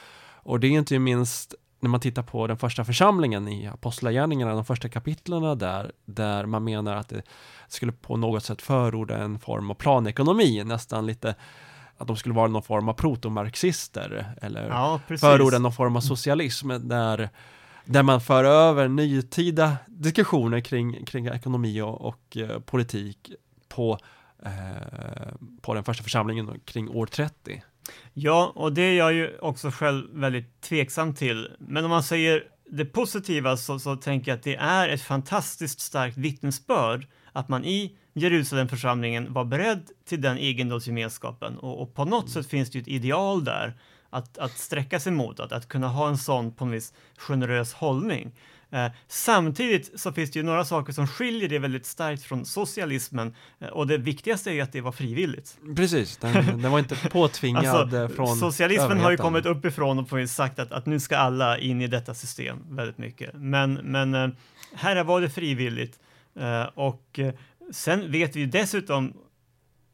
Och 0.42 0.61
det 0.61 0.66
är 0.66 0.70
inte 0.70 0.98
minst 0.98 1.54
när 1.81 1.90
man 1.90 2.00
tittar 2.00 2.22
på 2.22 2.46
den 2.46 2.57
första 2.59 2.85
församlingen 2.85 3.48
i 3.48 3.66
Apostlagärningarna, 3.66 4.54
de 4.54 4.64
första 4.64 4.88
kapitlen 4.88 5.59
där, 5.59 5.92
där 6.04 6.46
man 6.46 6.64
menar 6.64 6.96
att 6.96 7.09
det 7.09 7.22
skulle 7.68 7.92
på 7.92 8.16
något 8.16 8.44
sätt 8.44 8.62
förorda 8.62 9.16
en 9.16 9.38
form 9.38 9.70
av 9.70 9.74
planekonomi, 9.74 10.64
nästan 10.64 11.07
lite 11.07 11.35
att 11.96 12.07
de 12.07 12.16
skulle 12.16 12.35
vara 12.35 12.48
någon 12.48 12.62
form 12.62 12.88
av 12.88 12.92
protomarxister 12.92 14.35
eller 14.42 14.68
Ja, 14.68 15.00
precis. 15.09 15.20
förordar 15.20 15.59
någon 15.59 15.72
form 15.72 15.96
av 15.96 16.00
socialism 16.00 16.68
där, 16.68 17.31
där 17.88 18.03
man 18.03 18.20
för 18.20 18.44
över 18.44 18.88
nytida 18.88 19.77
diskussioner 19.87 20.61
kring, 20.61 21.05
kring 21.05 21.27
ekonomi 21.27 21.81
och, 21.81 22.01
och 22.01 22.37
eh, 22.37 22.61
politik 22.61 23.33
på, 23.68 23.98
eh, 24.42 24.51
på 25.61 25.74
den 25.74 25.85
första 25.85 26.03
församlingen 26.03 26.61
kring 26.64 26.88
år 26.88 27.07
30. 27.07 27.62
Ja, 28.12 28.53
och 28.55 28.72
det 28.72 28.83
är 28.83 28.92
jag 28.92 29.12
ju 29.12 29.38
också 29.38 29.70
själv 29.70 30.07
väldigt 30.12 30.61
tveksam 30.61 31.14
till. 31.14 31.48
Men 31.59 31.85
om 31.85 31.90
man 31.90 32.03
säger 32.03 32.44
det 32.70 32.85
positiva 32.85 33.57
så, 33.57 33.79
så 33.79 33.96
tänker 33.96 34.31
jag 34.31 34.37
att 34.37 34.44
det 34.44 34.57
är 34.57 34.88
ett 34.88 35.03
fantastiskt 35.03 35.81
starkt 35.81 36.16
vittnesbörd 36.16 37.07
att 37.33 37.48
man 37.48 37.64
i 37.64 37.96
Jerusalemförsamlingen 38.12 39.33
var 39.33 39.44
beredd 39.44 39.88
till 40.09 40.20
den 40.20 40.38
egendomsgemenskapen 40.38 41.59
och, 41.59 41.83
och 41.83 41.94
på 41.94 42.05
något 42.05 42.31
sätt 42.31 42.46
finns 42.46 42.70
det 42.70 42.79
ju 42.79 42.83
ett 42.83 42.88
ideal 42.88 43.44
där 43.44 43.74
att, 44.10 44.38
att 44.38 44.58
sträcka 44.58 45.00
sig 45.00 45.12
mot, 45.12 45.40
att, 45.40 45.52
att 45.52 45.68
kunna 45.68 45.88
ha 45.88 46.08
en 46.08 46.18
sån 46.18 46.52
på 46.52 46.64
en 46.64 46.70
viss 46.70 46.92
generös 47.16 47.72
hållning. 47.72 48.32
Eh, 48.70 48.86
samtidigt 49.08 50.00
så 50.00 50.12
finns 50.12 50.30
det 50.30 50.38
ju 50.38 50.44
några 50.44 50.64
saker 50.64 50.92
som 50.92 51.06
skiljer 51.06 51.48
det 51.48 51.58
väldigt 51.58 51.86
starkt 51.86 52.22
från 52.22 52.44
socialismen 52.44 53.34
eh, 53.58 53.68
och 53.68 53.86
det 53.86 53.98
viktigaste 53.98 54.50
är 54.50 54.54
ju 54.54 54.60
att 54.60 54.72
det 54.72 54.80
var 54.80 54.92
frivilligt. 54.92 55.58
Precis, 55.76 56.16
den, 56.16 56.62
den 56.62 56.72
var 56.72 56.78
inte 56.78 56.96
påtvingad 57.10 57.66
Alltså, 57.66 58.08
från 58.08 58.36
socialismen 58.36 59.00
har 59.00 59.10
ju 59.10 59.16
kommit 59.16 59.46
uppifrån 59.46 59.98
och 59.98 60.08
på 60.08 60.26
sagt 60.26 60.58
att, 60.58 60.72
att 60.72 60.86
nu 60.86 61.00
ska 61.00 61.16
alla 61.16 61.58
in 61.58 61.82
i 61.82 61.86
detta 61.86 62.14
system 62.14 62.58
väldigt 62.68 62.98
mycket. 62.98 63.30
Men, 63.34 63.74
men 63.74 64.14
eh, 64.14 64.28
här 64.74 65.04
var 65.04 65.20
det 65.20 65.30
frivilligt 65.30 65.98
eh, 66.40 66.62
och 66.62 67.18
eh, 67.18 67.34
sen 67.72 68.12
vet 68.12 68.36
vi 68.36 68.40
ju 68.40 68.46
dessutom 68.46 69.12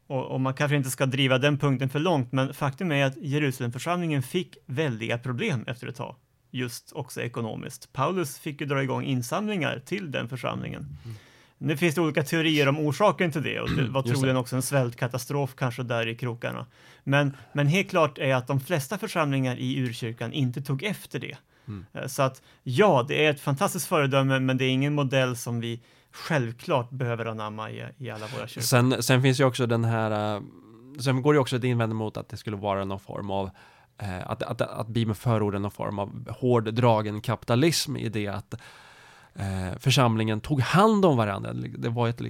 och, 0.07 0.25
och 0.25 0.41
man 0.41 0.53
kanske 0.53 0.75
inte 0.75 0.89
ska 0.89 1.05
driva 1.05 1.37
den 1.37 1.57
punkten 1.57 1.89
för 1.89 1.99
långt, 1.99 2.31
men 2.31 2.53
faktum 2.53 2.91
är 2.91 3.05
att 3.05 3.17
Jerusalemförsamlingen 3.17 4.23
fick 4.23 4.57
väldiga 4.65 5.17
problem 5.17 5.63
efter 5.67 5.87
ett 5.87 5.95
tag, 5.95 6.15
just 6.51 6.91
också 6.91 7.21
ekonomiskt. 7.21 7.93
Paulus 7.93 8.39
fick 8.39 8.61
ju 8.61 8.67
dra 8.67 8.83
igång 8.83 9.03
insamlingar 9.03 9.81
till 9.85 10.11
den 10.11 10.29
församlingen. 10.29 10.97
Nu 11.57 11.77
finns 11.77 11.95
det 11.95 12.01
olika 12.01 12.23
teorier 12.23 12.67
om 12.67 12.79
orsaken 12.79 13.31
till 13.31 13.43
det 13.43 13.59
och 13.59 13.69
det 13.69 13.87
var 13.87 14.01
troligen 14.01 14.37
också 14.37 14.55
en 14.55 14.61
svältkatastrof 14.61 15.55
kanske 15.55 15.83
där 15.83 16.07
i 16.07 16.15
krokarna. 16.15 16.65
Men, 17.03 17.33
men 17.53 17.67
helt 17.67 17.89
klart 17.89 18.17
är 18.17 18.35
att 18.35 18.47
de 18.47 18.59
flesta 18.59 18.97
församlingar 18.97 19.55
i 19.57 19.79
urkyrkan 19.79 20.33
inte 20.33 20.61
tog 20.61 20.83
efter 20.83 21.19
det. 21.19 21.37
Mm. 21.67 21.85
Eh, 21.93 22.07
Så 22.07 22.21
att 22.23 22.41
ja, 22.63 23.05
det 23.07 23.25
är 23.25 23.29
ett 23.29 23.39
fantastiskt 23.39 23.87
föredöme, 23.87 24.39
men 24.39 24.57
det 24.57 24.65
är 24.65 24.69
ingen 24.69 24.93
modell 24.93 25.35
som 25.35 25.59
vi 25.59 25.81
självklart 26.15 26.89
behöver 26.89 27.25
anamma 27.25 27.71
i, 27.71 27.85
i 27.97 28.09
alla 28.09 28.27
våra 28.27 28.47
kyrkor. 28.47 28.61
Sen, 28.61 29.03
sen 29.03 29.21
finns 29.21 29.39
ju 29.39 29.43
också 29.43 29.65
den 29.67 29.85
här, 29.85 30.35
eh, 30.35 30.41
sen 30.99 31.21
går 31.21 31.33
det 31.33 31.37
ju 31.37 31.41
också 31.41 31.55
ett 31.55 31.63
invändning 31.63 31.97
mot 31.97 32.17
att 32.17 32.29
det 32.29 32.37
skulle 32.37 32.57
vara 32.57 32.85
någon 32.85 32.99
form 32.99 33.31
av 33.31 33.49
eh, 33.97 34.29
att, 34.29 34.43
att, 34.43 34.61
att 34.61 34.87
Bibeln 34.87 35.15
förordar 35.15 35.59
någon 35.59 35.71
form 35.71 35.99
av 35.99 36.29
hårdragen 36.29 37.21
kapitalism 37.21 37.97
i 37.97 38.09
det 38.09 38.27
att 38.27 38.53
eh, 39.33 39.79
församlingen 39.79 40.41
tog 40.41 40.61
hand 40.61 41.05
om 41.05 41.17
varandra. 41.17 41.53
Det 41.53 41.89
var 41.89 42.07
ett, 42.07 42.21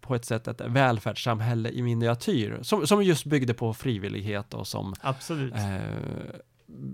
på 0.00 0.14
ett 0.14 0.24
sätt 0.24 0.48
ett 0.48 0.60
välfärdssamhälle 0.60 1.68
i 1.68 1.82
miniatyr 1.82 2.58
som, 2.62 2.86
som 2.86 3.02
just 3.02 3.24
byggde 3.24 3.54
på 3.54 3.74
frivillighet 3.74 4.54
och 4.54 4.66
som 4.66 4.94
Absolut. 5.00 5.54
eh, 5.54 5.60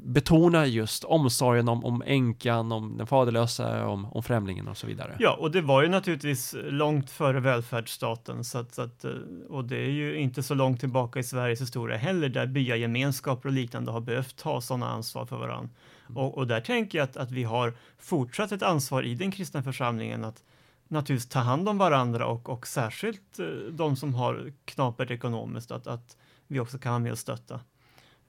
betonar 0.04 0.64
just 0.64 1.04
omsorgen 1.04 1.68
om, 1.68 1.84
om 1.84 2.02
änkan, 2.06 2.72
om 2.72 2.96
den 2.96 3.06
faderlösa, 3.06 3.86
om, 3.86 4.06
om 4.12 4.22
främlingen 4.22 4.68
och 4.68 4.76
så 4.76 4.86
vidare. 4.86 5.16
Ja, 5.18 5.36
och 5.40 5.50
det 5.50 5.60
var 5.60 5.82
ju 5.82 5.88
naturligtvis 5.88 6.54
långt 6.58 7.10
före 7.10 7.40
välfärdsstaten, 7.40 8.44
så 8.44 8.58
att, 8.58 8.74
så 8.74 8.82
att, 8.82 9.04
eh, 9.04 9.12
och 9.48 9.64
det 9.64 9.76
är 9.76 9.90
ju 9.90 10.18
inte 10.18 10.42
så 10.42 10.54
långt 10.54 10.80
tillbaka 10.80 11.18
i 11.18 11.22
Sveriges 11.22 11.60
historia 11.60 11.96
heller, 11.96 12.28
där 12.28 12.46
byagemenskaper 12.46 13.48
och 13.48 13.54
liknande 13.54 13.90
har 13.92 14.00
behövt 14.00 14.36
ta 14.36 14.60
sådana 14.60 14.88
ansvar 14.88 15.26
för 15.26 15.36
varandra. 15.36 15.70
Och, 16.14 16.38
och 16.38 16.46
där 16.46 16.60
tänker 16.60 16.98
jag 16.98 17.04
att, 17.04 17.16
att 17.16 17.30
vi 17.30 17.44
har 17.44 17.74
fortsatt 17.98 18.52
ett 18.52 18.62
ansvar 18.62 19.02
i 19.02 19.14
den 19.14 19.30
kristna 19.30 19.62
församlingen 19.62 20.24
att 20.24 20.42
naturligtvis 20.88 21.32
ta 21.32 21.38
hand 21.38 21.68
om 21.68 21.78
varandra 21.78 22.26
och, 22.26 22.48
och 22.48 22.66
särskilt 22.66 23.38
eh, 23.38 23.46
de 23.70 23.96
som 23.96 24.14
har 24.14 24.52
knapert 24.64 25.10
ekonomiskt, 25.10 25.70
att, 25.70 25.86
att 25.86 26.16
vi 26.46 26.60
också 26.60 26.78
kan 26.78 26.92
vara 26.92 27.02
med 27.02 27.12
och 27.12 27.18
stötta. 27.18 27.60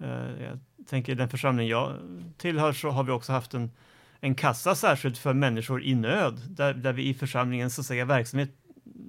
Eh, 0.04 0.44
jag 0.44 0.60
tänker 0.88 1.12
i 1.12 1.16
den 1.16 1.30
församling 1.30 1.68
jag 1.68 1.94
tillhör 2.38 2.74
så 2.74 2.90
har 2.90 3.04
vi 3.04 3.12
också 3.12 3.32
haft 3.32 3.54
en 3.54 3.72
en 4.22 4.36
kassa 4.36 4.76
särskilt 4.76 5.18
för 5.18 5.34
människor 5.34 5.84
i 5.84 5.96
nöd, 5.96 6.42
där, 6.50 6.74
där 6.74 6.94
vi 6.94 7.10
i 7.10 7.14
församlingens 7.14 7.76
så 7.76 7.84
säga, 7.84 8.06
verksamhet 8.06 8.50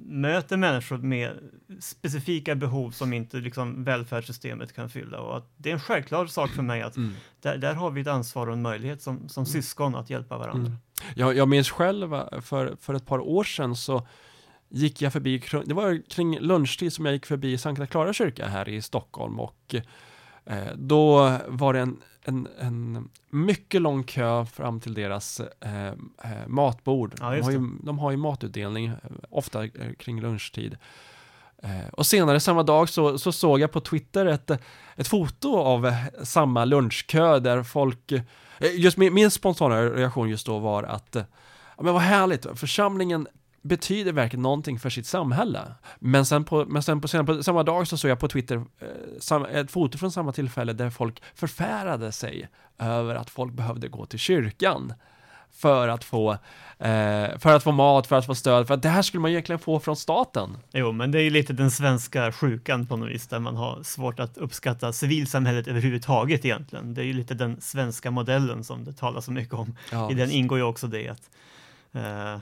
möter 0.06 0.56
människor 0.56 0.98
med 0.98 1.38
specifika 1.80 2.54
behov 2.54 2.90
som 2.90 3.12
inte 3.12 3.36
liksom, 3.36 3.84
välfärdssystemet 3.84 4.72
kan 4.72 4.90
fylla. 4.90 5.20
Och 5.20 5.36
att 5.36 5.50
det 5.56 5.68
är 5.68 5.74
en 5.74 5.80
självklar 5.80 6.26
sak 6.26 6.50
för 6.50 6.62
mig 6.62 6.82
att 6.82 6.96
Mm. 6.96 7.14
där, 7.40 7.56
där 7.56 7.74
har 7.74 7.90
vi 7.90 8.00
ett 8.00 8.06
ansvar 8.06 8.46
och 8.46 8.52
en 8.52 8.62
möjlighet 8.62 9.02
som, 9.02 9.28
som 9.28 9.46
syskon 9.46 9.94
att 9.94 10.10
hjälpa 10.10 10.38
varandra. 10.38 10.66
Mm. 10.66 10.78
Jag, 11.14 11.36
jag 11.36 11.48
minns 11.48 11.70
själv 11.70 12.14
eh, 12.14 12.40
för, 12.40 12.76
för 12.80 12.94
ett 12.94 13.06
par 13.06 13.18
år 13.18 13.44
sedan 13.44 13.76
så 13.76 14.06
gick 14.68 15.02
jag 15.02 15.12
förbi, 15.12 15.42
det 15.66 15.74
var 15.74 16.10
kring 16.10 16.38
lunchtid 16.40 16.92
som 16.92 17.06
jag 17.06 17.14
gick 17.14 17.26
förbi 17.26 17.58
Sankta 17.58 17.86
Clara 17.86 18.12
kyrka 18.12 18.48
här 18.48 18.68
i 18.68 18.82
Stockholm 18.82 19.40
och 19.40 19.74
då 20.74 21.38
var 21.48 21.72
det 21.72 21.80
en, 21.80 22.02
en, 22.24 22.48
en 22.58 23.08
mycket 23.30 23.82
lång 23.82 24.04
kö 24.04 24.44
fram 24.44 24.80
till 24.80 24.94
deras 24.94 25.40
eh, 25.40 25.86
eh, 25.86 26.46
matbord. 26.46 27.14
Ja, 27.20 27.30
de, 27.30 27.40
har 27.40 27.50
ju, 27.50 27.68
de 27.82 27.98
har 27.98 28.10
ju 28.10 28.16
matutdelning, 28.16 28.86
eh, 28.86 28.96
ofta 29.30 29.64
eh, 29.64 29.70
kring 29.98 30.20
lunchtid. 30.20 30.76
Eh, 31.62 31.88
och 31.92 32.06
senare 32.06 32.40
samma 32.40 32.62
dag 32.62 32.88
så, 32.88 33.18
så 33.18 33.32
såg 33.32 33.60
jag 33.60 33.72
på 33.72 33.80
Twitter 33.80 34.26
ett, 34.26 34.50
ett 34.96 35.08
foto 35.08 35.56
av 35.56 35.86
eh, 35.86 35.94
samma 36.22 36.64
lunchkö 36.64 37.38
där 37.38 37.62
folk, 37.62 38.12
eh, 38.12 38.22
just 38.74 38.96
min, 38.96 39.14
min 39.14 39.30
spontana 39.30 39.82
reaktion 39.82 40.28
just 40.28 40.46
då 40.46 40.58
var 40.58 40.82
att, 40.82 41.16
eh, 41.16 41.24
men 41.78 41.92
vad 41.92 42.02
härligt, 42.02 42.46
församlingen 42.54 43.26
betyder 43.62 44.12
verkligen 44.12 44.42
någonting 44.42 44.78
för 44.78 44.90
sitt 44.90 45.06
samhälle. 45.06 45.60
Men 45.98 46.26
sen 46.26 46.44
på, 46.44 46.64
men 46.64 46.82
sen 46.82 47.00
på, 47.00 47.08
sen 47.08 47.26
på 47.26 47.42
samma 47.42 47.62
dag 47.62 47.88
så 47.88 47.96
såg 47.96 48.10
jag 48.10 48.18
på 48.18 48.28
Twitter 48.28 48.56
eh, 48.56 48.86
sam, 49.20 49.44
ett 49.44 49.70
foto 49.70 49.98
från 49.98 50.12
samma 50.12 50.32
tillfälle 50.32 50.72
där 50.72 50.90
folk 50.90 51.22
förfärade 51.34 52.12
sig 52.12 52.48
över 52.78 53.14
att 53.14 53.30
folk 53.30 53.52
behövde 53.52 53.88
gå 53.88 54.06
till 54.06 54.18
kyrkan 54.18 54.92
för 55.52 55.88
att 55.88 56.04
få, 56.04 56.32
eh, 56.78 57.38
för 57.38 57.54
att 57.54 57.62
få 57.62 57.72
mat, 57.72 58.06
för 58.06 58.16
att 58.16 58.26
få 58.26 58.34
stöd, 58.34 58.66
för 58.66 58.74
att 58.74 58.82
det 58.82 58.88
här 58.88 59.02
skulle 59.02 59.20
man 59.20 59.30
egentligen 59.30 59.58
få 59.58 59.80
från 59.80 59.96
staten. 59.96 60.58
Jo, 60.72 60.92
men 60.92 61.10
det 61.10 61.18
är 61.18 61.22
ju 61.22 61.30
lite 61.30 61.52
den 61.52 61.70
svenska 61.70 62.32
sjukan 62.32 62.86
på 62.86 62.96
något 62.96 63.10
vis, 63.10 63.26
där 63.28 63.38
man 63.38 63.56
har 63.56 63.82
svårt 63.82 64.20
att 64.20 64.38
uppskatta 64.38 64.92
civilsamhället 64.92 65.68
överhuvudtaget 65.68 66.44
egentligen. 66.44 66.94
Det 66.94 67.02
är 67.02 67.04
ju 67.04 67.12
lite 67.12 67.34
den 67.34 67.60
svenska 67.60 68.10
modellen 68.10 68.64
som 68.64 68.84
det 68.84 68.92
talas 68.92 69.24
så 69.24 69.32
mycket 69.32 69.54
om. 69.54 69.76
Ja, 69.92 70.10
I 70.10 70.14
den 70.14 70.30
ingår 70.30 70.58
ju 70.58 70.64
också 70.64 70.86
det 70.86 71.08
att 71.08 71.30
eh, 71.92 72.38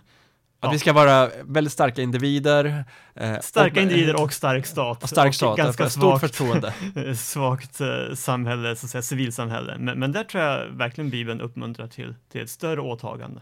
Att 0.61 0.74
vi 0.74 0.78
ska 0.78 0.92
vara 0.92 1.30
väldigt 1.44 1.72
starka 1.72 2.02
individer. 2.02 2.84
Eh, 3.14 3.40
starka 3.40 3.80
och, 3.80 3.82
individer 3.82 4.22
och 4.22 4.32
stark 4.32 4.66
stat. 4.66 5.02
Och 5.02 5.08
stark 5.08 5.34
stat, 5.34 5.50
och 5.50 5.56
ganska 5.56 5.90
stort 5.90 6.20
svagt, 6.20 6.20
förtroende. 6.20 6.72
svagt 7.16 7.80
eh, 7.80 8.14
samhälle, 8.14 8.76
så 8.76 8.86
att 8.86 8.90
säga, 8.90 9.02
civilsamhälle. 9.02 9.76
Men, 9.78 9.98
men 9.98 10.12
där 10.12 10.24
tror 10.24 10.42
jag 10.44 10.66
verkligen 10.66 11.11
Bibeln 11.11 11.40
uppmuntrar 11.40 11.86
till, 11.86 12.14
till 12.32 12.40
ett 12.40 12.50
större 12.50 12.80
åtagande. 12.80 13.40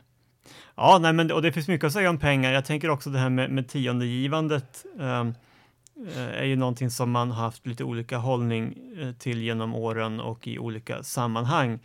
Ja, 0.77 0.99
nej, 1.01 1.12
men, 1.12 1.33
och 1.33 1.43
det 1.43 1.53
finns 1.53 1.69
mycket 1.69 1.87
att 1.87 1.93
säga 1.93 2.11
om 2.11 2.19
pengar. 2.19 2.53
Jag 2.53 2.64
tänker 2.64 2.91
också 2.91 3.11
det 3.11 3.19
här 3.19 3.31
med, 3.31 3.51
med 3.51 3.69
tiondegivandet. 3.69 4.85
Um, 4.99 5.35
är 6.35 6.45
ju 6.45 6.57
någonting 6.57 6.91
som 6.91 7.11
man 7.11 7.31
har 7.31 7.45
haft 7.45 7.66
lite 7.66 7.85
olika 7.85 8.19
hållning 8.19 8.75
till 9.19 9.43
genom 9.43 9.75
åren 9.75 10.21
och 10.21 10.47
i 10.47 10.59
olika 10.59 11.03
sammanhang. 11.03 11.79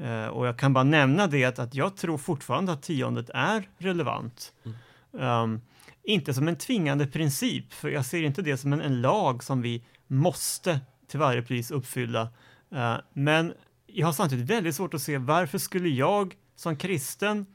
Uh, 0.00 0.26
och 0.26 0.46
jag 0.46 0.58
kan 0.58 0.72
bara 0.72 0.84
nämna 0.84 1.26
det 1.26 1.44
att, 1.44 1.58
att 1.58 1.74
jag 1.74 1.96
tror 1.96 2.18
fortfarande 2.18 2.72
att 2.72 2.82
tiondet 2.82 3.30
är 3.34 3.68
relevant. 3.78 4.52
Mm. 4.64 5.42
Um, 5.42 5.60
inte 6.02 6.34
som 6.34 6.48
en 6.48 6.56
tvingande 6.56 7.06
princip, 7.06 7.72
för 7.72 7.88
jag 7.88 8.04
ser 8.04 8.22
inte 8.22 8.42
det 8.42 8.56
som 8.56 8.72
en, 8.72 8.80
en 8.80 9.00
lag 9.00 9.44
som 9.44 9.62
vi 9.62 9.84
måste 10.06 10.80
till 11.08 11.18
varje 11.18 11.42
pris 11.42 11.70
uppfylla. 11.70 12.22
Uh, 12.72 12.96
men 13.12 13.52
jag 13.86 14.06
har 14.06 14.12
samtidigt 14.12 14.50
väldigt 14.50 14.74
svårt 14.74 14.94
att 14.94 15.02
se 15.02 15.18
varför 15.18 15.58
skulle 15.58 15.88
jag 15.88 16.34
som 16.56 16.76
kristen 16.76 17.46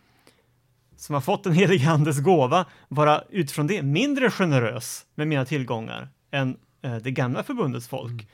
som 0.97 1.13
har 1.13 1.21
fått 1.21 1.45
en 1.45 1.53
helig 1.53 1.85
andes 1.85 2.19
gåva 2.19 2.65
vara 2.87 3.23
utifrån 3.29 3.67
det 3.67 3.81
mindre 3.81 4.31
generös 4.31 5.05
med 5.15 5.27
mina 5.27 5.45
tillgångar 5.45 6.09
än 6.31 6.57
uh, 6.85 6.95
det 6.97 7.11
gamla 7.11 7.43
förbundets 7.43 7.87
folk. 7.87 8.11
Mm. 8.11 8.25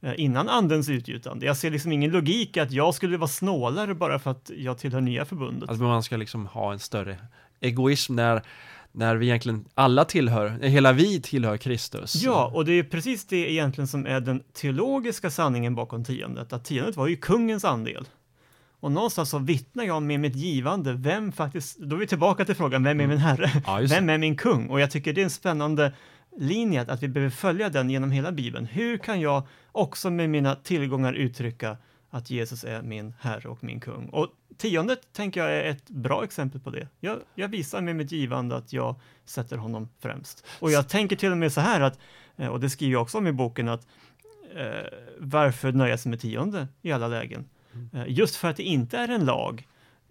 Eh, 0.00 0.12
innan 0.16 0.48
andens 0.48 0.88
utgjutande. 0.88 1.46
Jag 1.46 1.56
ser 1.56 1.70
liksom 1.70 1.92
ingen 1.92 2.10
logik 2.10 2.56
att 2.56 2.72
jag 2.72 2.94
skulle 2.94 3.16
vara 3.16 3.28
snålare 3.28 3.94
bara 3.94 4.18
för 4.18 4.30
att 4.30 4.50
jag 4.56 4.78
tillhör 4.78 5.00
nya 5.00 5.24
förbundet. 5.24 5.68
Alltså 5.68 5.84
man 5.84 6.02
ska 6.02 6.16
liksom 6.16 6.46
ha 6.46 6.72
en 6.72 6.78
större 6.78 7.18
egoism 7.60 8.14
när 8.14 8.42
när 8.92 9.16
vi 9.16 9.26
egentligen 9.26 9.64
alla 9.74 10.04
tillhör, 10.04 10.48
hela 10.62 10.92
vi 10.92 11.20
tillhör 11.20 11.56
Kristus. 11.56 12.14
Ja, 12.14 12.50
och 12.54 12.64
det 12.64 12.72
är 12.72 12.82
precis 12.82 13.26
det 13.26 13.52
egentligen 13.52 13.88
som 13.88 14.06
är 14.06 14.20
den 14.20 14.42
teologiska 14.52 15.30
sanningen 15.30 15.74
bakom 15.74 16.04
tiondet, 16.04 16.52
att 16.52 16.64
tiondet 16.64 16.96
var 16.96 17.06
ju 17.06 17.16
kungens 17.16 17.64
andel. 17.64 18.08
Och 18.80 18.92
någonstans 18.92 19.30
så 19.30 19.38
vittnar 19.38 19.84
jag 19.84 20.02
med 20.02 20.20
mitt 20.20 20.36
givande, 20.36 20.92
vem 20.92 21.32
faktiskt, 21.32 21.78
då 21.78 21.96
är 21.96 22.00
vi 22.00 22.06
tillbaka 22.06 22.44
till 22.44 22.54
frågan, 22.54 22.82
vem 22.82 23.00
är 23.00 23.04
mm. 23.04 23.08
min 23.08 23.18
herre? 23.18 23.50
Ja, 23.66 23.80
vem 23.88 24.10
är 24.10 24.18
min 24.18 24.36
kung? 24.36 24.68
Och 24.68 24.80
jag 24.80 24.90
tycker 24.90 25.12
det 25.12 25.20
är 25.20 25.24
en 25.24 25.30
spännande 25.30 25.92
linje, 26.36 26.82
att 26.88 27.02
vi 27.02 27.08
behöver 27.08 27.30
följa 27.30 27.68
den 27.68 27.90
genom 27.90 28.10
hela 28.10 28.32
Bibeln. 28.32 28.66
Hur 28.66 28.98
kan 28.98 29.20
jag 29.20 29.42
också 29.72 30.10
med 30.10 30.30
mina 30.30 30.54
tillgångar 30.54 31.12
uttrycka 31.12 31.76
att 32.10 32.30
Jesus 32.30 32.64
är 32.64 32.82
min 32.82 33.14
Herre 33.20 33.48
och 33.48 33.64
min 33.64 33.80
kung? 33.80 34.08
Och 34.08 34.28
tiondet 34.56 35.12
tänker 35.12 35.40
jag 35.40 35.52
är 35.56 35.64
ett 35.64 35.90
bra 35.90 36.24
exempel 36.24 36.60
på 36.60 36.70
det. 36.70 36.88
Jag, 37.00 37.18
jag 37.34 37.48
visar 37.48 37.80
med 37.80 37.96
mitt 37.96 38.12
givande 38.12 38.56
att 38.56 38.72
jag 38.72 38.94
sätter 39.24 39.56
honom 39.56 39.88
främst. 40.00 40.46
Och 40.60 40.70
jag 40.70 40.88
tänker 40.88 41.16
till 41.16 41.32
och 41.32 41.38
med 41.38 41.52
så 41.52 41.60
här 41.60 41.80
att, 41.80 41.98
eh, 42.36 42.48
och 42.48 42.60
det 42.60 42.70
skriver 42.70 42.92
jag 42.92 43.02
också 43.02 43.18
om 43.18 43.26
i 43.26 43.32
boken, 43.32 43.68
att 43.68 43.86
eh, 44.54 44.86
varför 45.18 45.72
nöja 45.72 45.98
sig 45.98 46.10
med 46.10 46.20
tionde 46.20 46.68
i 46.82 46.92
alla 46.92 47.08
lägen? 47.08 47.44
Mm. 47.72 47.88
Eh, 47.92 48.04
just 48.08 48.36
för 48.36 48.48
att 48.48 48.56
det 48.56 48.62
inte 48.62 48.98
är 48.98 49.08
en 49.08 49.24
lag 49.24 49.66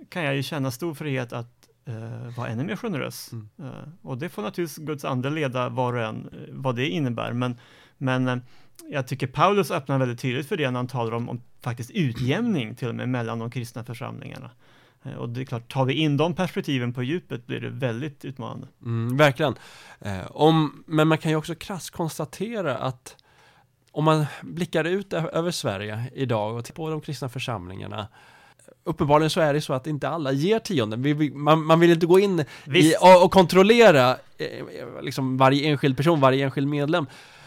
kan 0.10 0.24
jag 0.24 0.36
ju 0.36 0.44
känna 0.44 0.72
stor 0.72 0.94
frihet 0.94 1.34
att 1.34 1.65
uh, 1.90 2.38
vara 2.38 2.48
ännu 2.48 2.64
mer 2.64 2.76
generös. 2.76 3.32
Mm. 3.32 3.50
Uh, 3.60 3.72
och 4.02 4.18
det 4.18 4.30
får 4.30 4.42
naturligtvis 4.42 4.86
Guds 4.86 5.06
ande 5.06 5.30
leda 5.30 5.70
var 5.70 5.94
och 5.94 6.04
en 6.04 6.30
uh, 6.34 6.48
vad 6.50 6.76
det 6.76 6.90
innebär. 6.90 7.34
Men, 7.34 7.60
men 7.98 8.42
jag 8.90 9.08
tycker 9.08 9.28
Paulus 9.28 9.72
öppnar 9.72 9.98
väldigt 9.98 10.20
tydligt 10.20 10.48
för 10.48 10.58
det 10.58 10.72
när 10.72 10.80
han 10.80 10.88
talar 10.88 11.12
om, 11.12 11.30
om 11.30 11.42
faktiskt 11.62 11.92
utjämning 11.92 12.76
till 12.76 12.88
och 12.88 12.96
med 12.96 13.10
mellan 13.10 13.40
de 13.40 13.52
kristna 13.52 13.84
församlingarna. 13.84 14.52
Och 15.18 15.30
det 15.30 15.42
är 15.42 15.46
klart, 15.46 15.74
tar 15.74 15.86
vi 15.86 15.94
in 15.94 16.18
de 16.18 16.36
perspektiven 16.36 16.94
på 16.94 17.04
djupet 17.04 17.48
blir 17.48 17.60
det 17.60 17.70
väldigt 17.70 18.26
utmanande. 18.26 18.68
Mm, 18.82 19.18
verkligen. 19.18 19.56
Eh, 20.00 20.26
om, 20.32 20.84
men 20.88 21.08
man 21.08 21.18
kan 21.18 21.32
ju 21.32 21.38
också 21.38 21.56
krasst 21.56 21.90
konstatera 21.90 22.78
att 22.78 23.16
om 23.92 24.04
man 24.04 24.26
blickar 24.42 24.84
ut 24.84 25.14
över 25.14 25.52
Sverige 25.52 26.12
idag 26.14 26.56
och 26.56 26.66
tittar 26.66 26.76
på 26.76 26.90
de 26.90 27.02
kristna 27.02 27.30
församlingarna 27.30 28.08
uppenbarligen 28.86 29.30
så 29.30 29.42
är 29.42 29.54
det 29.54 29.62
så 29.62 29.74
att 29.74 29.88
inte 29.88 30.10
alla 30.10 30.32
ger 30.32 30.60
tionde. 30.60 30.98
Man, 31.34 31.66
man 31.66 31.80
vill 31.80 31.92
inte 31.92 32.06
gå 32.06 32.20
in 32.20 32.46
i, 32.76 32.94
och, 33.02 33.24
och, 33.24 33.32
kontrollera 33.32 34.18
eh, 34.38 34.48
liksom 35.02 35.38
varje 35.38 35.70
enskild 35.70 35.98
person, 35.98 36.20
varje 36.20 36.44
enskild 36.46 36.68
medlem. 36.68 37.06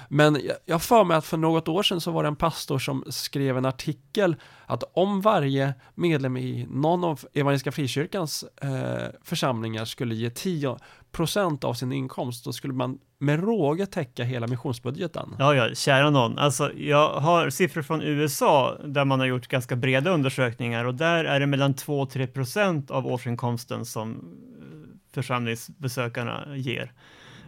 Men 0.08 0.40
jag 0.64 0.74
har 0.74 0.78
för 0.78 1.04
mig 1.04 1.16
att 1.16 1.24
för 1.24 1.36
något 1.36 1.68
år 1.68 1.82
sedan 1.82 2.00
så 2.00 2.10
var 2.10 2.22
det 2.22 2.28
en 2.28 2.36
pastor 2.36 2.78
som 2.78 3.04
skrev 3.08 3.58
en 3.58 3.64
artikel 3.64 4.36
att 4.66 4.84
om 4.92 5.20
varje 5.20 5.74
medlem 5.94 6.36
i 6.36 6.66
någon 6.70 7.04
av 7.04 7.20
Evangeliska 7.34 7.72
Frikyrkans 7.72 8.44
eh, 8.62 9.08
församlingar 9.22 9.84
skulle 9.84 10.14
ge 10.14 10.28
10% 10.28 11.64
av 11.64 11.74
sin 11.74 11.92
inkomst, 11.92 12.44
då 12.44 12.52
skulle 12.52 12.74
man 12.74 12.98
med 13.18 13.40
råge 13.40 13.86
täcka 13.86 14.24
hela 14.24 14.46
missionsbudgeten. 14.46 15.36
Ja, 15.38 15.54
ja, 15.54 15.74
kära 15.74 16.10
någon. 16.10 16.38
Alltså, 16.38 16.72
jag 16.72 17.20
har 17.20 17.50
siffror 17.50 17.82
från 17.82 18.02
USA 18.02 18.78
där 18.84 19.04
man 19.04 19.20
har 19.20 19.26
gjort 19.26 19.48
ganska 19.48 19.76
breda 19.76 20.10
undersökningar 20.10 20.84
och 20.84 20.94
där 20.94 21.24
är 21.24 21.40
det 21.40 21.46
mellan 21.46 21.74
2-3% 21.74 22.90
av 22.90 23.06
årsinkomsten 23.06 23.84
som 23.84 24.10
eh, 24.10 25.14
församlingsbesökarna 25.14 26.56
ger. 26.56 26.92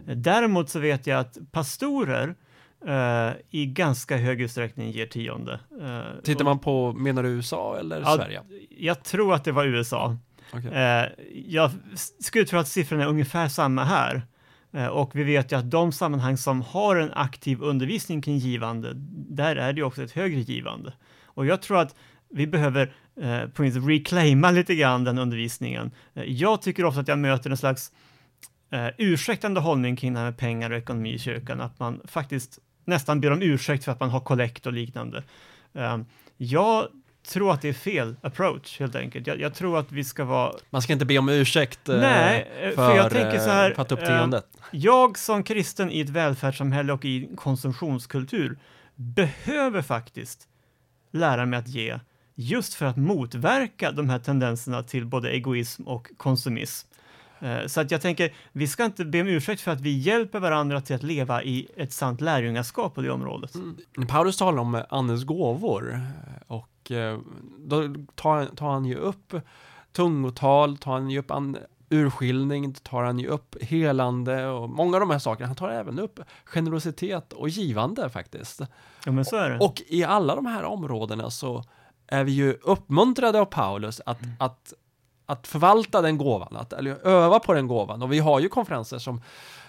Däremot 0.05 0.69
så 0.69 0.79
vet 0.79 1.07
jag 1.07 1.19
att 1.19 1.37
pastorer 1.51 2.35
Uh, 2.87 3.33
i 3.49 3.65
ganska 3.65 4.17
hög 4.17 4.41
utsträckning 4.41 4.91
ger 4.91 5.05
tionde. 5.05 5.59
Uh, 5.81 6.21
Tittar 6.23 6.45
man 6.45 6.59
på, 6.59 6.93
menar 6.93 7.23
du 7.23 7.29
USA 7.29 7.77
eller 7.79 8.01
ja, 8.01 8.15
Sverige? 8.15 8.41
Jag 8.69 9.03
tror 9.03 9.33
att 9.33 9.43
det 9.43 9.51
var 9.51 9.65
USA. 9.65 10.17
Okay. 10.53 11.03
Uh, 11.03 11.09
jag 11.45 11.71
skulle 12.19 12.45
tro 12.45 12.59
att 12.59 12.67
siffrorna 12.67 13.03
är 13.03 13.07
ungefär 13.07 13.47
samma 13.47 13.83
här. 13.83 14.21
och 14.91 15.15
vi 15.15 15.23
vet 15.23 15.51
ju 15.51 15.57
att 15.57 15.71
de 15.71 15.91
sammanhang 15.91 16.37
som 16.37 16.61
har 16.61 16.95
en 16.95 17.11
aktiv 17.13 17.61
undervisning 17.61 18.21
kring 18.21 18.37
givande, 18.37 18.91
där 19.29 19.55
är 19.55 19.73
det 19.73 19.83
också 19.83 20.03
ett 20.03 20.11
högre 20.11 20.39
givande. 20.39 20.93
Och 21.25 21.45
jag 21.45 21.61
tror 21.61 21.79
att 21.79 21.95
vi 22.29 22.47
behöver 22.47 22.93
på 23.47 23.63
något 23.63 23.89
reclaima 23.89 24.51
lite 24.51 24.75
grann 24.75 25.03
den 25.03 25.17
undervisningen. 25.17 25.91
jag 26.13 26.61
tycker 26.61 26.85
ofta 26.85 27.01
att 27.01 27.07
jag 27.07 27.19
möter 27.19 27.49
en 27.49 27.57
slags 27.57 27.91
ursäktande 28.97 29.59
hållning 29.59 29.95
kring 29.95 30.13
det 30.13 30.19
här 30.19 30.25
med 30.25 30.37
pengar 30.37 30.71
och 30.71 30.77
ekonomi 30.77 31.13
i 31.13 31.19
kyrkan, 31.19 31.61
att 31.61 31.79
man 31.79 32.01
faktiskt 32.05 32.59
nästan 32.85 33.21
ber 33.21 33.31
om 33.31 33.41
ursäkt 33.41 33.83
för 33.83 33.91
att 33.91 33.99
man 33.99 34.09
har 34.09 34.19
kollekt 34.19 34.65
och 34.65 34.73
liknande. 34.73 35.23
Um, 35.73 36.05
jag 36.37 36.87
tror 37.27 37.51
att 37.51 37.61
det 37.61 37.69
är 37.69 37.73
fel 37.73 38.15
approach 38.21 38.79
helt 38.79 38.95
enkelt. 38.95 39.27
Jag, 39.27 39.39
jag, 39.39 39.53
tror 39.53 39.79
att 39.79 39.91
vi 39.91 40.03
ska 40.03 40.25
vara... 40.25 40.53
Man 40.69 40.81
ska 40.81 40.93
inte 40.93 41.05
be 41.05 41.17
om 41.17 41.29
ursäkt 41.29 41.89
eh, 41.89 41.97
Nej, 41.97 42.51
för, 42.63 42.75
för 42.75 42.95
jag 42.95 43.11
tänker 43.11 43.39
så 43.39 43.49
här, 43.49 43.71
eh, 43.71 43.75
Jag 44.71 45.17
som 45.17 45.43
kristen 45.43 45.91
i 45.91 46.01
ett 46.01 46.09
välfärdssamhälle 46.09 46.93
och 46.93 47.05
i 47.05 47.29
konsumtionskultur 47.35 48.59
behöver 48.95 49.81
faktiskt 49.81 50.47
lära 51.11 51.45
mig 51.45 51.59
att 51.59 51.67
ge 51.67 51.99
just 52.35 52.73
för 52.73 52.85
att 52.85 52.97
motverka 52.97 53.91
de 53.91 54.09
här 54.09 54.19
tendenserna 54.19 54.83
till 54.83 55.05
både 55.05 55.29
egoism 55.29 55.83
och 55.83 56.09
konsumism. 56.17 56.87
Eh, 57.41 57.67
så 57.67 57.81
att 57.81 57.91
jag 57.91 58.01
tänker, 58.01 58.33
vi 58.51 58.67
ska 58.67 58.85
inte 58.85 59.05
be 59.05 59.21
om 59.21 59.27
ursäkt 59.27 59.61
för 59.61 59.71
att 59.71 59.81
vi 59.81 59.97
hjälper 59.97 60.39
varandra 60.39 60.81
till 60.81 60.95
att 60.95 61.03
leva 61.03 61.43
i 61.43 61.67
ett 61.75 61.93
sant 61.93 62.21
lärjungaskap 62.21 62.95
på 62.95 63.01
det 63.01 63.11
området. 63.11 63.55
Mm. 63.55 64.07
Paulus 64.07 64.37
talar 64.37 64.61
om 64.61 64.83
andens 64.89 65.23
gåvor 65.23 66.01
och 66.47 66.91
eh, 66.91 67.19
då 67.57 67.95
tar, 68.15 68.45
tar 68.45 68.69
han 68.69 68.85
ju 68.85 68.95
upp 68.95 69.33
tungotal, 69.91 70.77
tar 70.77 70.91
han 70.93 71.09
ju 71.09 71.19
upp 71.19 71.31
urskiljning, 71.89 72.73
tar 72.73 73.03
han 73.03 73.19
ju 73.19 73.27
upp 73.27 73.63
helande 73.63 74.47
och 74.47 74.69
många 74.69 74.95
av 74.97 74.99
de 74.99 75.09
här 75.09 75.19
sakerna. 75.19 75.47
Han 75.47 75.55
tar 75.55 75.69
även 75.69 75.99
upp 75.99 76.19
generositet 76.45 77.33
och 77.33 77.49
givande 77.49 78.09
faktiskt. 78.09 78.61
Ja, 79.05 79.11
men 79.11 79.25
så 79.25 79.35
är 79.35 79.49
det. 79.49 79.57
Och, 79.57 79.65
och 79.65 79.81
i 79.87 80.03
alla 80.03 80.35
de 80.35 80.45
här 80.45 80.63
områdena 80.63 81.29
så 81.29 81.63
är 82.07 82.23
vi 82.23 82.31
ju 82.31 82.53
uppmuntrade 82.63 83.39
av 83.39 83.45
Paulus 83.45 84.01
att, 84.05 84.23
mm. 84.23 84.35
att 84.39 84.73
att 85.31 85.47
förvalta 85.47 86.01
den 86.01 86.17
gåvan, 86.17 86.57
att, 86.57 86.73
eller 86.73 87.07
öva 87.07 87.39
på 87.39 87.53
den 87.53 87.67
gåvan. 87.67 88.01
Och 88.01 88.13
vi 88.13 88.19
har 88.19 88.39
ju 88.39 88.49
konferenser 88.49 88.99
som 88.99 89.21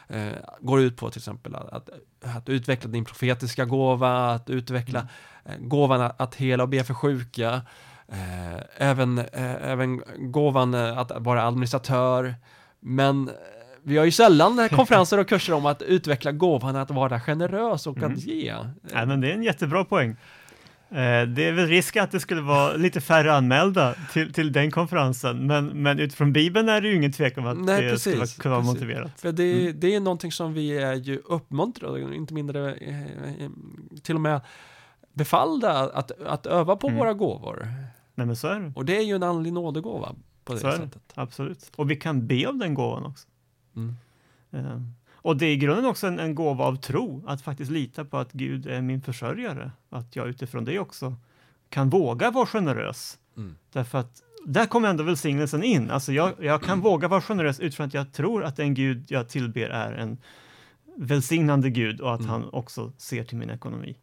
eh, 0.09 0.33
går 0.61 0.81
ut 0.81 0.97
på 0.97 1.11
till 1.11 1.19
exempel 1.19 1.55
att, 1.55 1.69
att, 1.73 1.89
att, 2.37 2.49
utveckla 2.49 2.91
din 2.91 3.05
profetiska 3.05 3.65
gåva, 3.65 4.33
att 4.33 4.51
utveckla 4.51 5.01
mm. 5.01 5.63
eh, 5.63 5.69
gåvan 5.69 6.01
att, 6.01 6.21
att 6.21 6.35
hela 6.35 6.63
och 6.63 6.69
be 6.69 6.85
för 6.85 6.95
sjuka, 6.95 7.63
eh, 8.09 8.61
även, 8.77 9.19
eh, 9.19 9.71
även 9.71 10.03
gåvan 10.19 10.75
eh, 10.75 10.99
att 10.99 11.13
vara 11.17 11.47
administratör. 11.47 12.35
Men 12.81 13.29
eh, 13.29 13.35
vi 13.83 13.99
har 13.99 14.05
ju 14.05 14.11
sällan 14.11 14.69
konferenser 14.73 15.19
och 15.19 15.29
kurser 15.29 15.53
om 15.53 15.67
att 15.67 15.83
utveckla 15.83 16.33
gåvan 16.33 16.77
att 16.77 16.91
vara 16.91 17.21
generös 17.21 17.87
och 17.87 17.97
mm. 17.97 18.13
att 18.13 18.19
ge. 18.19 18.55
Ja, 18.93 19.07
men 19.07 19.21
det 19.21 19.31
är 19.31 19.35
en 19.35 19.43
jättebra 19.43 19.85
poäng. 19.85 20.17
Eh, 20.93 21.27
det 21.29 21.49
är 21.49 21.53
väl 21.53 21.67
risk 21.67 21.97
att 21.97 22.11
det 22.11 22.21
skulle 22.21 22.41
vara 22.41 22.73
lite 22.73 23.01
färre 23.01 23.35
anmälda 23.35 23.95
till, 24.13 24.33
till 24.33 24.53
den 24.53 24.71
konferensen, 24.71 25.47
men, 25.47 25.67
men 25.67 25.99
utifrån 25.99 26.33
Bibeln 26.33 26.69
är 26.69 26.81
det 26.81 26.89
ju 26.89 26.97
ingen 26.97 27.13
tvekan 27.13 27.47
om 27.47 27.53
att 27.53 27.67
Nej, 27.67 27.83
det 27.83 27.91
precis, 27.91 28.13
skulle 28.13 28.27
kunna 28.27 28.55
vara 28.55 28.65
motiverat. 28.65 29.21
För 29.21 29.33
det, 29.33 29.63
mm. 29.63 29.81
det 29.81 29.95
är 29.95 30.01
någonting 30.01 30.33
som 30.33 30.53
vi 30.53 30.79
är 30.79 30.95
ju 30.95 31.19
uppmuntrade, 31.25 32.15
inte 32.15 32.35
mindre, 32.35 32.75
eh, 32.75 33.03
eh, 33.03 33.51
till 34.03 34.15
och 34.15 34.21
med 34.21 34.41
befallda 35.13 35.71
att, 35.71 36.23
att 36.27 36.47
öva 36.47 36.77
på 36.77 36.87
mm. 36.87 36.99
våra 36.99 37.13
gåvor. 37.13 37.69
Nej, 38.15 38.27
men 38.27 38.37
så 38.37 38.49
är 38.49 38.61
det. 38.61 38.73
Och 38.77 38.85
det 38.85 38.97
är 38.97 39.03
ju 39.03 39.15
en 39.15 39.23
andlig 39.23 39.53
nådegåva 39.53 40.15
på 40.45 40.53
det 40.53 40.59
så 40.59 40.73
sättet. 40.73 41.03
Absolut. 41.15 41.73
Och 41.77 41.91
vi 41.91 41.97
kan 41.97 42.27
be 42.27 42.47
om 42.47 42.59
den 42.59 42.75
gåvan 42.75 43.07
också. 43.07 43.29
Mm. 43.77 43.95
Och 45.23 45.37
det 45.37 45.47
är 45.47 45.51
i 45.53 45.57
grunden 45.57 45.85
också 45.85 46.07
en, 46.07 46.19
en 46.19 46.35
gåva 46.35 46.65
av 46.65 46.77
tro, 46.77 47.25
att 47.27 47.43
faktiskt 47.43 47.71
lita 47.71 48.05
på 48.05 48.19
att 48.19 48.33
Gud 48.33 48.67
är 48.67 48.81
min 48.81 49.03
försörjare. 49.03 49.71
Att 49.91 50.17
jag 50.17 50.29
utifrån 50.29 50.65
det 50.65 50.79
också 50.79 51.17
kan 51.69 51.91
våga 51.91 52.31
vara 52.31 52.47
generös. 52.47 53.19
Mm. 53.37 53.57
Därför 53.73 53.99
att 53.99 54.23
där 54.47 54.67
kommer 54.67 54.89
ändå 54.89 55.05
välsignelsen 55.05 55.63
in. 55.63 55.91
Alltså 55.91 56.13
jag, 56.13 56.33
jag 56.41 56.63
kan 56.63 56.81
våga 56.81 57.09
vara 57.09 57.21
generös 57.21 57.61
utifrån 57.61 57.87
att 57.87 57.95
jag 57.95 58.13
tror 58.13 58.45
att 58.45 58.57
den 58.57 58.75
Gud 58.75 59.05
jag 59.09 59.29
tillber 59.29 59.69
är 59.69 59.93
en 59.93 60.19
välsignande 60.97 61.71
Gud 61.71 62.01
och 62.01 62.15
att 62.15 62.21
Mm. 62.21 62.31
han 62.31 62.49
också 62.53 62.93
ser 62.99 63.25
till 63.25 63.37
min 63.37 63.51
ekonomi. 63.51 63.97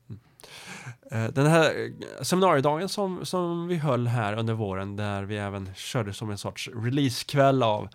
Eh, 1.11 1.23
Den 1.27 1.45
här 1.45 1.63
eh, 1.63 2.21
seminariedagen 2.23 2.89
som, 2.89 3.25
som 3.25 3.67
vi 3.67 3.75
höll 3.75 4.07
här 4.07 4.33
under 4.39 4.53
våren, 4.53 4.95
där 4.95 5.23
vi 5.23 5.37
även 5.37 5.69
körde 5.75 6.13
som 6.13 6.29
en 6.31 6.37
sorts 6.37 6.69
releasekväll 6.75 7.63
av, 7.63 7.89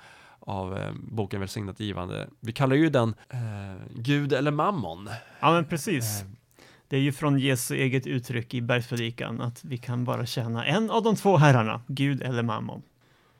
av 0.47 0.79
eh, 0.79 0.93
boken 0.95 1.41
Välsignat 1.41 1.81
givande. 1.81 2.29
Vi 2.41 2.53
kallar 2.53 2.77
ju 2.77 2.91
den 2.91 3.15
eh, 3.31 3.39
Gud 3.95 4.33
eller 4.33 4.51
Mammon. 4.51 5.09
Ja, 5.41 5.53
men 5.53 5.65
precis. 5.65 6.21
Eh, 6.23 6.27
Det 6.89 6.97
är 6.97 7.01
ju 7.01 7.13
från 7.13 7.39
Jesu 7.39 7.75
eget 7.75 8.07
uttryck 8.07 8.55
i 8.55 8.61
bergspredikan 8.61 9.41
att 9.41 9.65
vi 9.65 9.79
kan 9.79 10.05
bara 10.05 10.27
tjäna 10.27 10.67
en 10.67 10.91
av 10.91 11.03
de 11.03 11.17
två 11.17 11.37
herrarna, 11.37 11.83
Gud 11.87 12.23
eller 12.23 12.43
mammon. 12.43 12.83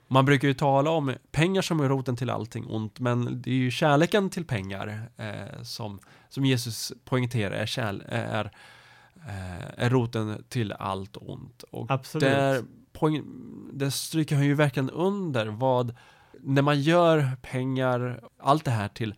Man 0.09 0.25
brukar 0.25 0.49
ju 0.49 0.55
tala 0.55 0.91
om 0.91 1.15
pengar 1.33 1.63
som 1.63 1.81
är 1.81 1.89
roten 1.89 2.17
till 2.17 2.31
allting 2.31 2.67
ont, 2.67 3.01
men 3.01 3.43
det 3.43 3.51
är 3.51 3.55
ju 3.55 3.71
kärleken 3.71 4.31
till 4.31 4.45
pengar 4.45 5.09
eh, 5.17 5.63
som, 5.63 5.99
som 6.29 6.45
Jesus 6.45 6.93
poängterar 7.05 7.55
är, 7.57 7.67
kärl, 7.67 8.03
är, 8.09 8.45
eh, 9.27 9.85
är 9.85 9.91
roten 9.91 10.45
till 10.49 10.73
allt 10.73 11.17
ont. 11.21 11.63
Och 11.63 11.91
Absolut. 11.91 12.23
där, 12.29 12.63
poäng, 12.93 13.23
där 13.73 13.91
stryker 13.91 14.37
han 14.37 14.45
ju 14.45 14.55
verkligen 14.55 14.91
under 14.91 15.47
vad, 15.47 15.95
när 16.45 16.63
man 16.63 16.81
gör 16.81 17.31
pengar, 17.43 18.21
allt 18.39 18.65
det 18.65 18.71
här 18.71 18.89
till 18.89 19.15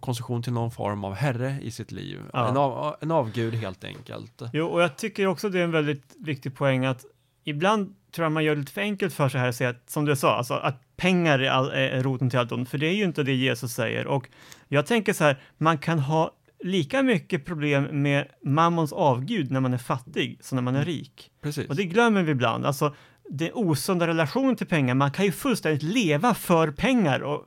konsumtion 0.00 0.42
till 0.42 0.52
någon 0.52 0.70
form 0.70 1.04
av 1.04 1.14
herre 1.14 1.58
i 1.62 1.70
sitt 1.70 1.92
liv. 1.92 2.20
Ja. 2.32 2.48
En, 2.48 2.56
av, 2.56 2.96
en 3.00 3.10
avgud 3.10 3.54
helt 3.54 3.84
enkelt. 3.84 4.42
Jo, 4.52 4.66
och 4.66 4.82
jag 4.82 4.96
tycker 4.96 5.26
också 5.26 5.48
det 5.48 5.60
är 5.60 5.64
en 5.64 5.70
väldigt 5.70 6.16
viktig 6.18 6.56
poäng 6.56 6.84
att 6.84 7.04
ibland 7.44 7.94
tror 8.14 8.24
jag 8.24 8.32
man 8.32 8.44
gör 8.44 8.54
det 8.54 8.60
lite 8.60 8.72
för 8.72 8.80
enkelt 8.80 9.14
för 9.14 9.28
sig 9.28 9.40
här 9.40 9.48
och 9.48 9.54
säger 9.54 9.70
att, 9.70 9.90
som 9.90 10.04
du 10.04 10.16
sa, 10.16 10.36
alltså 10.36 10.54
att 10.54 10.96
pengar 10.96 11.38
är, 11.38 11.50
all, 11.50 11.70
är 11.70 12.02
roten 12.02 12.30
till 12.30 12.38
allt 12.38 12.52
ont, 12.52 12.68
för 12.68 12.78
det 12.78 12.86
är 12.86 12.94
ju 12.94 13.04
inte 13.04 13.22
det 13.22 13.34
Jesus 13.34 13.72
säger. 13.72 14.06
Och 14.06 14.28
jag 14.68 14.86
tänker 14.86 15.12
så 15.12 15.24
här, 15.24 15.40
man 15.58 15.78
kan 15.78 15.98
ha 15.98 16.30
lika 16.64 17.02
mycket 17.02 17.44
problem 17.44 18.02
med 18.02 18.28
mammons 18.42 18.92
avgud 18.92 19.50
när 19.50 19.60
man 19.60 19.74
är 19.74 19.78
fattig 19.78 20.38
som 20.40 20.56
när 20.56 20.62
man 20.62 20.76
är 20.76 20.84
rik. 20.84 21.30
Precis. 21.42 21.68
Och 21.68 21.76
det 21.76 21.84
glömmer 21.84 22.22
vi 22.22 22.32
ibland. 22.32 22.66
Alltså, 22.66 22.94
det 23.34 23.52
osunda 23.52 24.06
relationen 24.06 24.56
till 24.56 24.66
pengar, 24.66 24.94
man 24.94 25.10
kan 25.10 25.24
ju 25.24 25.32
fullständigt 25.32 25.82
leva 25.82 26.34
för 26.34 26.70
pengar 26.70 27.20
och, 27.20 27.44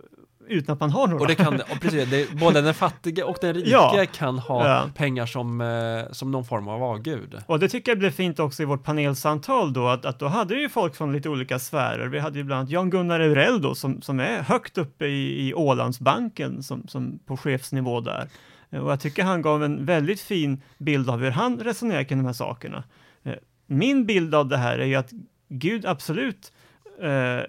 utan 0.47 0.73
att 0.73 0.79
man 0.79 0.89
har 0.91 1.07
några. 1.07 1.21
Och 1.21 1.27
det 1.27 1.36
kan, 1.36 1.53
och 1.71 1.81
precis, 1.81 2.09
det, 2.09 2.31
både 2.39 2.61
den 2.61 2.73
fattige 2.73 3.23
och 3.23 3.38
den 3.41 3.53
rike 3.53 3.69
Ja. 3.69 4.05
kan 4.13 4.39
ha 4.39 4.67
Ja. 4.67 4.89
pengar 4.95 5.25
som, 5.25 5.61
eh, 5.61 6.11
som 6.11 6.31
någon 6.31 6.45
form 6.45 6.67
av 6.67 6.83
avgud. 6.83 7.36
Och 7.45 7.59
det 7.59 7.69
tycker 7.69 7.91
jag 7.91 7.99
blev 7.99 8.11
fint 8.11 8.39
också 8.39 8.63
i 8.63 8.65
vårt 8.65 8.83
panelsamtal 8.83 9.73
då, 9.73 9.88
att, 9.88 10.05
att 10.05 10.19
då 10.19 10.27
hade 10.27 10.55
ju 10.55 10.69
folk 10.69 10.95
från 10.95 11.13
lite 11.13 11.29
olika 11.29 11.59
sfärer. 11.59 12.07
Vi 12.07 12.19
hade 12.19 12.38
ju 12.38 12.43
bland 12.43 12.59
annat 12.59 12.69
Jan-Gunnar 12.71 13.19
Eurell 13.19 13.61
då, 13.61 13.75
som, 13.75 14.01
som 14.01 14.19
är 14.19 14.41
högt 14.41 14.77
uppe 14.77 15.05
i, 15.05 15.47
i 15.49 15.53
Ålandsbanken, 15.53 16.63
som, 16.63 16.88
som 16.88 17.19
på 17.25 17.38
chefsnivå 17.38 17.99
där. 18.01 18.27
Och 18.69 18.91
jag 18.91 18.99
tycker 18.99 19.23
han 19.23 19.41
gav 19.41 19.63
en 19.63 19.86
väldigt 19.86 20.21
fin 20.21 20.61
bild 20.77 21.09
av 21.09 21.19
hur 21.19 21.31
han 21.31 21.59
resonerar 21.59 22.03
kring 22.03 22.17
de 22.19 22.25
här 22.25 22.33
sakerna. 22.33 22.83
Eh, 23.23 23.33
Min 23.67 24.05
bild 24.05 24.36
av 24.36 24.47
det 24.47 24.57
här 24.57 24.79
är 24.79 24.86
ju 24.86 24.95
att 24.95 25.09
Gud 25.48 25.86
absolut 25.86 26.54
eh, 27.02 27.41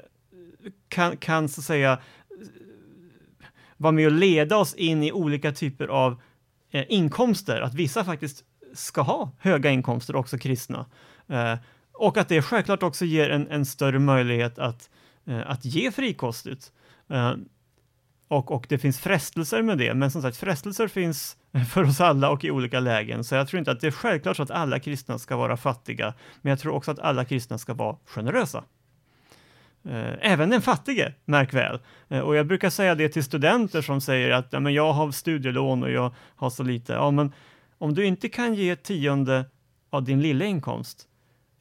kan, 0.89 1.17
kan 1.17 1.49
så 1.49 1.61
att 1.61 1.65
säga 1.65 1.99
vara 3.77 3.93
med 3.93 4.07
och 4.07 4.13
leda 4.13 4.57
oss 4.57 4.75
in 4.75 5.03
i 5.03 5.13
olika 5.13 5.53
typer 5.53 5.89
av 5.89 6.21
eh, 6.71 6.85
inkomster, 6.89 7.61
att 7.61 7.75
vissa 7.75 8.05
faktiskt 8.05 8.45
ska 8.75 9.01
ha 9.01 9.31
höga 9.39 9.71
inkomster, 9.71 10.17
också 10.17 10.39
kristna. 10.39 10.87
Eh, 11.29 11.55
och 11.93 12.17
att 12.17 12.29
det 12.29 12.43
självklart 12.43 12.83
också 12.83 13.05
ger 13.05 13.31
en, 13.31 13.49
en 13.49 13.67
större 13.67 13.99
möjlighet 13.99 14.59
att, 14.59 14.91
eh, 15.25 15.51
att 15.51 15.65
ge 15.65 15.91
frikostigt. 15.91 16.73
Och, 18.29 18.51
och 18.51 18.67
det 18.69 18.79
finns 18.79 18.99
frestelser 19.01 19.63
med 19.63 19.79
det, 19.79 19.95
men 19.95 20.11
som 20.11 20.23
sagt, 20.23 20.37
frestelser 20.37 20.89
finns 20.89 21.37
för 21.73 21.83
oss 21.85 22.01
alla 22.01 22.31
och 22.31 22.45
i 22.45 22.51
olika 22.51 22.81
lägen. 22.81 23.25
Så 23.25 23.35
jag 23.35 23.49
tror 23.49 23.59
inte 23.59 23.71
att 23.71 23.81
det 23.81 23.87
är 23.87 23.91
självklart 23.91 24.37
så 24.37 24.43
att 24.43 24.51
alla 24.51 24.79
kristna 24.81 25.19
ska 25.19 25.37
vara 25.37 25.57
fattiga, 25.57 26.15
men 26.43 26.51
jag 26.51 26.59
tror 26.59 26.75
också 26.75 26.91
att 26.91 26.99
alla 26.99 27.25
kristna 27.25 27.59
ska 27.59 27.75
vara 27.75 27.97
generösa. 28.07 28.65
Eh, 29.85 30.13
Även 30.33 30.51
den 30.51 30.63
fattige, 30.63 31.13
märk 31.25 31.55
väl. 31.55 31.79
Eh, 32.09 32.21
Och 32.21 32.37
jag 32.37 32.47
brukar 32.47 32.71
säga 32.71 32.95
det 32.95 33.09
till 33.09 33.25
studenter 33.25 33.83
som 33.83 34.01
säger 34.01 34.31
att 34.31 34.53
ja, 34.53 34.61
men 34.61 34.75
jag 34.75 34.93
har 34.93 35.11
studielån 35.11 35.83
och 35.83 35.91
jag 35.91 36.15
har 36.37 36.51
så 36.51 36.63
lite. 36.63 36.93
Ja, 36.93 37.11
men 37.11 37.33
om 37.79 37.95
du 37.95 38.05
inte 38.07 38.29
kan 38.29 38.55
ge 38.55 38.77
tionde 38.77 39.45
av 39.91 40.05
din 40.05 40.21
lilla 40.23 40.45
inkomst 40.45 41.09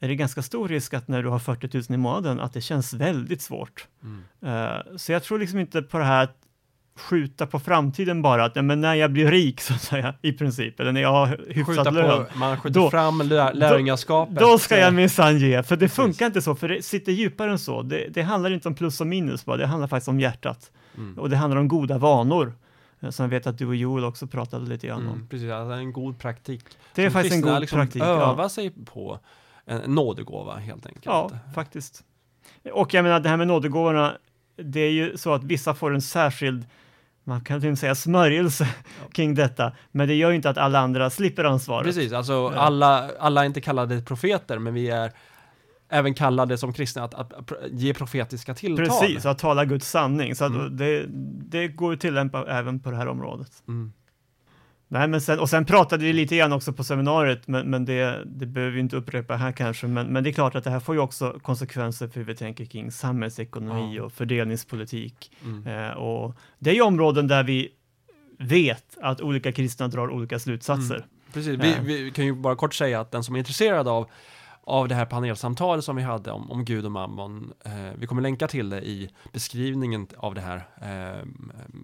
är 0.00 0.08
det 0.08 0.16
ganska 0.16 0.42
stor 0.42 0.68
risk 0.68 0.94
att 0.94 1.08
när 1.08 1.22
du 1.22 1.28
har 1.28 1.38
40 1.38 1.70
000 1.74 1.84
i 1.88 1.96
månaden 1.96 2.40
att 2.40 2.52
det 2.52 2.60
känns 2.60 2.92
väldigt 2.94 3.42
svårt. 3.42 3.86
Mm. 4.02 4.24
Eh, 4.56 4.96
Så 4.96 5.12
jag 5.12 5.22
tror 5.22 5.38
liksom 5.38 5.58
inte 5.58 5.82
på 5.82 5.98
det 5.98 6.04
här 6.04 6.24
att 6.24 6.36
skjuta 6.96 7.46
på 7.46 7.58
framtiden 7.58 8.22
bara, 8.22 8.44
att 8.44 8.64
men 8.64 8.80
när 8.80 8.94
jag 8.94 9.12
blir 9.12 9.30
rik 9.30 9.60
så 9.60 9.74
att 9.74 9.82
säga, 9.82 10.14
i 10.22 10.32
princip, 10.32 10.80
eller 10.80 10.92
när 10.92 11.00
jag 11.02 11.12
har 11.12 11.26
Skjuta 11.28 11.52
hyfsad 11.72 11.94
lön. 11.94 12.26
på, 12.32 12.38
man 12.38 12.60
skjuter 12.60 12.80
Då- 12.80 12.90
fram 12.90 13.20
lär, 13.22 13.52
lärjungaskapet. 13.54 14.36
Då 14.38 14.58
ska 14.58 14.78
jag 14.78 14.94
minsann 14.94 15.38
ge, 15.38 15.62
för 15.62 15.76
det 15.76 15.80
Precis. 15.80 15.96
funkar 15.96 16.26
inte 16.26 16.42
så, 16.42 16.54
för 16.54 16.68
det 16.68 16.82
sitter 16.82 17.12
djupare 17.12 17.50
än 17.50 17.58
så. 17.58 17.82
Det, 17.82 18.06
det 18.10 18.22
handlar 18.22 18.50
inte 18.50 18.68
om 18.68 18.74
plus 18.74 19.00
och 19.00 19.06
minus 19.06 19.44
bara, 19.44 19.56
det 19.56 19.66
handlar 19.66 19.88
faktiskt 19.88 20.08
om 20.08 20.20
hjärtat. 20.20 20.70
Mm. 20.96 21.18
Och 21.18 21.30
det 21.30 21.36
handlar 21.36 21.60
om 21.60 21.68
goda 21.68 21.98
vanor, 21.98 22.52
eh, 23.00 23.10
som 23.10 23.22
jag 23.24 23.30
vet 23.30 23.46
att 23.46 23.58
du 23.58 23.66
och 23.66 23.76
Joel 23.76 24.04
också 24.04 24.26
pratade 24.26 24.66
lite 24.68 24.86
grann 24.86 24.98
om. 25.06 25.14
Mm, 25.14 25.26
precis, 25.28 25.50
alltså 25.50 25.72
en 25.72 25.92
god 25.92 26.18
praktik. 26.18 26.64
Det 26.94 27.02
är 27.04 27.06
Som 27.10 27.12
faktiskt 27.12 27.34
en 27.34 27.40
god 27.42 27.60
liksom 27.60 27.78
praktik. 27.78 28.02
öva 28.02 28.34
Ja. 28.42 28.48
sig 28.48 28.70
på 28.84 29.18
en 29.66 29.80
en 29.80 29.94
nådegåva 29.94 30.56
helt 30.56 30.86
enkelt. 30.86 31.04
ja, 31.06 31.30
faktiskt. 31.54 32.02
Och 32.72 32.94
jag 32.94 33.02
menar, 33.02 33.20
det 33.20 33.28
här 33.28 33.36
med 33.36 33.46
nådegåvorna, 33.46 34.12
det 34.56 34.80
är 34.80 34.90
ju 34.90 35.16
så 35.16 35.34
att 35.34 35.44
vissa 35.44 35.74
får 35.74 35.94
en 35.94 36.02
särskild 36.02 36.64
man 37.26 37.40
kan 37.40 37.56
och 37.56 37.62
med 37.62 37.78
säga 37.78 37.94
smörjelse 37.94 38.68
kring 39.12 39.34
detta, 39.34 39.72
men 39.92 40.08
det 40.08 40.14
gör 40.14 40.30
ju 40.30 40.36
inte 40.36 40.50
att 40.50 40.58
alla 40.58 40.78
andra 40.78 41.10
slipper 41.10 41.44
ansvaret. 41.44 41.86
Precis, 41.86 42.12
alltså 42.12 42.32
Ja. 42.32 42.52
alla, 42.54 43.10
alla 43.18 43.40
är 43.42 43.46
inte 43.46 43.60
kallade 43.60 44.02
profeter, 44.02 44.58
men 44.58 44.74
vi 44.74 44.90
är 44.90 45.12
även 45.88 46.14
kallade 46.14 46.58
som 46.58 46.72
kristna 46.72 47.04
att, 47.04 47.14
att, 47.14 47.32
att 47.32 47.52
ge 47.70 47.94
profetiska 47.94 48.54
tilltal. 48.54 48.86
Precis, 48.86 49.26
att 49.26 49.38
tala 49.38 49.64
Guds 49.64 49.90
sanning. 49.90 50.34
Så 50.34 50.44
Mm. 50.44 50.76
det, 50.76 51.04
det 51.50 51.68
går 51.68 51.92
att 51.92 52.00
tillämpa 52.00 52.46
även 52.48 52.80
på 52.80 52.90
det 52.90 52.96
här 52.96 53.08
området. 53.08 53.50
Mm. 53.68 53.92
Nej, 54.88 55.08
men 55.08 55.20
sen, 55.20 55.38
och 55.38 55.50
sen 55.50 55.64
pratade 55.64 56.04
vi 56.04 56.12
lite 56.12 56.36
grann 56.36 56.52
också 56.52 56.72
på 56.72 56.84
seminariet, 56.84 57.48
men, 57.48 57.70
men 57.70 57.84
det, 57.84 58.22
det 58.26 58.46
behöver 58.46 58.72
vi 58.74 58.80
inte 58.80 58.96
upprepa 58.96 59.36
här 59.36 59.52
kanske. 59.52 59.86
Men, 59.86 60.06
men 60.06 60.24
det 60.24 60.30
är 60.30 60.32
klart 60.32 60.54
att 60.54 60.64
det 60.64 60.70
här 60.70 60.80
får 60.80 60.94
ju 60.94 61.00
också 61.00 61.38
konsekvenser 61.42 62.08
för 62.08 62.20
hur 62.20 62.24
vi 62.26 62.34
tänker 62.36 62.64
kring 62.64 62.90
samhällsekonomi 62.92 63.96
Ja. 63.96 64.02
och 64.02 64.12
fördelningspolitik. 64.12 65.32
Mm. 65.44 65.66
Eh, 65.66 65.90
och 65.96 66.34
det 66.58 66.70
är 66.70 66.74
ju 66.74 66.80
områden 66.82 67.26
där 67.28 67.42
vi 67.44 67.68
vet 68.38 68.96
att 69.00 69.20
olika 69.20 69.52
kristna 69.52 69.88
drar 69.88 70.10
olika 70.10 70.38
slutsatser. 70.38 70.96
Mm. 70.96 71.08
Precis, 71.32 71.58
vi, 71.60 71.70
Ja. 71.70 71.76
vi 71.82 72.10
kan 72.10 72.24
ju 72.24 72.34
bara 72.34 72.56
kort 72.56 72.74
säga 72.74 73.00
att 73.00 73.10
den 73.10 73.24
som 73.24 73.34
är 73.34 73.38
intresserad 73.38 73.88
av 73.88 74.10
av 74.68 74.88
det 74.88 74.94
här 74.94 75.04
panelsamtalet 75.06 75.84
som 75.84 75.96
vi 75.96 76.02
hade 76.02 76.30
om, 76.30 76.50
om 76.50 76.64
Gud 76.64 76.84
och 76.84 76.92
Mammon. 76.92 77.52
Eh, 77.64 77.72
vi 77.98 78.06
kommer 78.06 78.22
länka 78.22 78.48
till 78.48 78.70
det 78.70 78.80
i 78.80 79.10
beskrivningen 79.32 80.06
av 80.16 80.34
det 80.34 80.40
här 80.40 80.56
eh, 80.82 81.24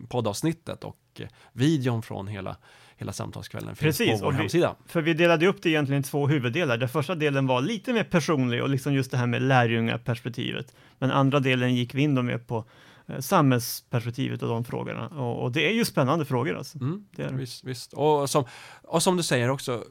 poddavsnittet 0.08 0.84
och 0.84 0.96
eh, 1.18 1.26
videon 1.52 2.02
från 2.02 2.28
hela, 2.28 2.56
hela 3.02 3.12
samtalskvällen 3.12 3.76
finns 3.76 3.98
Precis, 3.98 4.20
på 4.20 4.26
vår 4.26 4.32
vi- 4.32 4.38
hemsida. 4.38 4.76
För 4.86 5.02
vi 5.02 5.14
delade 5.14 5.46
upp 5.46 5.62
det 5.62 5.68
egentligen 5.68 6.00
i 6.00 6.04
två 6.04 6.26
huvuddelar. 6.28 6.76
Den 6.76 6.88
första 6.88 7.14
delen 7.14 7.46
var 7.46 7.60
lite 7.60 7.92
mer 7.92 8.04
personlig 8.04 8.62
och 8.62 8.68
liksom 8.68 8.94
just 8.94 9.10
det 9.10 9.16
här 9.16 9.26
med 9.26 9.42
lärjungaperspektivet. 9.42 10.74
Men 10.98 11.10
andra 11.10 11.40
delen 11.40 11.74
gick 11.74 11.94
vi 11.94 12.02
in 12.02 12.14
då 12.14 12.22
med 12.22 12.46
på 12.46 12.64
eh, 13.06 13.18
samhällsperspektivet 13.20 14.42
och 14.42 14.48
de 14.48 14.64
frågorna. 14.64 15.08
Och, 15.08 15.42
och 15.42 15.52
det 15.52 15.68
är 15.70 15.74
ju 15.74 15.84
spännande 15.84 16.24
frågor 16.24 16.56
alltså. 16.56 16.78
Mm, 16.78 17.04
Det 17.16 17.22
är 17.22 17.32
visst, 17.32 17.64
visst. 17.64 17.92
Och, 17.92 18.30
som, 18.30 18.44
och 18.82 19.02
som 19.02 19.16
du 19.16 19.22
säger 19.22 19.48
också, 19.50 19.84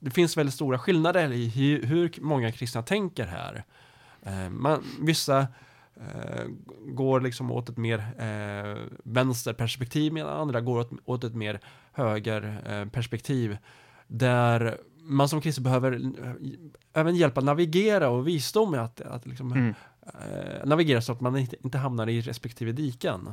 det 0.00 0.10
finns 0.10 0.36
väldigt 0.36 0.54
stora 0.54 0.78
skillnader 0.78 1.32
i 1.32 1.48
hur, 1.48 1.82
hur 1.82 2.12
många 2.20 2.52
kristna 2.52 2.82
tänker 2.82 3.26
här. 3.26 3.64
Eh, 4.22 4.50
man, 4.50 4.82
vissa 5.00 5.38
eh, 5.96 6.44
går 6.86 7.20
liksom 7.20 7.50
åt 7.50 7.68
ett 7.68 7.76
mer 7.76 7.98
eh, 8.18 8.78
vänsterperspektiv 9.04 10.12
medan 10.12 10.40
andra 10.40 10.60
går 10.60 10.78
åt, 10.78 10.90
åt 11.04 11.24
ett 11.24 11.34
mer 11.34 11.60
högerperspektiv. 11.92 12.72
Eh, 12.82 12.88
perspektiv, 12.88 13.56
där 14.06 14.78
man 15.04 15.28
som 15.28 15.40
kristen 15.40 15.64
behöver 15.64 15.92
eh, 15.92 16.32
även 16.92 17.16
hjälp 17.16 17.38
att 17.38 17.44
navigera 17.44 18.08
och 18.08 18.28
visdom 18.28 18.70
med 18.70 18.80
att, 18.84 19.00
att 19.00 19.26
liksom, 19.26 19.52
Mm. 19.52 19.74
eh, 20.02 20.64
navigera 20.66 21.00
så 21.00 21.12
att 21.12 21.20
man 21.20 21.36
inte, 21.36 21.56
inte 21.64 21.78
hamnar 21.78 22.08
i 22.08 22.20
respektive 22.20 22.72
diken. 22.72 23.32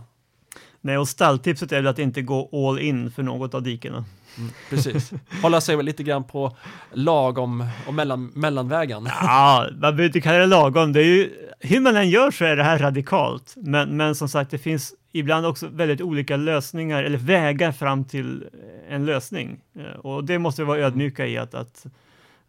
Nej, 0.82 0.97
och 0.97 1.07
stalltipset 1.07 1.72
är 1.72 1.76
väl 1.76 1.88
att 1.88 1.99
inte 1.99 2.22
gå 2.22 2.68
all 2.70 2.80
in 2.80 3.12
för 3.12 3.24
något 3.24 3.53
av 3.53 3.64
dikena. 3.64 4.05
Mm, 4.38 4.51
precis. 4.70 5.12
Hålla 5.41 5.62
sig 5.62 5.76
väl 5.76 5.86
lite 5.86 6.03
grann 6.03 6.24
på 6.24 6.57
lagom 6.93 7.68
och 7.88 7.93
mellan, 7.93 8.26
mellanvägen. 8.26 9.10
Ja, 9.22 9.68
man 9.72 9.80
behöver 9.80 10.03
inte 10.03 10.22
kalla 10.22 10.38
det 10.38 10.45
lagom. 10.45 10.93
Det 10.93 10.99
är 10.99 11.05
ju 11.05 11.30
hur 11.60 11.80
man 11.80 11.95
än 11.95 12.10
gör 12.10 12.32
så 12.32 12.45
är 12.45 12.55
det 12.55 12.64
här 12.64 12.80
radikalt, 12.80 13.53
men, 13.57 13.97
men 13.97 14.16
som 14.16 14.30
sagt, 14.30 14.51
det 14.51 14.57
finns 14.57 14.93
ibland 15.12 15.45
också 15.45 15.68
väldigt 15.68 16.01
olika 16.01 16.38
lösningar 16.38 17.03
eller 17.03 17.18
vägar 17.18 17.72
fram 17.72 18.05
till 18.05 18.45
en 18.89 19.05
lösning. 19.05 19.62
Eh, 19.76 19.99
och 19.99 20.24
det 20.24 20.39
måste 20.39 20.62
vi 20.62 20.66
vara 20.66 20.80
ödmjuka 20.80 21.28
i 21.28 21.38
att, 21.38 21.53
att 21.53 21.86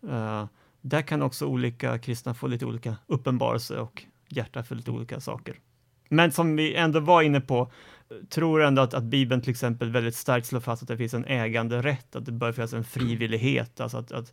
uh, 0.04 0.44
där 0.80 1.02
kan 1.02 1.22
också 1.22 1.46
olika 1.46 1.98
kristna 1.98 2.34
få 2.34 2.46
lite 2.46 2.66
olika 2.66 2.96
uppenbarelse 3.06 3.78
och 3.78 4.02
hjärta 4.28 4.62
för 4.62 4.74
lite 4.74 4.90
olika 4.90 5.20
saker. 5.20 5.54
Men 6.08 6.32
som 6.32 6.56
vi 6.56 6.74
ändå 6.74 7.00
var 7.00 7.22
inne 7.22 7.40
på, 7.40 7.72
tror 8.28 8.62
ändå 8.62 8.82
att, 8.82 8.94
att 8.94 9.04
Bibeln 9.04 9.40
till 9.40 9.50
exempel 9.50 9.90
väldigt 9.90 10.14
starkt 10.14 10.46
slår 10.46 10.60
fast 10.60 10.82
att 10.82 10.88
det 10.88 10.96
finns 10.96 11.14
en 11.14 11.24
äganderätt, 11.24 12.16
att 12.16 12.26
det 12.26 12.32
bör 12.32 12.52
finnas 12.52 12.72
en 12.72 12.84
frivillighet, 12.84 13.80
alltså 13.80 13.98
att, 13.98 14.12
att 14.12 14.32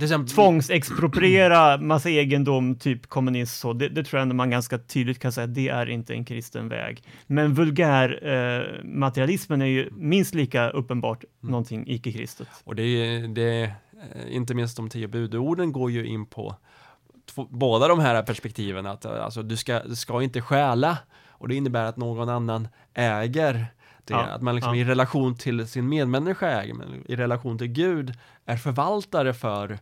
exempel... 0.00 0.34
tvångsexpropriera 0.34 1.78
massa 1.78 2.10
egendom, 2.10 2.76
typ 2.76 3.06
kommunism, 3.06 3.60
så, 3.60 3.72
det, 3.72 3.88
det, 3.88 4.04
tror 4.04 4.18
jag 4.18 4.22
ändå 4.22 4.34
man 4.34 4.50
ganska 4.50 4.78
tydligt 4.78 5.18
kan 5.18 5.32
säga 5.32 5.44
att 5.44 5.54
det 5.54 5.68
är 5.68 5.90
inte 5.90 6.14
en 6.14 6.24
kristen 6.24 6.68
väg. 6.68 7.02
Men 7.26 7.54
vulgär 7.54 8.28
eh, 8.28 8.84
materialismen 8.84 9.62
är 9.62 9.66
ju 9.66 9.90
minst 9.92 10.34
lika 10.34 10.70
uppenbart 10.70 11.24
mm. 11.24 11.50
någonting 11.50 11.84
icke-kristet. 11.86 12.48
Och 12.64 12.74
det 12.74 12.82
är, 12.82 13.28
det 13.28 13.42
är, 13.42 13.74
inte 14.28 14.54
minst 14.54 14.76
de 14.76 14.88
tio 14.88 15.08
budorden 15.08 15.72
går 15.72 15.90
ju 15.90 16.06
in 16.06 16.26
på 16.26 16.56
båda 17.50 17.88
de 17.88 17.98
här 17.98 18.22
perspektiven, 18.22 18.86
att 18.86 19.06
alltså, 19.06 19.42
du, 19.42 19.56
ska, 19.56 19.82
du 19.84 19.96
ska 19.96 20.22
inte 20.22 20.40
stjäla, 20.40 20.98
och 21.38 21.48
det 21.48 21.54
innebär 21.54 21.84
att 21.84 21.96
någon 21.96 22.28
annan 22.28 22.68
äger 22.94 23.66
det, 24.04 24.14
ja, 24.14 24.20
att 24.20 24.42
man 24.42 24.54
liksom 24.54 24.74
ja. 24.74 24.80
i 24.80 24.84
relation 24.84 25.36
till 25.36 25.66
sin 25.66 25.88
medmänniska 25.88 26.48
äger, 26.48 26.74
men 26.74 27.04
i 27.08 27.16
relation 27.16 27.58
till 27.58 27.66
Gud 27.66 28.14
är 28.44 28.56
förvaltare 28.56 29.34
för 29.34 29.78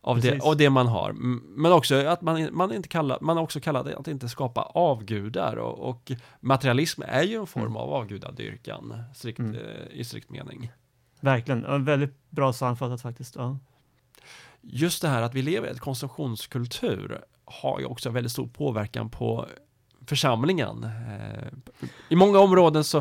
av 0.00 0.20
det, 0.20 0.40
av 0.40 0.56
det 0.56 0.70
man 0.70 0.86
har. 0.86 1.12
Men 1.56 1.72
också 1.72 2.06
att 2.06 2.22
man, 2.22 2.48
man, 2.52 2.72
inte 2.72 2.88
kallar, 2.88 3.18
man 3.20 3.38
också 3.38 3.60
kallar 3.60 3.84
det 3.84 3.96
att 3.96 4.08
inte 4.08 4.28
skapa 4.28 4.62
avgudar 4.62 5.56
och, 5.56 5.88
och 5.88 6.12
materialism 6.40 7.02
är 7.06 7.22
ju 7.22 7.40
en 7.40 7.46
form 7.46 7.62
mm. 7.62 7.76
av 7.76 7.92
avgudadyrkan 7.92 9.02
strikt, 9.14 9.38
mm. 9.38 9.54
Eh, 9.54 9.60
i 9.90 10.04
strikt 10.04 10.30
mening. 10.30 10.72
Verkligen, 11.20 11.84
väldigt 11.84 12.30
bra 12.30 12.52
sammanfattat 12.52 13.02
faktiskt. 13.02 13.36
Ja. 13.36 13.58
Just 14.60 15.02
det 15.02 15.08
här 15.08 15.22
att 15.22 15.34
vi 15.34 15.42
lever 15.42 15.68
i 15.68 15.70
ett 15.70 15.80
konsumtionskultur 15.80 17.20
har 17.44 17.80
ju 17.80 17.86
också 17.86 18.10
väldigt 18.10 18.32
stor 18.32 18.46
påverkan 18.46 19.10
på 19.10 19.46
församlingen. 20.08 20.84
Eh, 20.84 21.48
I 22.08 22.16
många 22.16 22.38
områden 22.38 22.84
så 22.84 22.98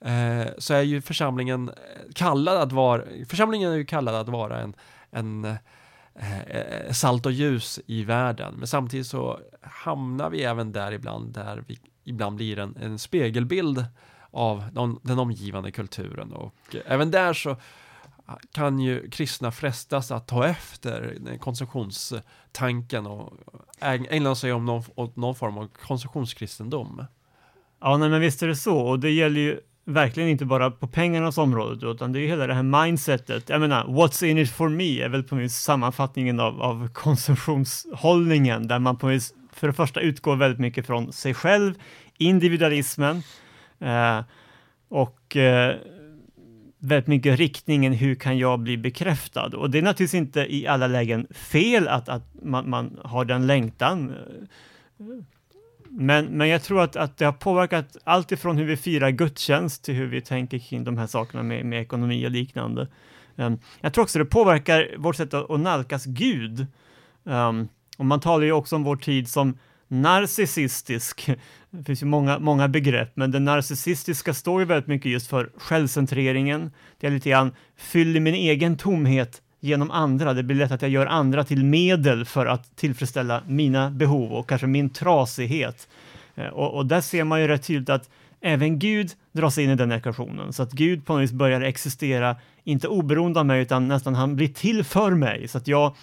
eh, 0.00 0.46
så 0.58 0.74
är 0.74 0.82
ju 0.82 1.00
församlingen 1.00 1.68
eh, 1.68 1.74
kallad 2.14 2.56
att 2.56 2.72
vara, 2.72 3.02
församlingen 3.28 3.72
är 3.72 3.76
ju 3.76 3.84
kallad 3.84 4.14
att 4.14 4.28
vara 4.28 4.60
en, 4.60 4.74
en 5.10 5.56
salt 6.90 7.26
och 7.26 7.32
ljus 7.32 7.80
i 7.86 8.04
världen. 8.04 8.54
Men 8.58 8.66
samtidigt 8.66 9.06
så 9.06 9.38
hamnar 9.62 10.30
vi 10.30 10.42
även 10.42 10.72
där 10.72 10.92
ibland, 10.92 11.32
där 11.32 11.64
vi 11.66 11.78
ibland 12.04 12.36
blir 12.36 12.58
en, 12.58 12.76
en 12.80 12.98
spegelbild 12.98 13.84
av 14.30 14.64
den, 14.72 14.98
den 15.02 15.18
omgivande 15.18 15.72
kulturen 15.72 16.32
och 16.32 16.76
även 16.86 17.10
där 17.10 17.32
så 17.32 17.56
kan 18.52 18.78
ju 18.78 19.10
kristna 19.10 19.52
frestas 19.52 20.10
att 20.10 20.28
ta 20.28 20.46
efter 20.46 21.16
konsumtionstanken 21.40 23.06
och 23.06 23.32
ägna 23.80 24.34
sig 24.34 24.52
om 24.52 24.66
någon, 24.66 24.82
åt 24.94 25.16
någon 25.16 25.34
form 25.34 25.58
av 25.58 25.68
konsumtionskristendom. 25.86 27.04
Ja, 27.80 27.96
nej, 27.96 28.08
men 28.08 28.20
visst 28.20 28.42
är 28.42 28.48
det 28.48 28.56
så 28.56 28.78
och 28.78 29.00
det 29.00 29.10
gäller 29.10 29.40
ju 29.40 29.60
verkligen 29.84 30.28
inte 30.28 30.44
bara 30.44 30.70
på 30.70 30.86
pengarnas 30.86 31.38
område, 31.38 31.86
utan 31.86 32.12
det 32.12 32.20
är 32.20 32.26
hela 32.26 32.46
det 32.46 32.54
här 32.54 32.62
mindsetet. 32.62 33.48
Jag 33.48 33.60
menar, 33.60 33.84
what's 33.84 34.24
in 34.24 34.38
it 34.38 34.50
for 34.50 34.68
me 34.68 35.02
är 35.02 35.08
väl 35.08 35.22
på 35.22 35.34
minst 35.34 35.64
sammanfattningen 35.64 36.40
av, 36.40 36.62
av 36.62 36.88
konsumtionshållningen, 36.88 38.68
där 38.68 38.78
man 38.78 38.96
på 38.96 39.06
vis, 39.06 39.34
för 39.52 39.66
det 39.66 39.72
första 39.72 40.00
utgår 40.00 40.36
väldigt 40.36 40.60
mycket 40.60 40.86
från 40.86 41.12
sig 41.12 41.34
själv, 41.34 41.74
individualismen 42.18 43.22
eh, 43.78 44.20
och 44.88 45.36
eh, 45.36 45.76
väldigt 46.80 47.06
mycket 47.06 47.38
riktningen, 47.38 47.92
hur 47.92 48.14
kan 48.14 48.38
jag 48.38 48.60
bli 48.60 48.76
bekräftad? 48.76 49.56
Och 49.56 49.70
det 49.70 49.78
är 49.78 49.82
naturligtvis 49.82 50.14
inte 50.14 50.54
i 50.54 50.66
alla 50.66 50.86
lägen 50.86 51.26
fel 51.30 51.88
att, 51.88 52.08
att 52.08 52.22
man, 52.42 52.70
man 52.70 52.98
har 53.04 53.24
den 53.24 53.46
längtan. 53.46 54.14
Men, 55.88 56.26
men 56.26 56.48
jag 56.48 56.62
tror 56.62 56.82
att, 56.82 56.96
att 56.96 57.16
det 57.16 57.24
har 57.24 57.32
påverkat 57.32 57.96
allt 58.04 58.32
ifrån 58.32 58.56
hur 58.56 58.64
vi 58.64 58.76
firar 58.76 59.10
gudstjänst 59.10 59.84
till 59.84 59.94
hur 59.94 60.06
vi 60.06 60.20
tänker 60.20 60.58
kring 60.58 60.84
de 60.84 60.98
här 60.98 61.06
sakerna 61.06 61.42
med, 61.42 61.66
med 61.66 61.82
ekonomi 61.82 62.26
och 62.26 62.30
liknande. 62.30 62.88
Um, 63.36 63.58
jag 63.80 63.94
tror 63.94 64.04
också 64.04 64.18
det 64.18 64.24
påverkar 64.24 64.94
vårt 64.98 65.16
sätt 65.16 65.34
att, 65.34 65.50
att 65.50 65.60
nalkas 65.60 66.04
Gud. 66.04 66.66
Um, 67.24 67.68
och 67.98 68.04
man 68.04 68.20
talar 68.20 68.44
ju 68.44 68.52
också 68.52 68.76
om 68.76 68.84
vår 68.84 68.96
tid 68.96 69.28
som 69.28 69.58
narcissistisk. 69.90 71.30
Det 71.70 71.84
finns 71.84 72.02
ju 72.02 72.06
många, 72.06 72.38
många 72.38 72.68
begrepp, 72.68 73.10
men 73.14 73.30
det 73.30 73.38
narcissistiska 73.38 74.34
står 74.34 74.60
ju 74.60 74.66
väldigt 74.66 74.86
mycket 74.86 75.12
just 75.12 75.26
för 75.26 75.50
självcentreringen. 75.56 76.70
Det 77.00 77.06
är 77.06 77.10
lite 77.10 77.30
grann, 77.30 77.54
fyller 77.76 78.20
min 78.20 78.34
egen 78.34 78.76
tomhet 78.76 79.42
genom 79.60 79.90
andra. 79.90 80.34
Det 80.34 80.42
blir 80.42 80.56
lätt 80.56 80.72
att 80.72 80.82
jag 80.82 80.90
gör 80.90 81.06
andra 81.06 81.44
till 81.44 81.64
medel 81.64 82.24
för 82.24 82.46
att 82.46 82.76
tillfredsställa 82.76 83.42
mina 83.46 83.90
behov 83.90 84.32
och 84.32 84.48
kanske 84.48 84.66
min 84.66 84.90
trasighet. 84.90 85.88
Eh, 86.34 86.46
och, 86.46 86.74
och 86.74 86.86
där 86.86 87.00
ser 87.00 87.24
man 87.24 87.40
ju 87.40 87.48
rätt 87.48 87.62
tydligt 87.62 87.90
att 87.90 88.10
även 88.40 88.78
Gud 88.78 89.10
dras 89.32 89.58
in 89.58 89.70
i 89.70 89.76
den 89.76 89.92
ekvationen, 89.92 90.52
så 90.52 90.62
att 90.62 90.72
Gud 90.72 91.06
på 91.06 91.12
något 91.12 91.22
vis 91.22 91.32
börjar 91.32 91.60
existera, 91.60 92.36
inte 92.64 92.88
oberoende 92.88 93.40
av 93.40 93.46
mig, 93.46 93.62
utan 93.62 93.88
nästan 93.88 94.14
han 94.14 94.36
blir 94.36 94.48
till 94.48 94.84
för 94.84 95.10
mig, 95.10 95.48
så 95.48 95.58
att 95.58 95.68
jag 95.68 95.96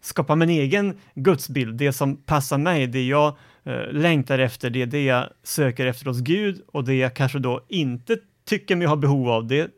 skapa 0.00 0.36
min 0.36 0.50
egen 0.50 0.98
gudsbild, 1.14 1.76
det 1.76 1.92
som 1.92 2.16
passar 2.16 2.58
mig, 2.58 2.86
det 2.86 3.06
jag 3.06 3.36
eh, 3.64 3.92
längtar 3.92 4.38
efter, 4.38 4.70
det 4.70 4.84
det 4.84 5.04
jag 5.04 5.28
söker 5.42 5.86
efter 5.86 6.06
hos 6.06 6.20
Gud 6.20 6.62
och 6.66 6.84
det 6.84 6.94
jag 6.94 7.14
kanske 7.14 7.38
då 7.38 7.64
inte 7.68 8.16
tycker 8.44 8.76
mig 8.76 8.86
ha 8.86 8.96
behov 8.96 9.30
av, 9.30 9.46
det 9.46 9.70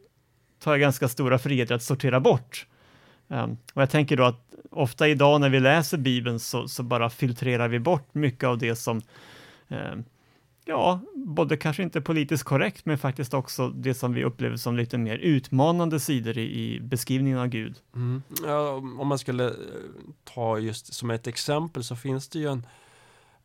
tar 0.63 0.73
jag 0.73 0.81
ganska 0.81 1.09
stora 1.09 1.39
friheter 1.39 1.75
att 1.75 1.83
sortera 1.83 2.21
bort. 2.21 2.67
Um, 3.29 3.59
och 3.75 3.83
jag 3.83 3.91
tänker 3.91 4.17
då 4.17 4.25
att 4.25 4.45
ofta 4.71 5.09
idag 5.09 5.41
när 5.41 5.49
vi 5.49 5.61
läser 5.61 5.99
Bibeln 5.99 6.41
så, 6.41 6.69
så 6.69 6.83
bara 6.83 7.11
filtrerar 7.11 7.69
vi 7.69 7.79
bort 7.79 8.15
mycket 8.15 8.45
av 8.45 8.59
det 8.59 8.77
som 8.77 9.03
um, 9.69 10.05
ja, 10.69 11.01
både 11.15 11.57
kanske 11.57 11.83
inte 11.83 12.01
politiskt 12.01 12.45
korrekt, 12.45 12.87
men 12.87 12.99
faktiskt 12.99 13.35
också 13.35 13.69
det 13.69 13.95
som 13.95 14.13
vi 14.13 14.25
upplever 14.25 14.57
som 14.57 14.77
lite 14.77 14.99
mer 14.99 15.17
utmanande 15.17 16.01
sidor 16.01 16.39
i, 16.39 16.75
i 16.75 16.81
beskrivningen 16.81 17.39
av 17.39 17.47
Gud. 17.47 17.77
Mm. 17.95 18.23
Ja, 18.47 18.71
om 18.73 19.07
man 19.07 19.19
skulle 19.19 19.47
eh, 19.47 19.55
ta 20.25 20.59
just 20.59 20.95
som 20.95 21.11
ett 21.11 21.27
exempel 21.27 21.85
så 21.85 21.97
finns 21.97 22.29
det 22.29 22.39
ju 22.39 22.49
en 22.49 22.67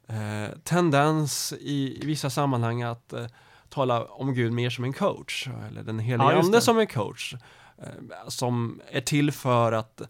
eh, 0.07 0.57
tendens 0.63 1.53
i, 1.59 1.99
i, 2.01 2.05
vissa 2.05 2.30
sammanhang 2.30 2.82
att 2.82 3.13
eh, 3.13 3.26
tala 3.69 4.05
om 4.05 4.34
Gud 4.34 4.53
mer 4.53 4.69
som 4.69 4.84
en 4.84 4.93
coach, 4.93 5.47
eller 5.69 5.84
den 5.84 5.99
helige 5.99 6.32
ja, 6.32 6.39
ande 6.39 6.61
som 6.61 6.80
en 6.80 6.88
coach. 6.88 7.36
Eh, 7.78 8.28
som 8.28 8.82
är 8.91 9.01
till 9.01 9.32
för 9.32 9.71
att, 9.71 10.01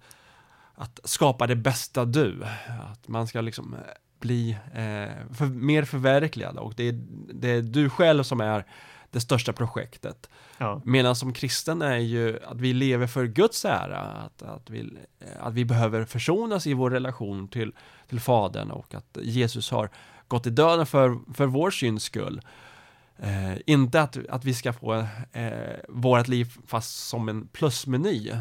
att 0.76 1.00
skapa 1.04 1.48
det 1.48 1.56
bästa 1.56 2.06
du. 2.06 2.44
Att 2.92 3.08
man 3.08 3.28
ska 3.28 3.42
liksom 3.42 3.74
eh, 3.74 3.80
bli 4.24 4.58
eh, 4.74 5.34
för, 5.34 5.46
mer 5.46 5.84
förverkligad 5.84 6.58
och 6.58 6.74
det 6.76 6.88
är, 6.88 6.94
det 7.34 7.50
är 7.50 7.62
du 7.62 7.90
själv 7.90 8.24
som 8.24 8.42
är 8.42 8.66
det 9.12 9.20
största 9.20 9.54
projektet. 9.54 10.30
Ja. 10.58 10.82
Medan 10.86 11.16
som 11.16 11.34
kristen 11.34 11.82
är 11.82 11.98
ju 11.98 12.40
att 12.46 12.62
vi 12.62 12.74
lever 12.74 13.08
för 13.08 13.26
Guds 13.26 13.66
ära, 13.66 14.00
att, 14.00 14.42
att, 14.42 14.70
vi, 14.70 14.98
att 15.40 15.54
vi 15.54 15.66
behöver 15.66 16.06
försonas 16.06 16.68
i 16.68 16.74
vår 16.74 16.92
relation 16.92 17.48
till, 17.48 17.74
till 18.10 18.20
Fadern 18.20 18.72
och 18.72 18.96
att 18.96 19.18
Jesus 19.22 19.72
har 19.72 19.90
gått 20.28 20.48
i 20.48 20.50
döden 20.50 20.86
för, 20.86 21.34
för 21.34 21.46
vår 21.46 21.72
syns 21.72 22.04
skull. 22.04 22.42
Eh, 23.18 23.58
inte 23.66 24.02
att, 24.02 24.18
att 24.30 24.46
vi 24.46 24.54
ska 24.54 24.74
få 24.74 24.94
eh, 25.32 25.78
vårt 25.90 26.28
liv 26.28 26.54
fast 26.68 27.08
som 27.08 27.30
en 27.30 27.48
plusmeny. 27.48 28.32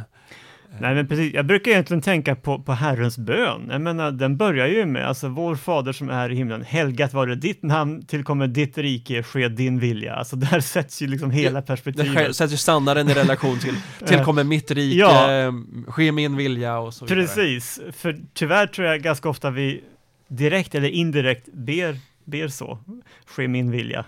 Nej, 0.80 0.94
men 0.94 1.08
precis. 1.08 1.34
Jag 1.34 1.46
brukar 1.46 1.70
egentligen 1.70 2.00
tänka 2.00 2.36
på, 2.36 2.62
på 2.62 2.72
Herrens 2.72 3.18
bön. 3.18 3.68
Jag 3.70 3.80
menar, 3.80 4.10
den 4.10 4.36
börjar 4.36 4.66
ju 4.66 4.86
med, 4.86 5.08
alltså 5.08 5.28
vår 5.28 5.56
fader 5.56 5.92
som 5.92 6.10
är 6.10 6.30
i 6.30 6.34
himlen, 6.34 6.62
helgat 6.62 7.12
vare 7.12 7.34
ditt 7.34 7.62
namn, 7.62 8.06
tillkommer 8.06 8.46
ditt 8.46 8.78
rike, 8.78 9.22
ske 9.22 9.48
din 9.48 9.78
vilja. 9.78 10.14
Alltså 10.14 10.36
där 10.36 10.60
sätts 10.72 11.02
ju 11.02 11.06
liksom 11.06 11.30
hela 11.30 11.62
perspektivet. 11.62 12.14
Det 12.14 12.34
sätts 12.34 12.52
ju 12.52 12.56
standarden 12.56 13.08
i 13.08 13.14
relation 13.14 13.58
till, 13.58 13.74
tillkommer 14.06 14.44
mitt 14.44 14.70
rike, 14.70 14.98
ja. 14.98 15.52
ske 15.86 16.12
min 16.12 16.36
vilja 16.36 16.78
och 16.78 16.94
så 16.94 17.04
vidare. 17.04 17.20
Precis, 17.20 17.80
för 17.92 18.20
tyvärr 18.34 18.66
tror 18.66 18.86
jag 18.86 19.02
ganska 19.02 19.28
ofta 19.28 19.50
vi 19.50 19.80
direkt 20.28 20.74
eller 20.74 20.88
indirekt 20.88 21.48
ber 21.52 21.96
ber 22.24 22.48
så. 22.48 22.78
Ske 23.26 23.48
min 23.48 23.70
vilja, 23.70 24.04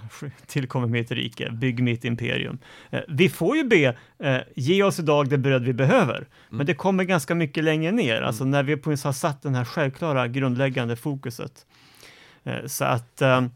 tillkommer 0.46 0.86
mitt 0.86 1.10
rike, 1.10 1.50
bygg 1.50 1.82
mitt 1.82 2.04
imperium. 2.04 2.58
Eh, 2.90 3.00
vi 3.08 3.28
får 3.28 3.56
ju 3.56 3.64
be, 3.64 3.96
eh, 4.18 4.38
ge 4.56 4.82
oss 4.82 4.98
idag 4.98 5.28
det 5.28 5.38
bröd 5.38 5.64
vi 5.64 5.72
behöver, 5.72 6.16
mm. 6.16 6.28
men 6.48 6.66
det 6.66 6.74
kommer 6.74 7.04
ganska 7.04 7.34
mycket 7.34 7.64
längre 7.64 7.92
ner, 7.92 8.16
mm. 8.16 8.26
alltså 8.26 8.44
när 8.44 8.62
vi 8.62 8.76
på 8.76 8.90
har 8.90 9.12
satt 9.12 9.42
den 9.42 9.54
här 9.54 9.64
självklara 9.64 10.28
grundläggande 10.28 10.96
fokuset. 10.96 11.66
Eh, 12.44 12.66
så 12.66 12.84
att 12.84 13.22
um, 13.22 13.50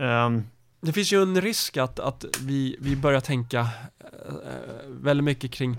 um, 0.00 0.44
det 0.80 0.92
finns 0.92 1.12
ju 1.12 1.22
en 1.22 1.40
risk 1.40 1.76
att, 1.76 2.00
att 2.00 2.24
vi, 2.40 2.76
vi 2.80 2.96
börjar 2.96 3.20
tänka 3.20 3.68
väldigt 4.86 5.24
mycket 5.24 5.50
kring 5.50 5.76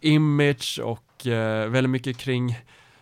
image 0.00 0.80
och 0.82 1.22
väldigt 1.68 1.90
mycket 1.90 2.16
kring 2.16 2.56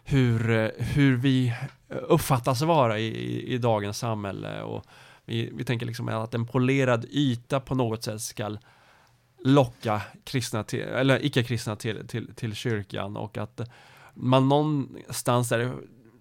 hur, 0.04 0.72
hur 0.82 1.16
vi 1.16 1.54
uppfattas 1.88 2.62
vara 2.62 2.98
i, 2.98 3.06
i, 3.06 3.54
i 3.54 3.58
dagens 3.58 3.98
samhälle. 3.98 4.62
Och 4.62 4.84
vi, 5.24 5.50
vi 5.52 5.64
tänker 5.64 5.86
liksom 5.86 6.08
att 6.08 6.34
en 6.34 6.46
polerad 6.46 7.04
yta 7.10 7.60
på 7.60 7.74
något 7.74 8.04
sätt 8.04 8.20
ska 8.20 8.56
locka 9.44 10.02
kristna 10.24 10.64
till, 10.64 10.80
eller 10.80 11.24
icke-kristna 11.24 11.76
till, 11.76 12.08
till, 12.08 12.34
till 12.34 12.54
kyrkan. 12.54 13.16
Och 13.16 13.38
att 13.38 13.60
man 14.14 14.48
någonstans 14.48 15.48
där 15.48 15.74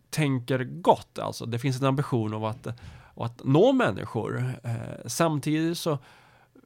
tänker 0.09 0.63
gott, 0.63 1.19
alltså. 1.19 1.45
Det 1.45 1.59
finns 1.59 1.81
en 1.81 1.88
ambition 1.88 2.34
av 2.34 2.45
att, 2.45 2.67
att 3.15 3.43
nå 3.43 3.73
människor. 3.73 4.53
Eh, 4.63 5.05
samtidigt 5.05 5.77
så 5.77 5.97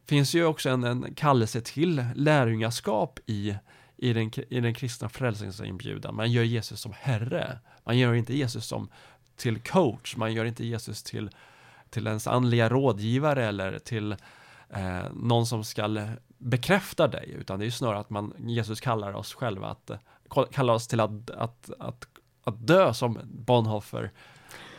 finns 0.06 0.36
ju 0.36 0.46
också 0.46 0.70
en, 0.70 0.84
en 0.84 1.14
kallelse 1.16 1.62
till 1.62 2.06
lärjungaskap 2.16 3.20
i, 3.26 3.56
i, 3.98 4.14
den, 4.14 4.32
i 4.50 4.60
den 4.60 4.74
kristna 4.74 5.10
frälsningsinbjudan. 5.10 6.16
Man 6.16 6.32
gör 6.32 6.44
Jesus 6.44 6.82
som 6.82 6.94
Herre. 7.00 7.60
Man 7.84 7.98
gör 7.98 8.14
inte 8.14 8.38
Jesus 8.38 8.66
som 8.66 8.90
till 9.36 9.60
coach, 9.60 10.16
man 10.16 10.34
gör 10.34 10.46
inte 10.46 10.66
Jesus 10.66 11.04
till, 11.04 11.30
till 11.90 12.08
ens 12.08 12.28
andliga 12.28 12.70
rådgivare 12.70 13.46
eller 13.46 13.80
till 13.80 14.12
eh, 14.70 15.12
någon 15.14 15.46
som 15.46 15.64
ska 15.64 16.08
bekräfta 16.38 17.08
dig, 17.08 17.36
utan 17.40 17.60
det 17.60 17.66
är 17.66 17.70
snarare 17.70 18.00
att 18.00 18.10
man, 18.10 18.34
Jesus 18.38 18.82
kallar 18.82 19.14
oss 19.14 19.34
själva 19.34 19.68
att, 19.68 19.92
kallar 20.52 20.74
oss 20.74 20.88
till 20.88 21.00
att, 21.00 21.30
att, 21.30 21.70
att, 21.80 22.08
att 22.44 22.68
dö 22.68 22.94
som 22.94 23.20
Bonhoeffer 23.24 24.12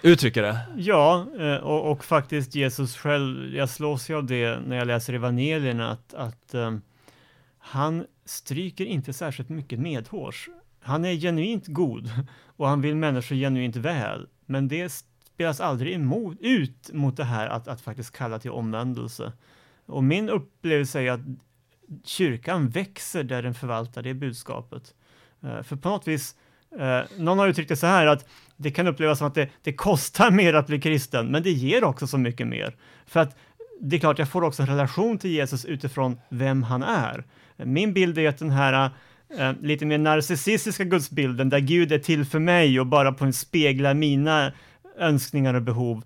uttrycker 0.02 0.42
det. 0.42 0.60
Ja, 0.76 1.26
eh, 1.38 1.56
och, 1.56 1.90
och, 1.90 2.04
faktiskt 2.04 2.54
Jesus 2.54 2.96
själv, 2.96 3.54
jag 3.54 3.68
slås 3.68 4.10
ju 4.10 4.16
av 4.16 4.26
det 4.26 4.60
när 4.66 4.76
jag 4.76 4.86
läser 4.86 5.12
evangelierna, 5.12 5.90
att, 5.90 6.14
att 6.14 6.54
um, 6.54 6.82
han 7.58 8.06
stryker 8.28 8.84
inte 8.84 9.12
särskilt 9.12 9.48
mycket 9.48 9.78
medhårs. 9.78 10.48
Han 10.80 11.04
är 11.04 11.14
genuint 11.14 11.66
god 11.66 12.10
och 12.56 12.68
han 12.68 12.80
vill 12.80 12.96
människor 12.96 13.36
genuint 13.36 13.76
väl, 13.76 14.28
men 14.46 14.68
det 14.68 15.02
spelas 15.34 15.60
aldrig 15.60 15.94
emot, 15.94 16.36
ut 16.40 16.90
mot 16.92 17.16
det 17.16 17.24
här 17.24 17.48
att, 17.48 17.68
att 17.68 17.80
faktiskt 17.80 18.16
kalla 18.16 18.38
till 18.38 18.50
omvändelse. 18.50 19.32
Och 19.86 20.04
min 20.04 20.28
upplevelse 20.28 21.00
är 21.00 21.10
att 21.10 21.20
kyrkan 22.04 22.68
växer 22.68 23.22
där 23.22 23.42
den 23.42 23.54
förvaltar 23.54 24.02
det 24.02 24.14
budskapet. 24.14 24.94
Eh, 25.42 25.62
för 25.62 25.76
på 25.76 25.88
något 25.88 26.08
vis, 26.08 26.36
eh, 26.78 27.00
någon 27.18 27.38
har 27.38 27.48
uttryckt 27.48 27.68
det 27.68 27.76
så 27.76 27.86
här 27.86 28.06
att 28.06 28.28
det 28.56 28.70
kan 28.70 28.86
upplevas 28.86 29.18
som 29.18 29.26
att 29.26 29.34
det, 29.34 29.48
det 29.62 29.72
kostar 29.72 30.30
mer 30.30 30.54
att 30.54 30.66
bli 30.66 30.80
kristen, 30.80 31.26
men 31.26 31.42
det 31.42 31.50
ger 31.50 31.84
också 31.84 32.06
så 32.06 32.18
mycket 32.18 32.46
mer. 32.46 32.76
För 33.06 33.20
att 33.20 33.36
det 33.80 33.96
är 33.96 34.00
klart, 34.00 34.18
jag 34.18 34.28
får 34.28 34.44
också 34.44 34.62
en 34.62 34.68
relation 34.68 35.18
till 35.18 35.30
Jesus 35.30 35.64
utifrån 35.64 36.20
vem 36.28 36.62
han 36.62 36.82
är. 36.82 37.24
Min 37.64 37.92
bild 37.92 38.18
är 38.18 38.28
att 38.28 38.38
den 38.38 38.50
här 38.50 38.90
uh, 39.38 39.52
lite 39.62 39.86
mer 39.86 39.98
narcissistiska 39.98 40.84
gudsbilden, 40.84 41.48
där 41.48 41.58
Gud 41.58 41.92
är 41.92 41.98
till 41.98 42.24
för 42.24 42.38
mig 42.38 42.80
och 42.80 42.86
bara 42.86 43.12
på 43.12 43.24
en 43.24 43.32
speglar 43.32 43.94
mina 43.94 44.52
önskningar 44.98 45.54
och 45.54 45.62
behov, 45.62 46.04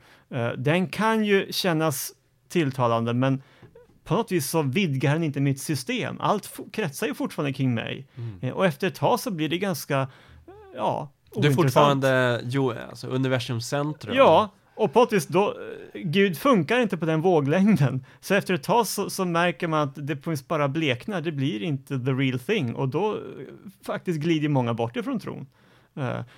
den 0.56 0.88
kan 0.88 1.24
ju 1.24 1.46
kännas 1.52 2.12
tilltalande, 2.48 3.14
men 3.14 3.42
på 4.04 4.14
något 4.14 4.32
vis 4.32 4.50
så 4.50 4.62
vidgar 4.62 5.12
den 5.12 5.22
inte 5.22 5.40
mitt 5.40 5.60
system. 5.60 6.20
Allt 6.20 6.60
kretsar 6.72 7.06
ju 7.06 7.14
fortfarande 7.14 7.52
kring 7.52 7.74
mig. 7.74 8.06
Mm. 8.16 8.38
Eh, 8.42 8.52
och 8.52 8.66
efter 8.66 8.86
ett 8.86 8.94
tag 8.94 9.20
så 9.20 9.30
blir 9.30 9.48
det 9.48 9.58
ganska, 9.58 10.08
ja, 10.74 11.12
Du 11.36 11.48
är 11.48 11.52
fortfarande 11.52 12.40
jo, 12.44 12.74
alltså 12.90 13.06
universums 13.06 13.68
centrum. 13.68 14.16
Ja, 14.16 14.50
och 14.74 15.12
vis 15.12 15.26
då, 15.26 15.48
eh, 15.48 16.00
Gud 16.00 16.38
funkar 16.38 16.80
inte 16.80 16.96
på 16.96 17.06
den 17.06 17.20
våglängden. 17.20 18.06
Så 18.20 18.34
efter 18.34 18.54
ett 18.54 18.62
tag 18.62 18.86
så, 18.86 19.10
så 19.10 19.24
märker 19.24 19.68
man 19.68 19.88
att 19.88 20.06
det 20.06 20.16
på 20.16 20.36
bara 20.48 20.68
bleknar, 20.68 21.20
det 21.20 21.32
blir 21.32 21.62
inte 21.62 21.98
the 21.98 22.10
real 22.10 22.38
thing 22.38 22.74
och 22.74 22.88
då 22.88 23.14
eh, 23.14 23.20
faktiskt 23.86 24.20
glider 24.20 24.48
många 24.48 24.74
bort 24.74 24.96
ifrån 24.96 25.20
tron. 25.20 25.46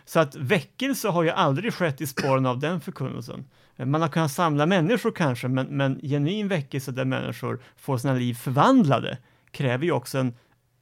Så 0.04 0.20
att 0.20 0.36
väckelse 0.36 1.08
har 1.08 1.22
ju 1.22 1.30
aldrig 1.30 1.74
skett 1.74 2.00
i 2.00 2.06
spåren 2.06 2.46
av 2.46 2.58
den 2.58 2.80
förkunnelsen. 2.80 3.44
Man 3.76 4.00
har 4.00 4.08
kunnat 4.08 4.32
samla 4.32 4.66
människor 4.66 5.10
kanske, 5.10 5.48
men, 5.48 5.66
men 5.66 6.00
genuin 6.02 6.48
väckelse 6.48 6.92
där 6.92 7.04
människor 7.04 7.62
får 7.76 7.98
sina 7.98 8.14
liv 8.14 8.34
förvandlade 8.34 9.18
kräver 9.50 9.84
ju 9.84 9.92
också 9.92 10.18
en, 10.18 10.34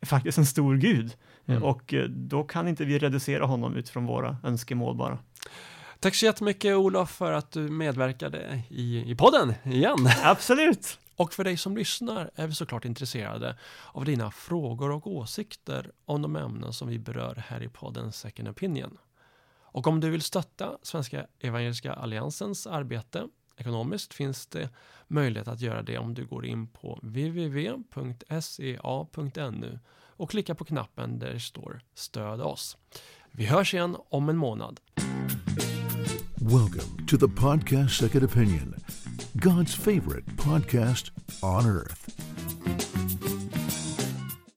faktiskt 0.02 0.38
en 0.38 0.46
stor 0.46 0.76
Gud. 0.76 1.16
Mm. 1.46 1.62
Och 1.62 1.94
eh, 1.94 2.04
då 2.04 2.42
kan 2.42 2.68
inte 2.68 2.84
vi 2.84 2.98
reducera 2.98 3.44
honom 3.44 3.76
utifrån 3.76 4.06
våra 4.06 4.36
önskemål 4.44 4.96
bara. 4.96 5.18
Tack 6.02 6.14
så 6.14 6.24
jättemycket 6.24 6.76
Olof 6.76 7.10
för 7.10 7.32
att 7.32 7.50
du 7.50 7.60
medverkade 7.60 8.62
i, 8.68 9.10
i 9.10 9.14
podden 9.14 9.54
igen. 9.64 9.96
Absolut! 10.22 10.98
Och 11.16 11.32
för 11.32 11.44
dig 11.44 11.56
som 11.56 11.76
lyssnar 11.76 12.30
är 12.34 12.46
vi 12.46 12.54
såklart 12.54 12.84
intresserade 12.84 13.58
av 13.92 14.04
dina 14.04 14.30
frågor 14.30 14.90
och 14.90 15.06
åsikter 15.06 15.90
om 16.04 16.22
de 16.22 16.36
ämnen 16.36 16.72
som 16.72 16.88
vi 16.88 16.98
berör 16.98 17.44
här 17.48 17.62
i 17.62 17.68
podden 17.68 18.12
Second 18.12 18.48
Opinion. 18.48 18.98
Och 19.60 19.86
om 19.86 20.00
du 20.00 20.10
vill 20.10 20.22
stötta 20.22 20.78
Svenska 20.82 21.26
Evangeliska 21.40 21.92
Alliansens 21.92 22.66
arbete 22.66 23.28
ekonomiskt 23.56 24.14
finns 24.14 24.46
det 24.46 24.70
möjlighet 25.08 25.48
att 25.48 25.60
göra 25.60 25.82
det 25.82 25.98
om 25.98 26.14
du 26.14 26.26
går 26.26 26.46
in 26.46 26.66
på 26.66 26.98
www.sea.nu 27.02 27.78
och 30.16 30.30
klickar 30.30 30.54
på 30.54 30.64
knappen 30.64 31.18
där 31.18 31.32
det 31.32 31.40
står 31.40 31.80
Stöd 31.94 32.40
oss. 32.40 32.76
Vi 33.30 33.46
hörs 33.46 33.74
igen 33.74 33.96
om 34.08 34.28
en 34.28 34.36
månad. 34.36 34.80
Welcome 36.46 37.06
to 37.06 37.16
the 37.16 37.28
podcast 37.28 37.90
Second 37.90 38.24
Opinion, 38.24 38.74
God's 39.36 39.76
favorite 39.76 40.26
podcast 40.34 41.10
on 41.40 41.66
earth. 41.66 42.31